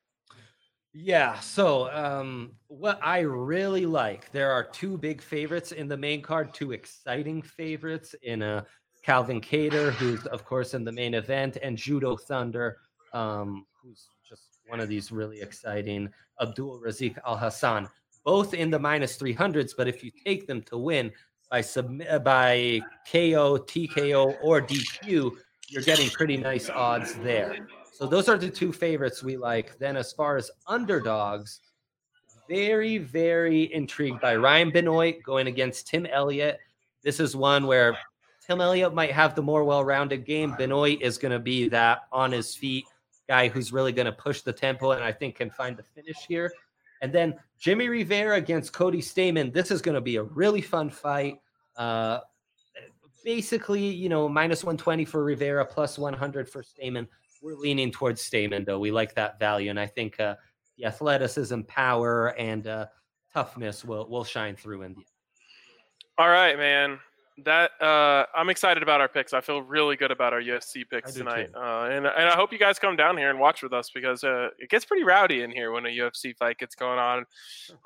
Yeah. 0.92 1.38
So, 1.38 1.90
um, 1.92 2.52
what 2.66 2.98
I 3.02 3.20
really 3.20 3.86
like, 3.86 4.30
there 4.32 4.50
are 4.50 4.64
two 4.64 4.98
big 4.98 5.22
favorites 5.22 5.72
in 5.72 5.86
the 5.86 5.96
main 5.96 6.20
card, 6.20 6.52
two 6.52 6.72
exciting 6.72 7.42
favorites 7.42 8.14
in 8.22 8.42
uh, 8.42 8.64
Calvin 9.04 9.40
Kattar, 9.40 9.92
who's 9.92 10.26
of 10.26 10.44
course 10.44 10.74
in 10.74 10.84
the 10.84 10.92
main 10.92 11.14
event, 11.14 11.58
and 11.62 11.76
Judo 11.76 12.16
Thunder, 12.16 12.78
um, 13.12 13.66
who's 13.80 14.08
just 14.28 14.58
one 14.66 14.80
of 14.80 14.88
these 14.88 15.12
really 15.12 15.40
exciting. 15.40 16.08
Abdul 16.40 16.80
Razak 16.84 17.18
Al 17.24 17.36
Hassan, 17.36 17.88
both 18.24 18.52
in 18.52 18.70
the 18.70 18.78
minus 18.78 19.00
minus 19.00 19.16
three 19.16 19.32
hundreds, 19.32 19.74
but 19.74 19.86
if 19.86 20.02
you 20.02 20.10
take 20.24 20.46
them 20.46 20.60
to 20.62 20.76
win 20.76 21.12
by 21.50 21.60
submit 21.60 22.24
by 22.24 22.80
KO, 23.10 23.58
TKO, 23.58 24.36
or 24.42 24.60
DQ, 24.60 25.32
you're 25.68 25.82
getting 25.82 26.08
pretty 26.10 26.36
nice 26.36 26.68
odds 26.68 27.14
there. 27.14 27.66
So 28.00 28.06
those 28.06 28.30
are 28.30 28.38
the 28.38 28.48
two 28.48 28.72
favorites 28.72 29.22
we 29.22 29.36
like. 29.36 29.78
Then 29.78 29.94
as 29.94 30.10
far 30.10 30.38
as 30.38 30.50
underdogs, 30.66 31.60
very, 32.48 32.96
very 32.96 33.70
intrigued 33.74 34.22
by 34.22 34.36
Ryan 34.36 34.70
Benoit 34.70 35.22
going 35.22 35.48
against 35.48 35.86
Tim 35.86 36.06
Elliott. 36.06 36.60
This 37.02 37.20
is 37.20 37.36
one 37.36 37.66
where 37.66 37.98
Tim 38.46 38.62
Elliott 38.62 38.94
might 38.94 39.12
have 39.12 39.34
the 39.34 39.42
more 39.42 39.64
well-rounded 39.64 40.24
game. 40.24 40.54
Benoit 40.56 41.02
is 41.02 41.18
going 41.18 41.32
to 41.32 41.38
be 41.38 41.68
that 41.68 41.98
on 42.10 42.32
his 42.32 42.54
feet 42.56 42.86
guy 43.28 43.48
who's 43.48 43.70
really 43.70 43.92
going 43.92 44.06
to 44.06 44.12
push 44.12 44.40
the 44.40 44.52
tempo 44.52 44.92
and 44.92 45.04
I 45.04 45.12
think 45.12 45.34
can 45.34 45.50
find 45.50 45.76
the 45.76 45.82
finish 45.82 46.24
here. 46.26 46.50
And 47.02 47.12
then 47.12 47.34
Jimmy 47.58 47.88
Rivera 47.88 48.36
against 48.36 48.72
Cody 48.72 49.02
Stamann. 49.02 49.52
This 49.52 49.70
is 49.70 49.82
going 49.82 49.94
to 49.94 50.00
be 50.00 50.16
a 50.16 50.22
really 50.22 50.62
fun 50.62 50.88
fight. 50.88 51.38
Uh, 51.76 52.20
basically, 53.26 53.84
you 53.84 54.08
know, 54.08 54.26
minus 54.26 54.64
120 54.64 55.04
for 55.04 55.22
Rivera, 55.22 55.66
plus 55.66 55.98
100 55.98 56.48
for 56.48 56.62
Stamann. 56.62 57.06
We're 57.42 57.56
leaning 57.56 57.90
towards 57.90 58.22
Stamann, 58.22 58.66
though. 58.66 58.78
We 58.78 58.90
like 58.90 59.14
that 59.14 59.38
value. 59.38 59.70
And 59.70 59.80
I 59.80 59.86
think 59.86 60.20
uh, 60.20 60.36
the 60.76 60.86
athleticism, 60.86 61.62
power, 61.62 62.28
and 62.38 62.66
uh, 62.66 62.86
toughness 63.32 63.84
will, 63.84 64.08
will 64.08 64.24
shine 64.24 64.56
through 64.56 64.82
in 64.82 64.94
the 64.94 65.02
all 66.20 66.28
right 66.28 66.58
man. 66.58 66.98
That 67.46 67.70
uh, 67.80 68.26
i'm 68.34 68.50
excited 68.50 68.82
about 68.82 69.00
our 69.00 69.08
picks. 69.08 69.32
I 69.32 69.40
feel 69.40 69.62
really 69.62 69.96
good 69.96 70.10
about 70.10 70.34
our 70.34 70.42
ufc 70.42 70.84
picks 70.90 71.14
tonight 71.14 71.48
uh, 71.56 71.88
and, 71.90 72.06
and 72.06 72.28
i 72.28 72.36
hope 72.36 72.52
you 72.52 72.58
guys 72.58 72.78
come 72.78 72.96
down 72.96 73.16
here 73.16 73.30
and 73.30 73.38
watch 73.38 73.62
with 73.62 73.72
us 73.72 73.90
because 73.94 74.22
uh, 74.22 74.48
it 74.58 74.68
gets 74.68 74.84
pretty 74.84 75.04
rowdy 75.04 75.40
in 75.40 75.50
here 75.50 75.72
when 75.72 75.86
a 75.86 75.88
ufc 75.88 76.36
fight 76.36 76.58
gets 76.58 76.74
going 76.74 76.98
on. 76.98 77.24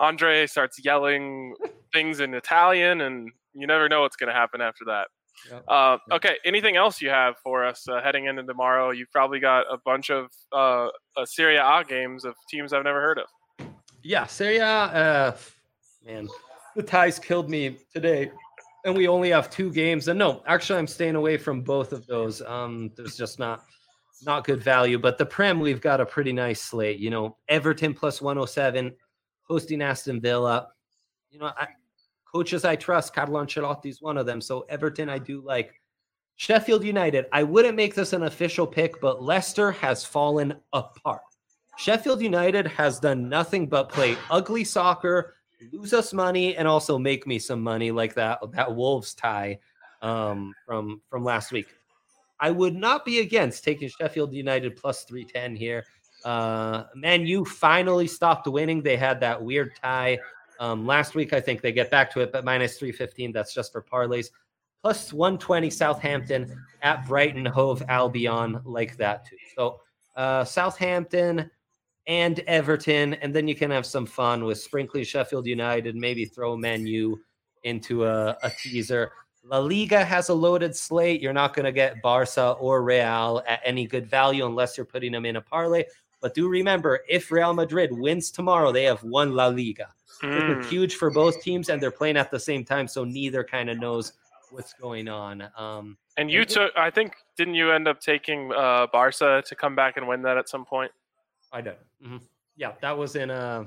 Andre 0.00 0.48
starts 0.48 0.84
yelling 0.84 1.54
things 1.92 2.18
in 2.18 2.34
italian 2.34 3.02
and 3.02 3.30
you 3.54 3.68
never 3.68 3.88
know 3.88 4.00
what's 4.00 4.16
going 4.16 4.28
to 4.28 4.34
happen 4.34 4.60
after 4.60 4.84
that 4.86 5.06
Yep. 5.50 5.64
Uh, 5.68 5.98
okay, 6.12 6.36
anything 6.44 6.76
else 6.76 7.02
you 7.02 7.10
have 7.10 7.36
for 7.42 7.64
us 7.64 7.86
uh, 7.88 8.00
heading 8.02 8.26
into 8.26 8.42
tomorrow? 8.42 8.90
You've 8.90 9.10
probably 9.10 9.40
got 9.40 9.66
a 9.70 9.78
bunch 9.84 10.10
of 10.10 10.30
uh, 10.52 10.88
uh, 11.16 11.24
Serie 11.24 11.56
A 11.56 11.84
games 11.86 12.24
of 12.24 12.34
teams 12.48 12.72
I've 12.72 12.84
never 12.84 13.00
heard 13.00 13.18
of. 13.18 13.68
Yeah, 14.02 14.26
Serie 14.26 14.58
A, 14.58 14.66
uh, 14.66 15.36
man, 16.04 16.28
the 16.76 16.82
ties 16.82 17.18
killed 17.18 17.50
me 17.50 17.78
today, 17.92 18.30
and 18.84 18.96
we 18.96 19.08
only 19.08 19.30
have 19.30 19.50
two 19.50 19.72
games. 19.72 20.08
And 20.08 20.18
no, 20.18 20.42
actually, 20.46 20.78
I'm 20.78 20.86
staying 20.86 21.16
away 21.16 21.36
from 21.36 21.62
both 21.62 21.92
of 21.92 22.06
those. 22.06 22.42
Um, 22.42 22.90
there's 22.96 23.16
just 23.16 23.38
not 23.38 23.64
not 24.24 24.44
good 24.44 24.62
value. 24.62 24.98
But 24.98 25.18
the 25.18 25.26
Prem, 25.26 25.60
we've 25.60 25.80
got 25.80 26.00
a 26.00 26.06
pretty 26.06 26.32
nice 26.32 26.60
slate. 26.60 26.98
You 26.98 27.10
know, 27.10 27.36
Everton 27.48 27.94
plus 27.94 28.20
107, 28.22 28.94
hosting 29.42 29.82
Aston 29.82 30.20
Villa. 30.20 30.68
You 31.30 31.40
know, 31.40 31.50
I, 31.56 31.68
coaches 32.34 32.64
I 32.64 32.74
trust, 32.74 33.14
Carlo 33.14 33.44
Ancelotti 33.44 33.86
is 33.86 34.02
one 34.02 34.18
of 34.18 34.26
them. 34.26 34.40
So 34.40 34.66
Everton, 34.68 35.08
I 35.08 35.18
do 35.18 35.40
like. 35.40 35.80
Sheffield 36.36 36.82
United, 36.82 37.26
I 37.32 37.44
wouldn't 37.44 37.76
make 37.76 37.94
this 37.94 38.12
an 38.12 38.24
official 38.24 38.66
pick, 38.66 39.00
but 39.00 39.22
Leicester 39.22 39.70
has 39.70 40.04
fallen 40.04 40.52
apart. 40.72 41.22
Sheffield 41.78 42.20
United 42.20 42.66
has 42.66 42.98
done 42.98 43.28
nothing 43.28 43.68
but 43.68 43.88
play 43.88 44.16
ugly 44.30 44.64
soccer, 44.64 45.36
lose 45.72 45.92
us 45.92 46.12
money, 46.12 46.56
and 46.56 46.66
also 46.66 46.98
make 46.98 47.24
me 47.24 47.38
some 47.38 47.62
money 47.62 47.92
like 47.92 48.14
that 48.14 48.40
that 48.50 48.74
Wolves 48.74 49.14
tie 49.14 49.60
um, 50.02 50.52
from 50.66 51.00
from 51.08 51.22
last 51.22 51.52
week. 51.52 51.68
I 52.40 52.50
would 52.50 52.74
not 52.74 53.04
be 53.04 53.20
against 53.20 53.62
taking 53.62 53.88
Sheffield 53.88 54.34
United 54.34 54.74
plus 54.74 55.04
310 55.04 55.54
here. 55.54 55.84
Uh, 56.24 56.84
Man 56.96 57.26
U 57.26 57.44
finally 57.44 58.08
stopped 58.08 58.48
winning. 58.48 58.82
They 58.82 58.96
had 58.96 59.20
that 59.20 59.40
weird 59.40 59.76
tie 59.80 60.18
um, 60.64 60.86
last 60.86 61.14
week. 61.14 61.32
I 61.32 61.40
think 61.40 61.60
they 61.60 61.72
get 61.72 61.90
back 61.90 62.10
to 62.12 62.20
it, 62.20 62.32
but 62.32 62.44
minus 62.44 62.78
315. 62.78 63.32
That's 63.32 63.52
just 63.52 63.70
for 63.70 63.82
parlays. 63.82 64.30
Plus 64.82 65.12
120 65.12 65.70
Southampton 65.70 66.58
at 66.82 67.06
Brighton 67.06 67.46
Hove 67.46 67.82
Albion, 67.88 68.60
like 68.64 68.96
that 68.96 69.26
too. 69.26 69.36
So 69.56 69.80
uh, 70.16 70.44
Southampton 70.44 71.50
and 72.06 72.40
Everton, 72.40 73.14
and 73.14 73.34
then 73.34 73.48
you 73.48 73.54
can 73.54 73.70
have 73.70 73.86
some 73.86 74.06
fun 74.06 74.44
with 74.44 74.58
sprinkling 74.58 75.04
Sheffield 75.04 75.46
United, 75.46 75.96
maybe 75.96 76.24
throw 76.26 76.56
Man 76.56 76.86
U 76.86 77.20
into 77.62 78.04
a, 78.04 78.36
a 78.42 78.50
teaser. 78.62 79.12
La 79.42 79.58
Liga 79.58 80.04
has 80.04 80.30
a 80.30 80.34
loaded 80.34 80.74
slate. 80.74 81.20
You're 81.20 81.34
not 81.34 81.54
going 81.54 81.64
to 81.64 81.72
get 81.72 82.00
Barca 82.02 82.52
or 82.52 82.82
Real 82.82 83.42
at 83.46 83.60
any 83.64 83.86
good 83.86 84.06
value 84.06 84.46
unless 84.46 84.76
you're 84.76 84.86
putting 84.86 85.12
them 85.12 85.26
in 85.26 85.36
a 85.36 85.40
parlay. 85.40 85.84
But 86.20 86.34
do 86.34 86.48
remember, 86.48 87.00
if 87.08 87.30
Real 87.30 87.52
Madrid 87.52 87.90
wins 87.92 88.30
tomorrow, 88.30 88.72
they 88.72 88.84
have 88.84 89.02
won 89.02 89.34
La 89.34 89.48
Liga. 89.48 89.88
Mm. 90.24 90.64
Huge 90.66 90.94
for 90.96 91.10
both 91.10 91.42
teams, 91.42 91.68
and 91.68 91.80
they're 91.82 91.90
playing 91.90 92.16
at 92.16 92.30
the 92.30 92.40
same 92.40 92.64
time, 92.64 92.88
so 92.88 93.04
neither 93.04 93.44
kind 93.44 93.68
of 93.68 93.78
knows 93.78 94.14
what's 94.50 94.72
going 94.72 95.08
on. 95.08 95.48
Um, 95.56 95.96
And 96.16 96.30
you 96.30 96.44
took, 96.44 96.72
I 96.76 96.90
think, 96.90 97.14
didn't 97.36 97.54
you 97.54 97.72
end 97.72 97.88
up 97.88 98.00
taking 98.00 98.52
uh, 98.52 98.86
Barca 98.92 99.42
to 99.46 99.54
come 99.54 99.74
back 99.74 99.96
and 99.96 100.08
win 100.08 100.22
that 100.22 100.36
at 100.38 100.48
some 100.48 100.64
point? 100.64 100.92
I 101.52 101.60
did. 101.60 101.76
hmm 102.02 102.18
Yeah, 102.56 102.72
that 102.80 102.96
was 102.96 103.16
in 103.16 103.30
a 103.30 103.66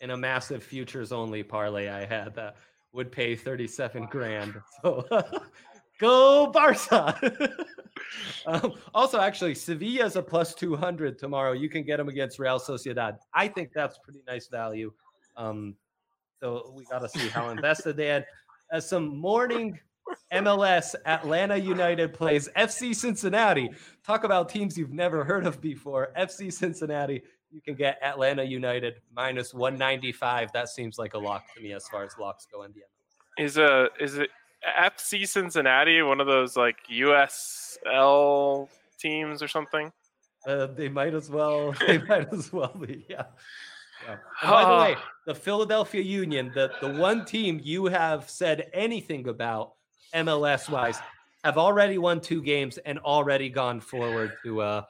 in 0.00 0.10
a 0.10 0.16
massive 0.16 0.62
futures 0.62 1.12
only 1.12 1.42
parlay 1.42 1.88
I 1.88 2.06
had 2.06 2.34
that 2.34 2.56
would 2.92 3.12
pay 3.12 3.36
thirty 3.36 3.66
seven 3.66 4.06
grand. 4.06 4.54
So 4.82 5.06
go 6.00 6.46
Barca. 6.50 7.18
um, 8.46 8.72
also, 8.94 9.20
actually, 9.20 9.54
Sevilla's 9.54 10.16
a 10.16 10.22
plus 10.22 10.54
two 10.54 10.76
hundred 10.76 11.18
tomorrow. 11.18 11.52
You 11.52 11.68
can 11.68 11.82
get 11.82 11.98
them 11.98 12.08
against 12.08 12.38
Real 12.38 12.58
Sociedad. 12.58 13.18
I 13.34 13.48
think 13.48 13.72
that's 13.74 13.98
pretty 13.98 14.20
nice 14.26 14.48
value. 14.48 14.92
Um, 15.40 15.76
so 16.40 16.72
we 16.76 16.84
got 16.84 17.00
to 17.00 17.08
see 17.08 17.28
how 17.28 17.48
invested 17.50 17.96
they 17.96 18.06
had. 18.06 18.26
As 18.72 18.88
some 18.88 19.18
morning 19.18 19.78
MLS, 20.32 20.94
Atlanta 21.06 21.56
United 21.56 22.12
plays 22.14 22.48
FC 22.56 22.94
Cincinnati. 22.94 23.70
Talk 24.06 24.24
about 24.24 24.48
teams 24.48 24.76
you've 24.76 24.92
never 24.92 25.24
heard 25.24 25.46
of 25.46 25.60
before. 25.60 26.12
FC 26.18 26.52
Cincinnati, 26.52 27.22
you 27.50 27.60
can 27.60 27.74
get 27.74 27.98
Atlanta 28.02 28.44
United 28.44 28.94
minus 29.14 29.52
195. 29.54 30.52
That 30.52 30.68
seems 30.68 30.98
like 30.98 31.14
a 31.14 31.18
lock 31.18 31.44
to 31.54 31.62
me 31.62 31.72
as 31.72 31.88
far 31.88 32.04
as 32.04 32.12
locks 32.18 32.46
go 32.50 32.62
in 32.62 32.72
the 32.72 32.80
MLS. 32.80 33.44
Is 33.44 33.56
a 33.56 33.88
is 33.98 34.18
it 34.18 34.30
FC 34.78 35.26
Cincinnati 35.26 36.02
one 36.02 36.20
of 36.20 36.26
those 36.26 36.56
like 36.56 36.76
USL 36.92 38.68
teams 38.98 39.42
or 39.42 39.48
something? 39.48 39.92
Uh, 40.46 40.66
they 40.66 40.88
might 40.88 41.14
as 41.14 41.30
well. 41.30 41.74
They 41.86 41.98
might 41.98 42.32
as 42.32 42.52
well 42.52 42.74
be. 42.74 43.06
Yeah. 43.08 43.24
Yeah. 44.06 44.16
And 44.42 44.50
by 44.50 44.64
the 44.64 44.80
way, 44.80 44.96
the 45.26 45.34
Philadelphia 45.34 46.02
Union, 46.02 46.50
the 46.54 46.70
the 46.80 46.92
one 46.94 47.24
team 47.24 47.60
you 47.62 47.86
have 47.86 48.28
said 48.28 48.68
anything 48.72 49.28
about 49.28 49.74
MLS 50.14 50.68
wise, 50.70 50.98
have 51.44 51.58
already 51.58 51.98
won 51.98 52.20
two 52.20 52.42
games 52.42 52.78
and 52.78 52.98
already 53.00 53.48
gone 53.48 53.80
forward 53.80 54.32
to 54.44 54.60
uh 54.62 54.82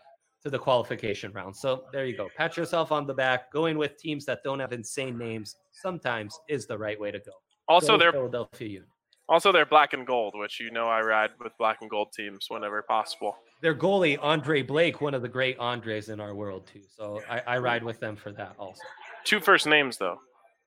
to 0.43 0.51
the 0.51 0.59
qualification 0.59 1.33
round. 1.33 1.55
So 1.55 1.85
there 1.93 2.07
you 2.07 2.17
go. 2.17 2.29
Pat 2.37 2.57
yourself 2.57 2.93
on 2.93 3.07
the 3.07 3.13
back. 3.15 3.53
Going 3.53 3.77
with 3.77 3.99
teams 3.99 4.25
that 4.25 4.43
don't 4.43 4.59
have 4.61 4.73
insane 4.73 5.19
names 5.19 5.57
sometimes 5.73 6.39
is 6.49 6.67
the 6.67 6.79
right 6.79 6.99
way 6.99 7.11
to 7.11 7.19
go. 7.19 7.33
Also, 7.69 7.93
Go 7.93 7.99
they're 7.99 8.13
Philadelphia 8.13 8.69
Union. 8.69 8.87
also 9.29 9.53
they're 9.53 9.67
black 9.67 9.93
and 9.93 10.07
gold, 10.07 10.35
which 10.37 10.59
you 10.59 10.71
know 10.71 10.89
I 10.89 11.03
ride 11.03 11.31
with 11.39 11.53
black 11.59 11.79
and 11.83 11.91
gold 11.91 12.13
teams 12.17 12.47
whenever 12.49 12.83
possible. 12.83 13.37
Their 13.61 13.75
goalie 13.75 14.19
Andre 14.23 14.63
Blake, 14.63 15.03
one 15.03 15.13
of 15.13 15.21
the 15.21 15.29
great 15.29 15.59
Andres 15.59 16.09
in 16.09 16.19
our 16.21 16.35
world 16.35 16.67
too. 16.73 16.81
So 16.97 17.21
I, 17.29 17.43
I 17.47 17.59
ride 17.59 17.85
with 17.85 18.01
them 18.01 18.17
for 18.17 18.33
that 18.33 18.55
also. 18.59 18.81
Two 19.25 19.41
first 19.41 19.67
names 19.67 19.99
though, 19.99 20.19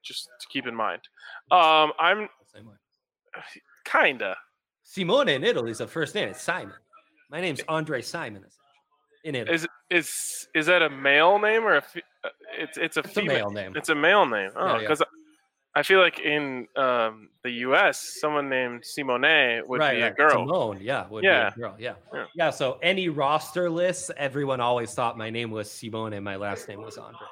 just 0.03 0.29
to 0.41 0.47
keep 0.49 0.67
in 0.67 0.75
mind. 0.75 1.01
Um, 1.51 1.91
I'm 1.99 2.29
kinda. 3.85 4.35
Simone 4.83 5.29
in 5.29 5.43
Italy 5.43 5.71
is 5.71 5.81
a 5.81 5.87
first 5.87 6.15
name. 6.15 6.29
It's 6.29 6.41
Simon. 6.41 6.75
My 7.29 7.41
name's 7.41 7.61
Andre 7.67 8.01
Simon. 8.01 8.45
In 9.23 9.35
Italy, 9.35 9.55
Is 9.55 9.67
is 9.89 10.47
is 10.53 10.65
that 10.65 10.81
a 10.81 10.89
male 10.89 11.39
name 11.39 11.63
or 11.63 11.77
a? 11.77 11.83
It's 12.57 12.77
it's 12.77 12.97
a 12.97 12.99
it's 12.99 13.17
a 13.17 13.21
female. 13.21 13.49
male 13.49 13.51
name. 13.51 13.73
It's 13.75 13.89
a 13.89 13.95
male 13.95 14.25
name. 14.25 14.51
Oh, 14.55 14.65
Yeah, 14.65 14.73
yeah. 14.73 14.79
because 14.79 15.03
I 15.75 15.81
feel 15.81 15.99
like 15.99 16.19
in 16.19 16.67
um, 16.75 17.29
the 17.43 17.49
U.S., 17.65 18.17
someone 18.19 18.47
named 18.49 18.85
Simone 18.85 19.63
would 19.67 19.79
right, 19.79 19.95
be 19.95 20.01
a 20.01 20.05
right. 20.07 20.15
girl. 20.17 20.29
Simone, 20.31 20.77
yeah, 20.81 21.07
would 21.07 21.23
Yeah. 21.23 21.49
be 21.49 21.53
a 21.53 21.57
girl. 21.63 21.75
Yeah. 21.79 21.93
Yeah. 22.13 22.25
yeah, 22.35 22.49
So 22.51 22.77
any 22.83 23.09
roster 23.09 23.69
lists, 23.71 24.11
everyone 24.15 24.59
always 24.59 24.93
thought 24.93 25.17
my 25.17 25.31
name 25.31 25.49
was 25.49 25.71
Simone 25.71 26.13
and 26.13 26.23
my 26.23 26.35
last 26.35 26.67
name 26.67 26.81
was 26.81 26.97
Andre. 26.99 27.25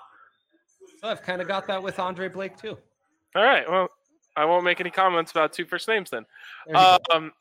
So 1.02 1.10
I've 1.10 1.22
kind 1.22 1.42
of 1.42 1.48
got 1.48 1.68
that 1.68 1.82
with 1.82 2.00
Andre 2.00 2.28
Blake 2.28 2.58
too. 2.58 2.78
All 3.36 3.44
right. 3.44 3.70
Well, 3.70 3.90
I 4.36 4.46
won't 4.46 4.64
make 4.64 4.80
any 4.80 4.92
comments 4.92 5.32
about 5.32 5.52
two 5.52 5.66
first 5.66 5.88
names 5.88 6.10
then. 6.10 6.26
There 6.68 6.76
you 6.76 6.82
go. 6.82 7.16
Um, 7.16 7.32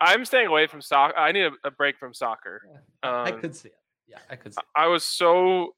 I'm 0.00 0.24
staying 0.24 0.48
away 0.48 0.66
from 0.66 0.80
soccer. 0.80 1.16
I 1.16 1.32
need 1.32 1.44
a, 1.44 1.50
a 1.64 1.70
break 1.70 1.98
from 1.98 2.14
soccer. 2.14 2.62
I 3.02 3.30
um, 3.30 3.40
could 3.40 3.54
see 3.54 3.68
it. 3.68 3.76
Yeah, 4.08 4.18
I 4.30 4.36
could 4.36 4.54
see. 4.54 4.58
It. 4.60 4.66
I 4.76 4.86
was 4.86 5.04
so 5.04 5.74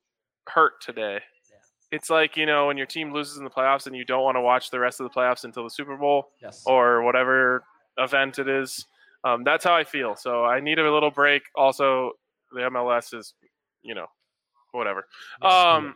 hurt 0.48 0.80
today. 0.80 1.20
Yeah. 1.50 1.56
It's 1.90 2.08
like 2.08 2.36
you 2.36 2.46
know 2.46 2.68
when 2.68 2.76
your 2.76 2.86
team 2.86 3.12
loses 3.12 3.38
in 3.38 3.44
the 3.44 3.50
playoffs 3.50 3.86
and 3.86 3.96
you 3.96 4.04
don't 4.04 4.22
want 4.22 4.36
to 4.36 4.40
watch 4.40 4.70
the 4.70 4.78
rest 4.78 5.00
of 5.00 5.04
the 5.04 5.10
playoffs 5.10 5.44
until 5.44 5.64
the 5.64 5.70
Super 5.70 5.96
Bowl 5.96 6.28
Yes. 6.40 6.62
or 6.66 7.02
whatever 7.02 7.64
event 7.98 8.38
it 8.38 8.48
is. 8.48 8.86
Um, 9.24 9.42
that's 9.44 9.64
how 9.64 9.74
I 9.74 9.84
feel. 9.84 10.14
So 10.16 10.44
I 10.44 10.60
need 10.60 10.78
a 10.78 10.92
little 10.92 11.10
break. 11.10 11.42
Also, 11.56 12.12
the 12.52 12.60
MLS 12.60 13.12
is, 13.12 13.34
you 13.82 13.94
know, 13.94 14.06
whatever. 14.72 15.06
Um. 15.42 15.94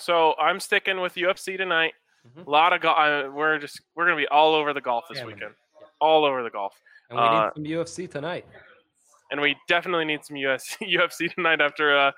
So 0.00 0.34
I'm 0.38 0.58
sticking 0.60 1.00
with 1.00 1.14
UFC 1.14 1.56
tonight. 1.56 1.94
Mhm. 2.26 2.46
A 2.46 2.50
lot 2.50 2.72
of 2.72 2.80
golf. 2.80 3.32
We're 3.32 3.58
just 3.58 3.80
we're 3.94 4.04
gonna 4.06 4.16
be 4.16 4.28
all 4.28 4.54
over 4.54 4.72
the 4.72 4.80
golf 4.80 5.04
this 5.08 5.18
Yeah, 5.18 5.24
weekend. 5.26 5.54
Yeah. 5.80 5.86
All 6.00 6.24
over 6.24 6.42
the 6.42 6.50
golf, 6.50 6.78
and 7.10 7.18
we 7.18 7.24
uh, 7.24 7.44
need 7.44 7.52
some 7.54 7.64
UFC 7.64 8.10
tonight. 8.10 8.46
and 9.30 9.40
we 9.40 9.56
definitely 9.68 10.04
need 10.04 10.24
some 10.24 10.36
US, 10.36 10.76
UFC 10.82 11.32
tonight. 11.34 11.60
After 11.60 11.96
uh, 11.96 12.12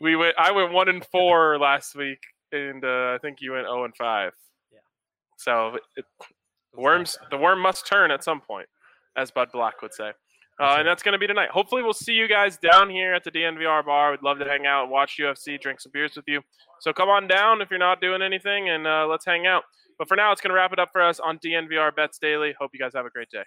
we 0.00 0.14
went, 0.16 0.34
I 0.38 0.50
went 0.52 0.72
one 0.72 0.88
and 0.88 1.04
four 1.12 1.58
last 1.58 1.94
week, 1.96 2.20
and 2.52 2.84
uh, 2.84 3.14
I 3.14 3.18
think 3.20 3.40
you 3.40 3.52
went 3.52 3.66
zero 3.66 3.84
and 3.84 3.96
five. 3.96 4.32
Yeah. 4.72 4.78
So 5.36 5.74
it, 5.74 5.82
It 5.96 6.04
worms, 6.80 7.18
the 7.30 7.36
worm 7.38 7.60
must 7.60 7.86
turn 7.86 8.10
at 8.10 8.22
some 8.22 8.40
point, 8.40 8.68
as 9.16 9.30
Bud 9.30 9.48
Black 9.52 9.82
would 9.82 9.92
say. 9.94 10.12
Uh, 10.60 10.76
and 10.78 10.88
that's 10.88 11.04
going 11.04 11.12
to 11.12 11.18
be 11.18 11.26
tonight. 11.26 11.50
Hopefully, 11.50 11.82
we'll 11.82 11.92
see 11.92 12.12
you 12.12 12.26
guys 12.28 12.56
down 12.58 12.90
here 12.90 13.14
at 13.14 13.22
the 13.22 13.30
DNVR 13.30 13.84
bar. 13.84 14.10
We'd 14.10 14.22
love 14.22 14.38
to 14.40 14.44
hang 14.44 14.66
out 14.66 14.84
and 14.84 14.90
watch 14.90 15.16
UFC, 15.18 15.60
drink 15.60 15.80
some 15.80 15.92
beers 15.92 16.16
with 16.16 16.24
you. 16.26 16.40
So 16.80 16.92
come 16.92 17.08
on 17.08 17.28
down 17.28 17.60
if 17.60 17.70
you're 17.70 17.78
not 17.78 18.00
doing 18.00 18.22
anything, 18.22 18.68
and 18.68 18.86
uh, 18.86 19.06
let's 19.08 19.24
hang 19.24 19.46
out. 19.46 19.62
But 19.98 20.08
for 20.08 20.16
now, 20.16 20.32
it's 20.32 20.40
going 20.40 20.50
to 20.50 20.54
wrap 20.54 20.72
it 20.72 20.78
up 20.78 20.90
for 20.92 21.02
us 21.02 21.20
on 21.20 21.38
DNVR 21.38 21.94
Bets 21.94 22.18
Daily. 22.18 22.54
Hope 22.58 22.70
you 22.72 22.80
guys 22.80 22.92
have 22.94 23.06
a 23.06 23.10
great 23.10 23.30
day. 23.30 23.44